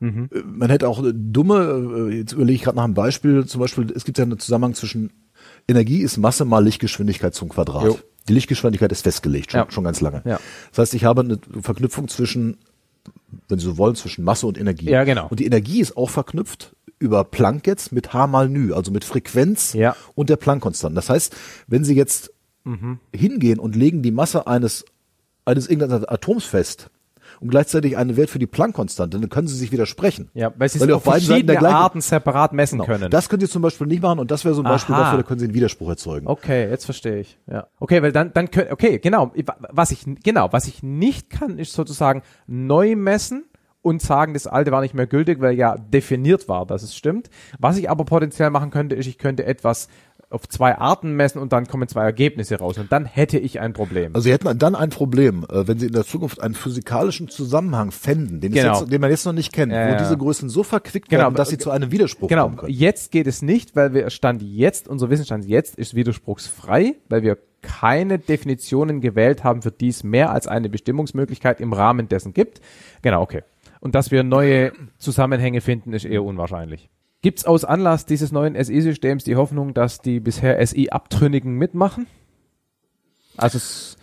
[0.01, 0.29] Mhm.
[0.33, 3.61] Äh, Man hätte auch äh, dumme, äh, jetzt überlege ich gerade nach einem Beispiel, zum
[3.61, 5.11] Beispiel, es gibt ja einen Zusammenhang zwischen
[5.69, 7.85] Energie ist Masse mal Lichtgeschwindigkeit zum Quadrat.
[7.85, 7.99] Jo.
[8.29, 9.71] Die Lichtgeschwindigkeit ist festgelegt, schon, Ja.
[9.71, 10.23] schon ganz lange.
[10.25, 10.39] Ja.
[10.71, 12.57] Das heißt, ich habe eine Verknüpfung zwischen,
[13.49, 14.91] wenn Sie so wollen, zwischen Masse und Energie.
[14.91, 15.29] Ja, genau.
[15.29, 19.05] Und die Energie ist auch verknüpft über Planck jetzt mit H mal Nü, also mit
[19.05, 19.95] Frequenz Ja.
[20.15, 20.97] und der Planck-Konstanten.
[20.97, 21.35] Das heißt,
[21.67, 22.33] wenn Sie jetzt
[23.13, 24.85] hingehen und legen die Masse eines,
[25.45, 26.91] eines irgendeines Atoms fest
[27.41, 30.31] und gleichzeitig einen Wert für die Planck-Konstante, dann können Sie sich widersprechen.
[30.35, 32.87] Ja, weil sie Weil auf beiden Seiten der gleichen- Arten separat messen Genau.
[32.91, 33.11] können.
[33.11, 35.05] Das können Sie zum Beispiel nicht machen und das wäre so ein Beispiel Aha.
[35.05, 36.27] dafür, da können Sie einen Widerspruch erzeugen.
[36.27, 37.39] Okay, jetzt verstehe ich.
[37.47, 37.67] Ja.
[37.81, 39.33] Okay, weil dann, dann können, okay, genau.
[39.71, 43.45] Was ich, genau, was ich nicht kann, ist sozusagen neu messen
[43.83, 47.31] und sagen, das alte war nicht mehr gültig, weil ja definiert war, dass es stimmt.
[47.61, 49.87] Was ich aber potenziell machen könnte, ist, ich könnte etwas
[50.29, 53.73] auf zwei Arten messen und dann kommen zwei Ergebnisse raus und dann hätte ich ein
[53.73, 54.15] Problem.
[54.15, 57.93] Also Sie hätten dann ein Problem, äh, wenn Sie in der Zukunft einen physikalischen Zusammenhang
[57.93, 58.81] fänden, den, Genau.
[58.81, 61.35] jetzt, den man jetzt noch nicht kennt, Ja, wo diese Größen so verquickt Genau, werden,
[61.37, 62.73] dass sie zu einem Widerspruch Genau, kommen können.
[62.73, 67.39] jetzt geht es nicht, weil wir Stand jetzt, unser Wissensstand jetzt ist widerspruchsfrei, weil wir
[67.63, 72.61] keine Definitionen gewählt haben, für die es mehr als eine Bestimmungsmöglichkeit im Rahmen dessen gibt.
[73.03, 73.43] Genau, okay.
[73.81, 76.89] Und dass wir neue Zusammenhänge finden, ist eher unwahrscheinlich.
[77.23, 82.07] Gibt es aus Anlass dieses neuen SI-Systems die Hoffnung, dass die bisher SI-Abtrünnigen mitmachen?
[83.37, 83.59] Also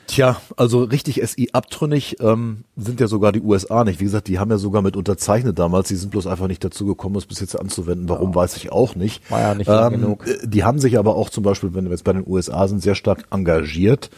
[0.05, 3.99] Tja, also richtig SI abtrünnig ähm, sind ja sogar die USA nicht.
[3.99, 5.87] Wie gesagt, die haben ja sogar mit unterzeichnet damals.
[5.87, 8.07] Die sind bloß einfach nicht dazu gekommen, es bis jetzt anzuwenden.
[8.09, 9.29] Warum, weiß ich auch nicht.
[9.31, 10.27] War ja nicht ähm, genug.
[10.27, 12.83] äh, Die haben sich aber auch zum Beispiel, wenn wir jetzt bei den USA sind,
[12.83, 14.11] sehr stark engagiert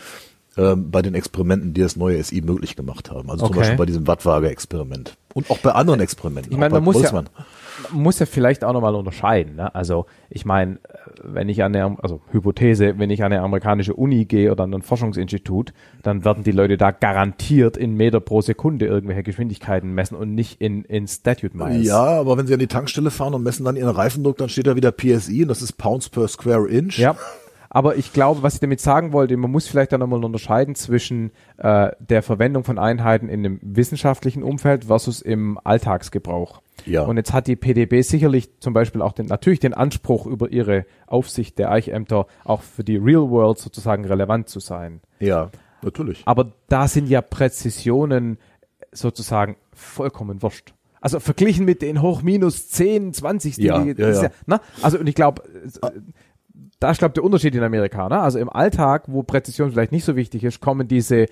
[0.58, 3.30] ähm, bei den Experimenten, die das neue SI möglich gemacht haben.
[3.30, 3.60] Also zum Okay.
[3.60, 5.16] Beispiel bei diesem Wattwaage-Experiment.
[5.34, 6.52] Und auch bei anderen Experimenten.
[6.52, 7.30] Ich meine, man muss ja, Boltzmann.
[7.38, 7.46] man
[7.92, 9.56] muss ja vielleicht auch nochmal unterscheiden.
[9.56, 9.74] Ne?
[9.74, 10.80] Also ich meine,
[11.24, 14.74] wenn ich an eine, also Hypothese, wenn ich an eine amerikanische Uni gehe oder an
[14.74, 15.74] ein Forschungsinstitut,
[16.04, 20.62] dann werden die Leute da garantiert in Meter pro Sekunde irgendwelche Geschwindigkeiten messen und nicht
[20.62, 21.88] in, in Statute Miles.
[21.88, 24.68] Ja, aber wenn sie an die Tankstelle fahren und messen dann ihren Reifendruck, dann steht
[24.68, 26.98] da wieder PSI und das ist Pounds per Square Inch.
[26.98, 27.16] Ja.
[27.76, 31.32] Aber ich glaube, was ich damit sagen wollte, man muss vielleicht dann nochmal unterscheiden zwischen
[31.58, 36.62] äh, der Verwendung von Einheiten in einem wissenschaftlichen Umfeld versus im Alltagsgebrauch.
[36.86, 37.02] Ja.
[37.04, 40.86] Und jetzt hat die PDB sicherlich zum Beispiel auch den, natürlich den Anspruch über ihre
[41.08, 45.02] Aufsicht der Eichämter auch für die Real World sozusagen relevant zu sein.
[45.20, 45.50] Ja,
[45.82, 46.22] natürlich.
[46.26, 48.38] Aber da sind ja Präzisionen
[48.92, 50.74] sozusagen vollkommen wurscht.
[51.02, 54.30] Also verglichen mit den hoch minus 10, 20, die, Ja, die- ja, ist ja.
[54.48, 54.62] na?
[54.82, 55.44] also und ich glaube,
[56.80, 58.10] da ist glaube der Unterschied in Amerika.
[58.10, 58.20] Ne?
[58.20, 61.26] Also im Alltag, wo Präzision vielleicht nicht so wichtig ist, kommen diese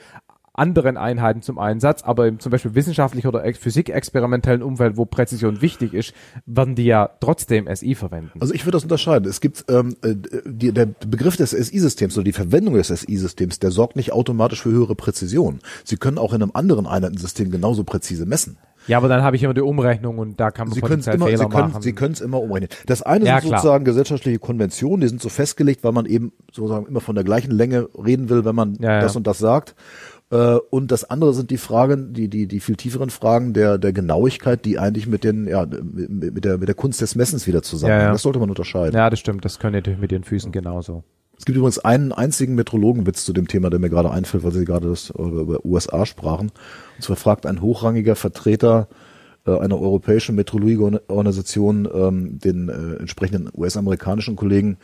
[0.53, 5.61] anderen Einheiten zum Einsatz, aber im zum Beispiel wissenschaftlich oder ex Physik-experimentellen Umfeld, wo Präzision
[5.61, 6.13] wichtig ist,
[6.45, 8.39] werden die ja trotzdem SI verwenden.
[8.39, 9.27] Also ich würde das unterscheiden.
[9.29, 13.71] Es gibt ähm, äh, die, der Begriff des SI-Systems oder die Verwendung des SI-Systems, der
[13.71, 15.59] sorgt nicht automatisch für höhere Präzision.
[15.83, 18.57] Sie können auch in einem anderen Einheitensystem genauso präzise messen.
[18.87, 21.25] ja, aber dann habe ich immer die Umrechnung und da kann man Sie potenziell immer,
[21.27, 21.81] Fehler Sie können, machen.
[21.81, 22.69] Sie können es immer umrechnen.
[22.85, 23.61] Das eine Ja, sind klar.
[23.61, 27.51] sozusagen gesellschaftliche Konventionen, die sind so festgelegt, weil man eben sozusagen immer von der gleichen
[27.51, 28.99] Länge reden will, wenn man Ja, ja.
[29.01, 29.75] das und das sagt.
[30.31, 33.93] Äh, Und das andere sind die Fragen, die, die, die viel tieferen Fragen der, der
[33.93, 38.01] Genauigkeit, die eigentlich mit den, ja, mit der, mit der Kunst des Messens wieder zusammenhängen.
[38.01, 38.13] Ja, ja.
[38.13, 38.95] Das sollte man unterscheiden.
[38.95, 39.45] ja, das stimmt.
[39.45, 41.03] Das können natürlich mit den Füßen genauso.
[41.37, 44.65] Es gibt übrigens einen einzigen Metrologenwitz zu dem Thema, der mir gerade einfällt, weil Sie
[44.65, 46.51] gerade das über USA sprachen.
[46.95, 48.87] Und zwar fragt ein hochrangiger Vertreter
[49.45, 54.77] äh, einer europäischen Metrologieorganisation ähm, den äh, entsprechenden US-amerikanischen Kollegen,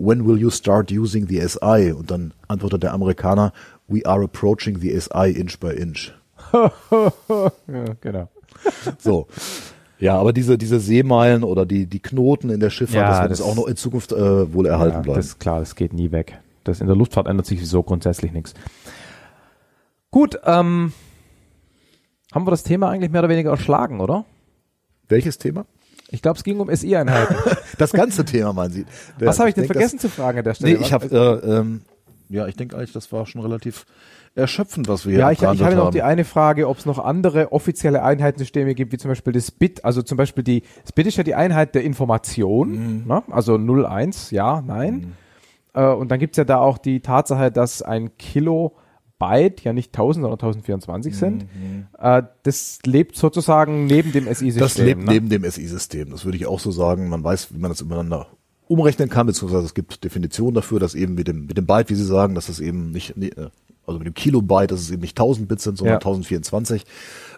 [0.00, 1.92] when will you start using the SI?
[1.96, 3.52] Und dann antwortet der Amerikaner,
[3.88, 6.12] we are approaching the SI inch by inch.
[6.52, 8.28] Ja, genau.
[8.98, 9.26] So.
[9.98, 13.30] Ja, aber diese, diese Seemeilen oder die, die Knoten in der Schifffahrt, Ja, das wird
[13.32, 15.16] das- auch noch in Zukunft äh, wohl erhalten Ja, bleiben.
[15.18, 16.38] das ist klar, das geht nie weg.
[16.64, 18.54] Das in der Luftfahrt ändert sich so grundsätzlich nichts.
[20.10, 20.92] Gut, ähm,
[22.32, 24.24] haben wir das Thema eigentlich mehr oder weniger erschlagen, oder?
[25.08, 25.66] Welches Thema?
[26.10, 27.34] Ich glaube, es ging um SI-Einheiten.
[27.78, 28.86] Das ganze Thema, meinen Sie.
[29.20, 30.74] Der- Was habe ich denn denke, vergessen zu fragen an der Stelle?
[30.78, 31.06] Nee, ich habe,
[31.44, 31.82] äh, ähm,
[32.28, 33.86] ja, ich denke eigentlich, das war schon relativ
[34.34, 36.98] erschöpfend, was wir hier ja, ich, ich hatte noch die eine Frage, ob es noch
[36.98, 39.84] andere offizielle Einheitensysteme gibt, wie zum Beispiel das BIT.
[39.84, 43.06] Also zum Beispiel die, das BIT ist ja die Einheit der Information, Mhm.
[43.06, 43.22] ne?
[43.30, 45.14] also 0, 1, ja, nein.
[45.74, 50.22] Äh, und dann gibt's ja da auch die Tatsache, dass ein Kilobyte ja nicht 1000,
[50.22, 51.46] sondern 1024 sind.
[51.98, 54.54] Äh, das lebt sozusagen neben dem SI-System.
[54.54, 54.60] Mhm.
[54.60, 55.12] Das lebt ne?
[55.12, 56.10] neben dem SI-System.
[56.10, 57.08] Das würde ich auch so sagen.
[57.08, 58.28] Man weiß, wie man das übereinander
[58.68, 61.94] umrechnen kann, beziehungsweise es gibt Definitionen dafür, dass eben mit dem, mit dem Byte, wie
[61.94, 63.30] Sie sagen, dass es eben nicht, äh,
[63.86, 65.98] also mit dem Kilobyte, dass es eben nicht 1000 Bits sind, sondern Ja.
[66.00, 66.84] 1024,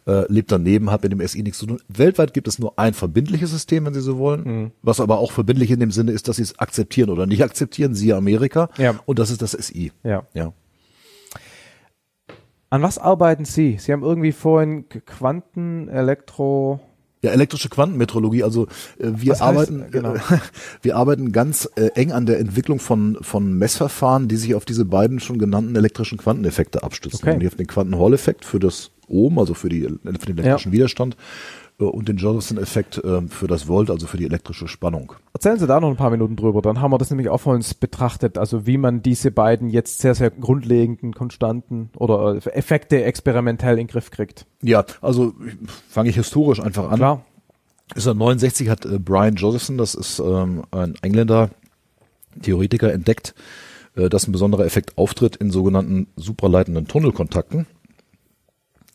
[0.06, 1.80] äh, lebt daneben, hat mit dem SI nichts zu tun.
[1.88, 4.70] Weltweit gibt es nur ein verbindliches System, wenn Sie so wollen, Mhm.
[4.82, 7.94] was aber auch verbindlich in dem Sinne ist, dass Sie es akzeptieren oder nicht akzeptieren,
[7.94, 8.68] siehe Amerika.
[8.78, 8.98] Ja.
[9.06, 9.92] Und das ist das SI.
[10.02, 10.24] Ja.
[10.34, 10.52] Ja.
[12.72, 13.78] An was arbeiten Sie?
[13.80, 16.80] Sie haben irgendwie vorhin Quanten, Elektro,
[17.22, 18.64] Ja, elektrische Quantenmetrologie, also
[18.98, 20.14] äh, wir Was heißt, arbeiten äh, genau.
[20.14, 20.20] äh,
[20.82, 24.86] wir arbeiten ganz äh, eng an der Entwicklung von von Messverfahren, die sich auf diese
[24.86, 27.20] beiden schon genannten elektrischen Quanteneffekte abstützen.
[27.22, 27.34] Okay.
[27.34, 31.14] Und hier auf den Quanten-Hall-Effekt für das Ohm, also für die für den elektrischen Widerstand
[31.14, 35.14] äh, und den Josephson-Effekt äh, für das Volt, also für die elektrische Spannung.
[35.32, 37.56] Erzählen Sie da noch ein paar Minuten drüber, dann haben wir das nämlich auch von
[37.56, 43.04] uns betrachtet, also wie man diese beiden jetzt sehr, sehr grundlegenden Konstanten oder äh, Effekte
[43.04, 44.46] experimentell in den Griff kriegt.
[44.62, 45.34] Ja, also
[45.88, 46.96] fange ich historisch einfach an.
[46.96, 47.24] Klar.
[47.90, 51.50] 1969 hat äh, Brian Josephson, das ist ähm, ein Engländer,
[52.42, 53.34] Theoretiker, entdeckt,
[53.96, 57.66] äh, dass ein besonderer Effekt auftritt in sogenannten supraleitenden Tunnelkontakten.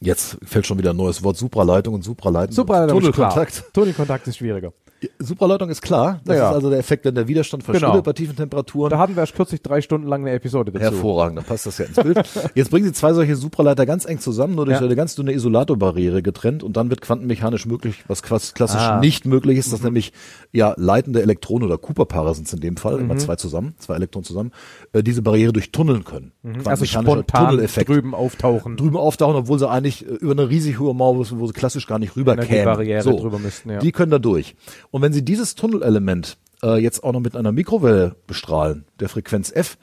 [0.05, 2.03] Jetzt fällt schon wieder ein neues Wort, Supraleitung und.
[2.03, 2.87] Supraleitung ist klar.
[2.87, 3.73] Tunnelkontakt.
[3.73, 4.71] Tunnelkontakt ist schwieriger.
[5.19, 6.19] Supraleitung ist klar.
[6.25, 6.49] Das Naja.
[6.49, 8.01] ist also der Effekt, wenn der Widerstand verschwindet Genau.
[8.03, 8.89] bei tiefen Temperaturen.
[8.89, 10.83] Da hatten wir erst kürzlich drei Stunden lang eine Episode dazu.
[10.85, 12.17] Hervorragend, dann passt das ja ins Bild.
[12.55, 14.85] Jetzt bringen Sie zwei solche Supraleiter ganz eng zusammen, nur durch Ja.
[14.85, 18.99] eine ganz dünne Isolatorbarriere getrennt und dann wird quantenmechanisch möglich, was klassisch Ah.
[18.99, 20.13] nicht möglich ist, dass nämlich
[20.51, 23.01] ja leitende Elektronen oder Cooper-Paare sind es in dem Fall, Mhm.
[23.11, 24.51] immer zwei zusammen, zwei Elektronen zusammen,
[24.93, 26.31] äh, diese Barriere durchtunneln können.
[26.43, 27.89] Also Quantenmechanischer spontan Tunneleffekt.
[27.89, 28.77] drüben auftauchen.
[28.77, 31.87] Drüben auftauchen, obwohl sie eigentlich äh, über eine riesig hohe Mauer müssen, wo sie klassisch
[31.87, 32.49] gar nicht rüber kämen.
[32.49, 33.79] Energiebarriere drüber müssten, ja.
[33.79, 34.55] Die können da durch.
[34.95, 39.51] Und wenn Sie dieses Tunnelelement äh, jetzt auch noch mit einer Mikrowelle bestrahlen, der Frequenz
[39.51, 39.77] F,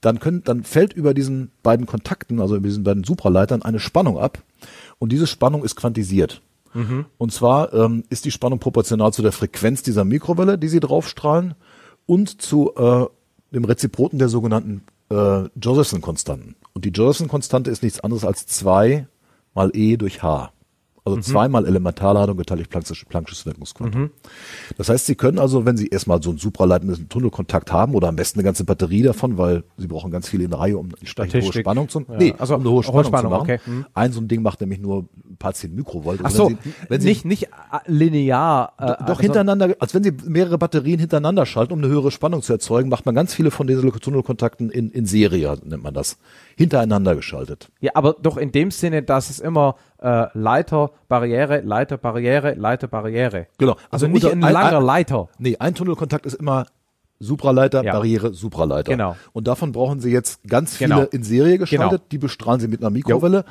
[0.00, 4.18] dann können, dann fällt über diesen beiden Kontakten, also über diesen beiden Supraleitern, eine Spannung
[4.18, 4.42] ab.
[4.98, 6.42] Und diese Spannung ist quantisiert.
[7.16, 11.54] Und zwar ähm, ist die Spannung proportional zu der Frequenz dieser Mikrowelle, die Sie draufstrahlen,
[12.06, 13.06] und zu äh,
[13.54, 16.56] dem Reziproten der sogenannten äh, Josephson-Konstanten.
[16.72, 19.06] Und die Josephson-Konstante ist nichts anderes als 2
[19.54, 20.50] mal E durch H.
[21.06, 24.10] Also zweimal Elementarladung geteilt durch Planck'sches, Wirkungsquantum.
[24.76, 28.16] Das heißt, Sie können also, wenn Sie erstmal so einen supraleitenden Tunnelkontakt haben oder am
[28.16, 31.52] besten eine ganze Batterie davon, weil Sie brauchen ganz viele in Reihe, um entsprechend hohe.
[31.52, 33.42] Spannung zu, Ja, nee, also um eine hohe hohe Spannung, Spannung, zu machen.
[33.42, 33.60] okay.
[33.64, 33.86] Hm.
[33.94, 36.20] Ein so ein Ding macht nämlich nur ein paar zehn Mikrovolt.
[36.22, 37.48] Ach so, wenn Sie, wenn Sie nicht, nicht äh,
[37.86, 38.72] linear.
[38.78, 42.42] Äh, doch also- hintereinander, als wenn Sie mehrere Batterien hintereinander schalten, um eine höhere Spannung
[42.42, 46.18] zu erzeugen, macht man ganz viele von diesen Tunnelkontakten in, in Serie, nennt man das.
[46.56, 47.68] Hintereinander geschaltet.
[47.80, 52.88] Ja, aber doch in dem Sinne, dass es immer äh, Leiter, Barriere, Leiter, Barriere, Leiter,
[52.88, 53.46] Barriere.
[53.58, 53.76] Genau.
[53.90, 55.28] Also nicht unter- ein langer Leiter.
[55.38, 56.66] Nee, ein Tunnelkontakt ist immer
[57.18, 57.92] Supraleiter, Ja.
[57.92, 58.90] Barriere, Supraleiter.
[58.92, 59.16] Genau.
[59.32, 61.06] Und davon brauchen Sie jetzt ganz viele Genau.
[61.10, 61.90] in Serie geschaltet.
[62.00, 62.08] Genau.
[62.10, 63.44] Die bestrahlen Sie mit einer Mikrowelle.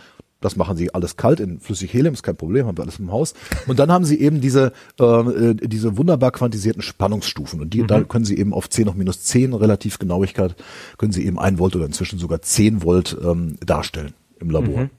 [0.45, 3.11] Das machen Sie alles kalt in flüssig Helium, ist kein Problem, haben wir alles im
[3.11, 3.33] Haus.
[3.65, 7.59] Und dann haben Sie eben diese, äh, diese wunderbar quantisierten Spannungsstufen.
[7.61, 7.87] Und die, Mhm.
[7.87, 10.55] da können Sie eben auf 10 hoch minus 10 relativ Genauigkeit,
[10.99, 14.81] können Sie eben 1 Volt oder inzwischen sogar 10 Volt ähm, darstellen im Labor.
[14.83, 14.89] Mhm.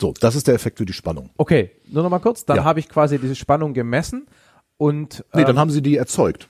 [0.00, 1.30] So, das ist der Effekt für die Spannung.
[1.36, 2.44] Okay, nur noch mal kurz.
[2.44, 2.64] Dann Ja.
[2.64, 4.26] habe ich quasi diese Spannung gemessen
[4.78, 6.48] und Nee, ähm, dann haben Sie die erzeugt.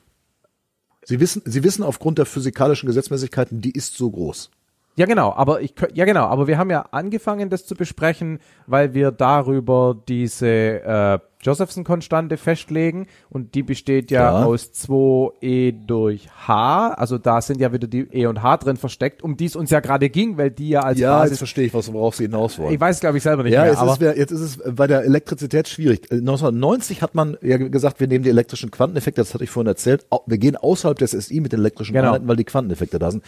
[1.04, 4.50] Sie wissen, Sie wissen aufgrund der physikalischen Gesetzmäßigkeiten, die ist so groß.
[4.94, 8.92] Ja, genau, aber ich ja genau, aber wir haben ja angefangen, das zu besprechen, weil
[8.92, 14.44] wir darüber diese äh, Josephson-Konstante festlegen und die besteht ja, Ja.
[14.44, 19.22] aus 2e durch h, also da sind ja wieder die e und h drin versteckt,
[19.22, 21.38] um die es uns ja gerade ging, weil die ja als Ja, jetzt Basis.
[21.38, 22.72] verstehe ich, was worauf Sie hinaus wollen.
[22.72, 25.04] Ich weiß, glaube ich, selber nicht ja, mehr, jetzt aber jetzt ist es bei der
[25.04, 26.10] Elektrizität schwierig.
[26.10, 29.68] Äh, 1990 hat man ja gesagt, wir nehmen die elektrischen Quanteneffekte, das hatte ich vorhin
[29.68, 32.08] erzählt, wir gehen außerhalb des SI mit den elektrischen Genau.
[32.08, 33.24] Einheiten, weil die Quanteneffekte da sind.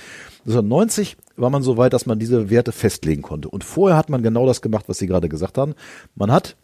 [0.47, 3.49] 1990 war man so weit, dass man diese Werte festlegen konnte.
[3.49, 5.75] Und vorher hat man genau das gemacht, was Sie gerade gesagt haben.
[6.15, 6.57] Man hat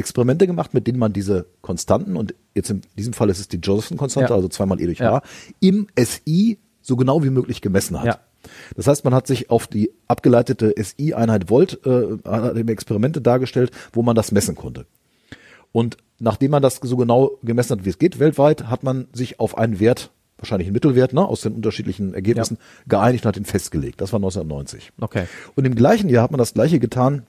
[0.00, 3.58] Experimente gemacht, mit denen man diese Konstanten, und jetzt in diesem Fall ist es die
[3.58, 4.36] Josephson-Konstante, Ja.
[4.36, 5.12] also zweimal E durch Ja.
[5.12, 5.22] H,
[5.60, 8.06] im SI so genau wie möglich gemessen hat.
[8.06, 8.18] Ja.
[8.74, 14.16] Das heißt, man hat sich auf die abgeleitete SI-Einheit Volt äh, Experimente dargestellt, wo man
[14.16, 14.86] das messen konnte.
[15.72, 19.38] Und nachdem man das so genau gemessen hat, wie es geht, weltweit, hat man sich
[19.38, 22.56] auf einen Wert, wahrscheinlich einen Mittelwert, ne, aus den unterschiedlichen Ergebnissen
[22.88, 24.00] geeinigt und hat ihn festgelegt.
[24.00, 24.90] Das war 1990.
[25.00, 25.26] okay.
[25.54, 27.26] Und im gleichen Jahr hat man das gleiche getan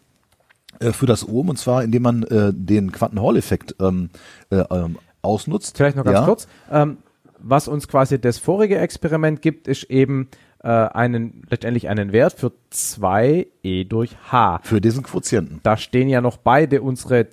[0.82, 4.10] äh, für das Ohm, und zwar indem man äh, den Quanten-Hall-Effekt ähm,
[4.50, 5.78] äh, ähm, ausnutzt.
[5.78, 6.26] Vielleicht noch ganz Ja.
[6.26, 6.48] kurz.
[6.72, 6.98] Ähm,
[7.44, 10.28] was uns quasi das vorige Experiment gibt, ist eben
[10.64, 14.60] äh, einen letztendlich einen Wert für 2e durch h.
[14.64, 15.60] Für diesen Quotienten.
[15.64, 17.26] Da stehen ja noch beide unsere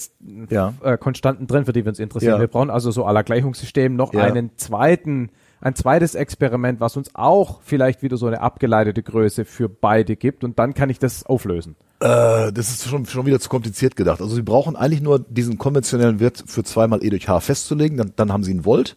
[0.48, 0.72] Ja.
[0.82, 2.34] äh, Konstanten drin, für die wir uns interessieren.
[2.36, 2.40] Ja.
[2.40, 5.28] Wir brauchen also so aller Gleichungssystem noch einen zweiten,
[5.60, 10.44] ein zweites Experiment, was uns auch vielleicht wieder so eine abgeleitete Größe für beide gibt
[10.44, 11.76] und dann kann ich das auflösen.
[12.00, 14.20] Äh, das ist schon, schon wieder zu kompliziert gedacht.
[14.20, 18.12] Also Sie brauchen eigentlich nur diesen konventionellen Wert für zweimal E durch H festzulegen, dann,
[18.16, 18.96] dann haben Sie einen Volt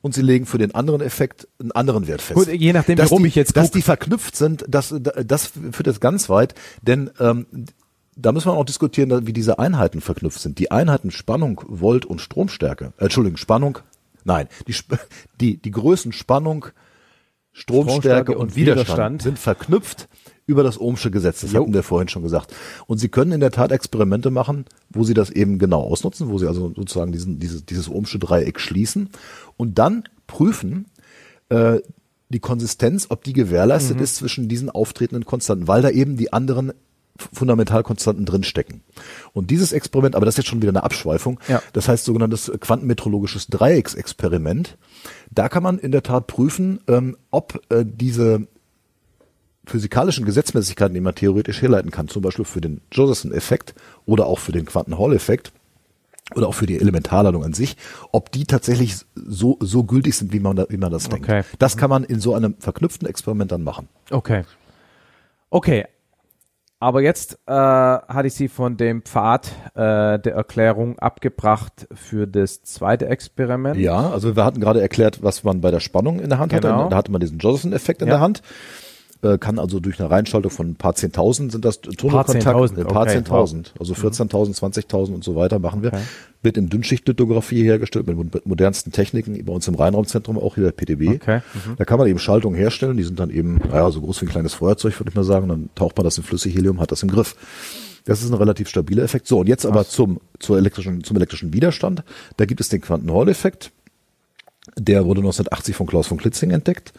[0.00, 2.34] und Sie legen für den anderen Effekt einen anderen Wert fest.
[2.38, 3.74] Gut, je nachdem, dass warum die, ich jetzt Dass guck.
[3.74, 7.46] die verknüpft sind, das, das führt jetzt ganz weit, denn ähm,
[8.16, 10.58] da müssen wir auch diskutieren, wie diese Einheiten verknüpft sind.
[10.58, 13.78] Die Einheiten Spannung, Volt und Stromstärke, äh, Entschuldigung, Spannung,
[14.24, 14.74] nein, die,
[15.40, 16.66] die, die Größen Spannung,
[17.52, 19.22] Stromstärke, Stromstärke und, und Widerstand, Widerstand.
[19.22, 20.08] sind verknüpft
[20.46, 21.42] über das Ohmsche Gesetz.
[21.42, 22.54] Das hatten wir vorhin schon gesagt.
[22.86, 26.38] Und Sie können in der Tat Experimente machen, wo Sie das eben genau ausnutzen, wo
[26.38, 29.10] Sie also sozusagen diesen, dieses, dieses Ohmsche Dreieck schließen
[29.56, 30.86] und dann prüfen,
[31.50, 31.80] äh,
[32.30, 34.02] die Konsistenz, ob die gewährleistet Mhm.
[34.02, 36.72] ist zwischen diesen auftretenden Konstanten, weil da eben die anderen
[37.32, 38.82] Fundamentalkonstanten drinstecken.
[39.32, 41.62] Und dieses Experiment, aber das ist jetzt schon wieder eine Abschweifung, Ja.
[41.72, 44.76] das heißt sogenanntes quantenmetrologisches Dreiecksexperiment.
[45.30, 48.46] Da kann man in der Tat prüfen, ähm, ob äh, diese
[49.66, 53.74] physikalischen Gesetzmäßigkeiten, die man theoretisch herleiten kann, zum Beispiel für den Josephson-Effekt
[54.06, 55.52] oder auch für den Quanten-Hall-Effekt
[56.34, 57.76] oder auch für die Elementarladung an sich,
[58.10, 61.28] ob die tatsächlich so, so gültig sind, wie man, da, wie man das denkt.
[61.28, 61.42] Okay.
[61.58, 63.88] Das kann man in so einem verknüpften Experiment dann machen.
[64.10, 64.44] Okay.
[65.50, 65.84] Okay.
[66.82, 72.64] Aber jetzt äh, hatte ich Sie von dem Pfad äh, der Erklärung abgebracht für das
[72.64, 73.76] zweite Experiment.
[73.78, 76.78] Ja, also wir hatten gerade erklärt, was man bei der Spannung in der Hand Genau.
[76.80, 76.90] hatte.
[76.90, 78.14] Da hatte man diesen Josephson-Effekt in Ja.
[78.14, 78.42] der Hand.
[79.22, 82.32] Äh, kann also durch eine Reinschaltung von ein paar Zehntausend sind das Tunnelkontakte.
[82.32, 83.72] Zehntausend, Ein paar okay, Zehntausend.
[83.78, 85.92] Also 14.000, 20.000 und so weiter machen wir.
[85.92, 86.02] Okay.
[86.42, 89.44] Wird in Dünnschichtlithografie hergestellt mit mo- modernsten Techniken.
[89.44, 91.22] Bei uns im Rheinraumzentrum auch hier der PTB.
[91.22, 91.40] Okay.
[91.78, 92.96] Da kann man eben Schaltungen herstellen.
[92.96, 95.46] Die sind dann eben, naja, so groß wie ein kleines Feuerzeug, würde ich mal sagen.
[95.48, 97.36] Dann taucht man das in Flüssighelium, hat das im Griff.
[98.04, 99.28] Das ist ein relativ stabiler Effekt.
[99.28, 102.02] So, und jetzt aber zum, zur elektrischen, zum elektrischen Widerstand.
[102.38, 103.70] Da gibt es den Quanten-Hall-Effekt.
[104.78, 106.92] Der wurde 1980 von Klaus von Klitzing entdeckt,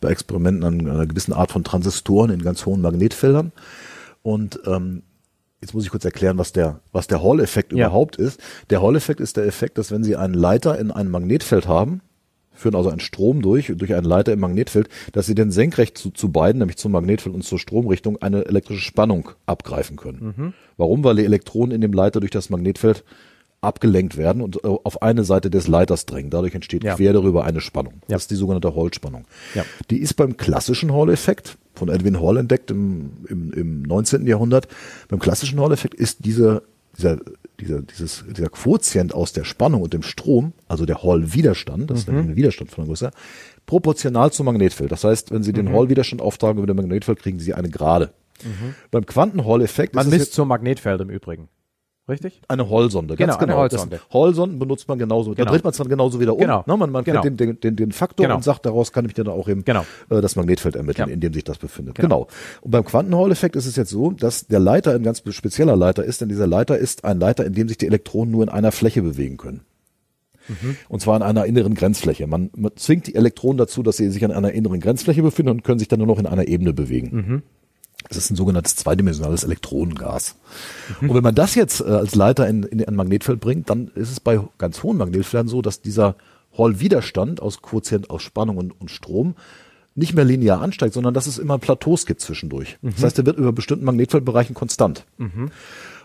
[0.00, 3.52] bei Experimenten an einer gewissen Art von Transistoren in ganz hohen Magnetfeldern.
[4.22, 5.02] Und ähm,
[5.62, 7.86] jetzt muss ich kurz erklären, was der, was der Hall-Effekt Ja.
[7.86, 8.40] überhaupt ist.
[8.70, 12.02] Der Hall-Effekt ist der Effekt, dass wenn Sie einen Leiter in einem Magnetfeld haben,
[12.52, 16.10] führen also einen Strom durch, durch einen Leiter im Magnetfeld, dass Sie dann senkrecht zu,
[16.10, 20.54] zu beiden, nämlich zum Magnetfeld und zur Stromrichtung, eine elektrische Spannung abgreifen können.
[20.76, 21.04] Warum?
[21.04, 23.04] Weil die Elektronen in dem Leiter durch das Magnetfeld
[23.66, 26.30] abgelenkt werden und äh, auf eine Seite des Leiters drängen.
[26.30, 26.94] Dadurch entsteht Ja.
[26.94, 27.94] quer darüber eine Spannung.
[28.08, 28.14] Ja.
[28.16, 29.24] Das ist die sogenannte Hall-Spannung.
[29.54, 29.64] Ja.
[29.90, 34.26] Die ist beim klassischen Hall-Effekt von Edwin Hall entdeckt im, im, im 19.
[34.26, 34.68] Jahrhundert.
[35.08, 36.62] Beim klassischen Hall-Effekt ist diese,
[36.96, 37.18] dieser
[37.60, 42.08] dieser, dieses, dieser Quotient aus der Spannung und dem Strom, also der Hall-Widerstand, das ist
[42.08, 43.10] nämlich ein Widerstand von der Größe,
[43.64, 44.92] proportional zum Magnetfeld.
[44.92, 48.12] Das heißt, wenn Sie den Hall-Widerstand auftragen über dem Magnetfeld, kriegen Sie eine Gerade.
[48.90, 51.48] Beim Quanten-Hall-Effekt Man misst zum Magnetfeld im Übrigen.
[52.08, 52.40] Richtig?
[52.46, 53.58] eine Hall-Sonde, ganz Genau, eine genau.
[53.62, 53.96] Hall-Sonde.
[53.96, 55.34] Das- Hall-Sonden benutzt man genauso.
[55.34, 55.50] Da Genau.
[55.52, 56.38] dreht man es dann genauso wieder um.
[56.40, 56.62] Genau.
[56.64, 56.76] Ne?
[56.76, 57.20] Man, man Genau.
[57.20, 58.36] kennt den, den, den, Faktor Genau.
[58.36, 59.84] und sagt, daraus kann ich dann auch eben Genau.
[60.10, 61.14] äh, das Magnetfeld ermitteln, Ja.
[61.14, 61.96] in dem sich das befindet.
[61.96, 62.28] Genau.
[62.60, 66.20] Und beim Quanten-Hall-Effekt ist es jetzt so, dass der Leiter ein ganz spezieller Leiter ist,
[66.20, 69.02] denn dieser Leiter ist ein Leiter, in dem sich die Elektronen nur in einer Fläche
[69.02, 69.62] bewegen können.
[70.48, 70.76] Mhm.
[70.88, 72.28] Und zwar in einer inneren Grenzfläche.
[72.28, 75.64] Man, man zwingt die Elektronen dazu, dass sie sich an einer inneren Grenzfläche befinden und
[75.64, 77.10] können sich dann nur noch in einer Ebene bewegen.
[77.16, 77.42] Mhm.
[78.08, 80.36] Das ist ein sogenanntes zweidimensionales Elektronengas.
[81.00, 84.10] Und wenn man das jetzt äh, als Leiter in, in ein Magnetfeld bringt, dann ist
[84.10, 86.16] es bei ganz hohen Magnetfeldern so, dass dieser
[86.56, 89.34] Hall-Widerstand aus Quotient aus Spannung und, und Strom
[89.94, 92.78] nicht mehr linear ansteigt, sondern dass es immer Plateaus gibt zwischendurch.
[92.82, 95.06] Das heißt, der wird über bestimmten Magnetfeldbereichen konstant.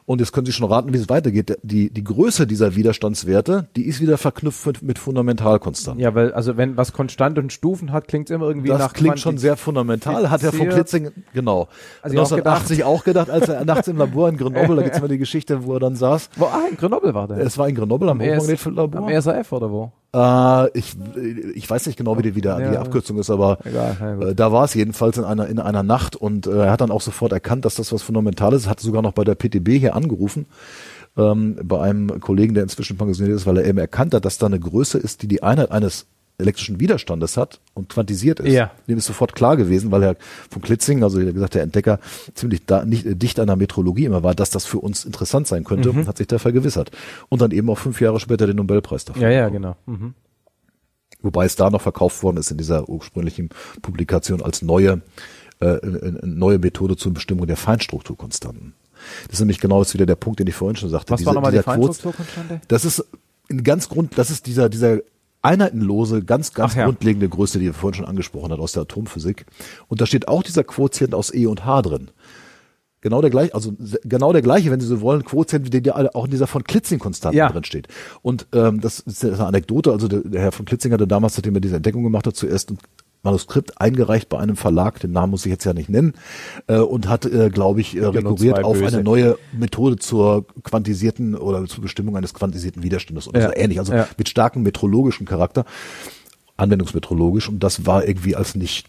[0.05, 1.57] Und jetzt können Sie schon raten, wie es weitergeht.
[1.63, 6.01] Die, die Größe dieser Widerstandswerte, die ist wieder verknüpft mit, mit Fundamentalkonstanten.
[6.01, 8.93] Ja, weil, also wenn was konstant und Stufen hat, klingt es immer irgendwie Das nach
[8.93, 10.29] klingt schon sehr fundamental.
[10.29, 10.69] Hat Herr von.
[10.69, 11.67] Klitzing, genau.
[12.01, 14.97] Also ich auch 1980 auch gedacht, als er nachts im Labor in Grenoble, da gibt's
[14.97, 16.29] immer die Geschichte, wo er dann saß.
[16.37, 17.37] Wo, ah, in Grenoble war der.
[17.37, 19.01] Es war in Grenoble am ES Hochmagnetfeldlabor.
[19.01, 19.91] Am ESRF oder wo?
[20.13, 20.95] Äh, ich,
[21.55, 22.81] ich weiß nicht genau, wie die, wie der, die Ja.
[22.81, 26.15] Abkürzung ist, aber Egal, ja, äh, da war es jedenfalls in einer, in einer Nacht
[26.15, 29.01] und äh, er hat dann auch sofort erkannt, dass das was Fundamentales ist, hat sogar
[29.01, 30.47] noch bei der PTB hier angerufen,
[31.17, 34.47] ähm, bei einem Kollegen, der inzwischen pensioniert ist, weil er eben erkannt hat, dass da
[34.47, 36.07] eine Größe ist, die die Einheit eines
[36.41, 38.51] elektrischen Widerstandes hat und quantisiert ist.
[38.53, 38.71] Ja.
[38.87, 40.15] Dem ist sofort klar gewesen, weil Herr
[40.49, 41.99] von Klitzing, also wie gesagt, der Entdecker,
[42.33, 45.47] ziemlich da, nicht, äh, dicht an der Metrologie immer war, dass das für uns interessant
[45.47, 46.07] sein könnte, Mhm.
[46.07, 46.91] hat sich da vergewissert.
[47.29, 49.23] Und dann eben auch fünf Jahre später den Nobelpreis dafür.
[49.23, 49.75] Ja, ja, bekommen.
[49.87, 49.97] genau.
[49.97, 50.13] Mhm.
[51.21, 53.49] Wobei es da noch verkauft worden ist in dieser ursprünglichen
[53.81, 55.01] Publikation als neue,
[55.59, 58.73] äh, eine eine neue Methode zur Bestimmung der Feinstrukturkonstanten.
[59.27, 61.11] Das ist nämlich genau jetzt wieder der Punkt, den ich vorhin schon sagte.
[61.13, 62.61] Was war nochmal die Feinstrukturkonstante?
[62.67, 63.05] Das ist
[63.49, 64.99] ein ganz Grund, das ist dieser, dieser
[65.41, 66.85] einheitenlose, ganz, ganz ja.
[66.85, 69.45] grundlegende Größe, die wir vorhin schon angesprochen hat aus der Atomphysik.
[69.87, 72.11] Und da steht auch dieser Quotient aus E und H drin.
[73.03, 73.73] Genau der gleiche, also
[74.03, 77.35] genau der gleiche, wenn Sie so wollen, Quotient, wie der auch in dieser von Klitzing-Konstanten
[77.35, 77.49] Ja.
[77.49, 77.87] drin steht.
[78.21, 81.55] Und ähm, das ist eine Anekdote, also der, der Herr von Klitzing hatte damals, nachdem
[81.55, 82.73] er diese Entdeckung gemacht hat, zuerst
[83.23, 86.13] Manuskript eingereicht bei einem Verlag, den Namen muss ich jetzt ja nicht nennen,
[86.67, 88.95] äh, und hat, äh, glaube ich, äh, nur rekurriert auf böse.
[88.95, 93.47] eine neue Methode zur quantisierten oder zur Bestimmung eines quantisierten Widerstandes oder Ja.
[93.49, 94.07] so ähnlich, also Ja.
[94.17, 95.65] mit starkem metrologischen Charakter,
[96.57, 98.87] anwendungsmetrologisch, und das war irgendwie als nicht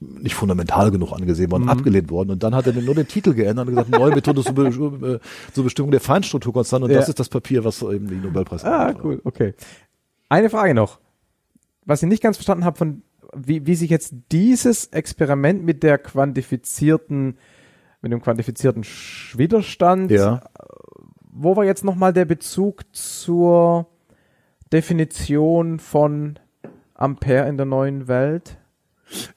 [0.00, 2.30] nicht fundamental genug angesehen worden, abgelehnt worden.
[2.30, 5.52] Und dann hat er nur den Titel geändert und gesagt, neue Methode zur, Be äh,
[5.52, 6.84] zur Bestimmung der Feinstrukturkonstante.
[6.84, 6.98] Und Ja.
[7.00, 9.54] das ist das Papier, was eben die Nobelpreis Ah, cool, okay.
[10.28, 11.00] Eine Frage noch.
[11.84, 13.02] Was ich nicht ganz verstanden habe, von
[13.34, 17.38] wie, wie sich jetzt dieses Experiment mit der quantifizierten,
[18.02, 18.84] mit dem quantifizierten
[19.34, 20.42] Widerstand, Ja.
[21.30, 23.86] wo war jetzt nochmal der Bezug zur
[24.72, 26.38] Definition von
[26.94, 28.58] Ampere in der neuen Welt?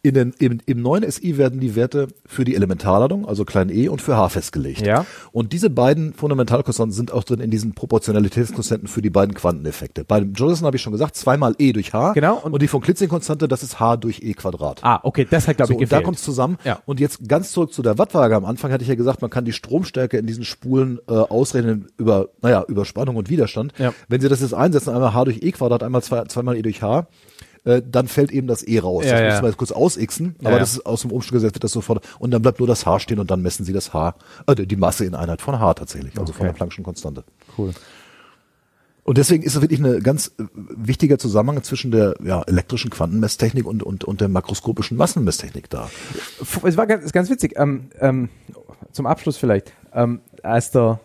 [0.02, 3.88] In den, im, Im neuen SI werden die Werte für die Elementarladung, also klein e,
[3.88, 4.86] und für h festgelegt.
[4.86, 5.06] Ja.
[5.32, 10.04] Und diese beiden Fundamentalkonstanten sind auch drin in diesen Proportionalitätskonstanten für die beiden Quanteneffekte.
[10.04, 12.14] Bei dem Johnson habe ich schon gesagt, zweimal e durch h.
[12.14, 14.84] Genau, Und, und- die von Klitzing-Konstante, das ist h durch e Quadrat.
[14.84, 16.06] Ah, okay, das hat, glaube So, ich, und da gefehlt.
[16.06, 16.58] kommt es zusammen.
[16.64, 16.80] Ja.
[16.86, 18.36] Und jetzt ganz zurück zu der Wattwaage.
[18.36, 21.88] Am Anfang hatte ich ja gesagt, man kann die Stromstärke in diesen Spulen äh, ausrechnen
[21.98, 23.74] über, naja, über Spannung und Widerstand.
[23.78, 23.94] Ja.
[24.08, 26.82] Wenn Sie das jetzt einsetzen, einmal h durch e Quadrat, einmal zwei, zweimal e durch
[26.82, 27.08] h,
[27.64, 29.06] äh, dann fällt eben das e raus.
[29.06, 29.28] Ja, das ja.
[29.28, 30.60] müssen wir jetzt kurz ausixen, aber ja.
[30.60, 32.08] das ist aus dem Umstellgesetz wird das sofort.
[32.20, 34.16] Und dann bleibt nur das h stehen und dann messen Sie das h,
[34.48, 36.58] äh, die Masse in Einheit von h tatsächlich, also von Okay.
[36.58, 37.24] der Planck'schen Konstante.
[37.58, 37.74] cool.
[39.04, 43.66] Und deswegen ist es wirklich ein ganz äh, wichtiger Zusammenhang zwischen der ja, elektrischen Quantenmesstechnik
[43.66, 45.90] und, und, und der makroskopischen Massenmesstechnik da.
[46.64, 47.54] Es war ganz, ganz witzig.
[47.58, 48.30] Ähm, ähm,
[48.92, 49.74] zum Abschluss vielleicht.
[49.94, 51.00] Ähm, als der,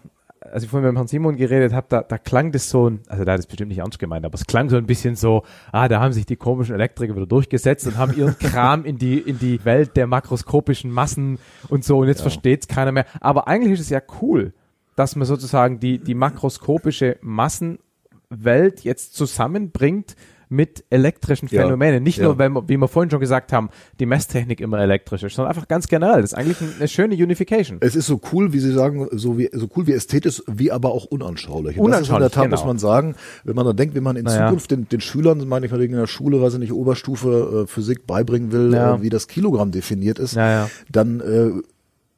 [0.52, 3.24] als ich vorhin mit Herrn Simon geredet habe, da, da klang das so, ein, also
[3.24, 5.42] da hat es bestimmt nicht ernst gemeint, aber es klang so ein bisschen so,
[5.72, 9.18] ah, da haben sich die komischen Elektriker wieder durchgesetzt und haben ihren Kram in die,
[9.18, 13.06] in die Welt der makroskopischen Massen und so und jetzt versteht's keiner mehr.
[13.20, 14.52] Aber eigentlich ist es ja cool,
[14.96, 20.16] dass man sozusagen die, die makroskopische Massenwelt jetzt zusammenbringt
[20.48, 21.62] mit elektrischen Ja.
[21.62, 22.02] Phänomenen.
[22.02, 22.24] Nicht Ja.
[22.24, 23.68] nur, wenn wir, wie wir vorhin schon gesagt haben,
[23.98, 26.20] die Messtechnik immer elektrisch ist, sondern einfach ganz generell.
[26.22, 27.78] Das ist eigentlich ein- eine schöne Unification.
[27.80, 30.92] Es ist so cool, wie Sie sagen, so wie so cool wie ästhetisch, wie aber
[30.92, 31.78] auch unanschaulich.
[31.78, 32.56] Und das ist in der Unanschaulich, Tat, genau.
[32.56, 33.14] muss man sagen,
[33.44, 34.46] wenn man dann denkt, wie man in Naja.
[34.46, 37.66] Zukunft den, den Schülern, meine ich mal in der Schule, weiß ich nicht, Oberstufe äh,
[37.66, 38.94] Physik beibringen will, Ja.
[38.96, 40.70] äh, wie das Kilogramm definiert ist, Ja, ja.
[40.90, 41.50] dann äh,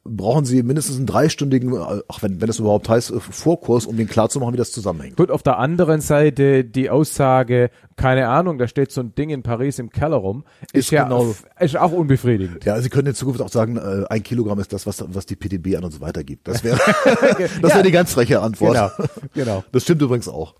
[0.09, 3.95] brauchen Sie mindestens einen dreistündigen, äh, ach wenn, wenn es überhaupt heißt, äh, Vorkurs, um
[3.97, 5.15] den klarzumachen, wie das zusammenhängt.
[5.17, 9.43] Gut, auf der anderen Seite die Aussage, keine Ahnung, da steht so ein Ding in
[9.43, 12.65] Paris im Keller rum, ist, Ist ja genau- ist auch unbefriedigend.
[12.65, 15.35] Ja, Sie können in Zukunft auch sagen, äh, ein Kilogramm ist das, was, was die
[15.35, 16.47] PDB an uns weitergibt.
[16.47, 16.77] Das wäre
[17.61, 18.73] das wäre die ganz freche Antwort.
[18.73, 19.63] Genau, genau.
[19.71, 20.55] Das stimmt übrigens auch.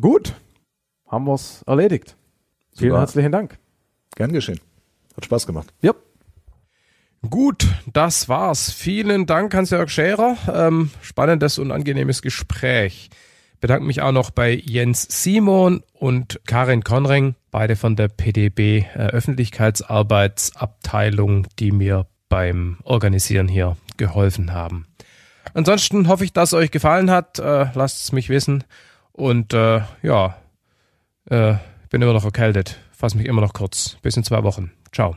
[0.00, 0.34] Gut,
[1.06, 2.16] haben wir's erledigt.
[2.74, 3.00] Vielen Super.
[3.00, 3.58] herzlichen Dank.
[4.16, 4.60] Gern geschehen.
[5.16, 5.72] Hat Spaß gemacht.
[5.82, 5.92] Ja.
[7.28, 8.70] Gut, das war's.
[8.72, 10.36] Vielen Dank, Hans-Jörg Scherer.
[10.52, 13.10] Ähm, spannendes und angenehmes Gespräch.
[13.60, 18.98] Bedanke mich auch noch bei Jens Simon und Karin Konring, beide von der PDB äh,
[18.98, 24.88] Öffentlichkeitsarbeitsabteilung, die mir beim Organisieren hier geholfen haben.
[25.54, 27.38] Ansonsten hoffe ich, dass es euch gefallen hat.
[27.38, 28.64] Äh, lasst es mich wissen.
[29.12, 30.36] Und äh, ja,
[31.26, 31.54] äh,
[31.88, 32.80] bin immer noch erkältet.
[32.90, 33.96] Fass mich immer noch kurz.
[34.02, 34.72] Bis in zwei Wochen.
[34.90, 35.16] Ciao.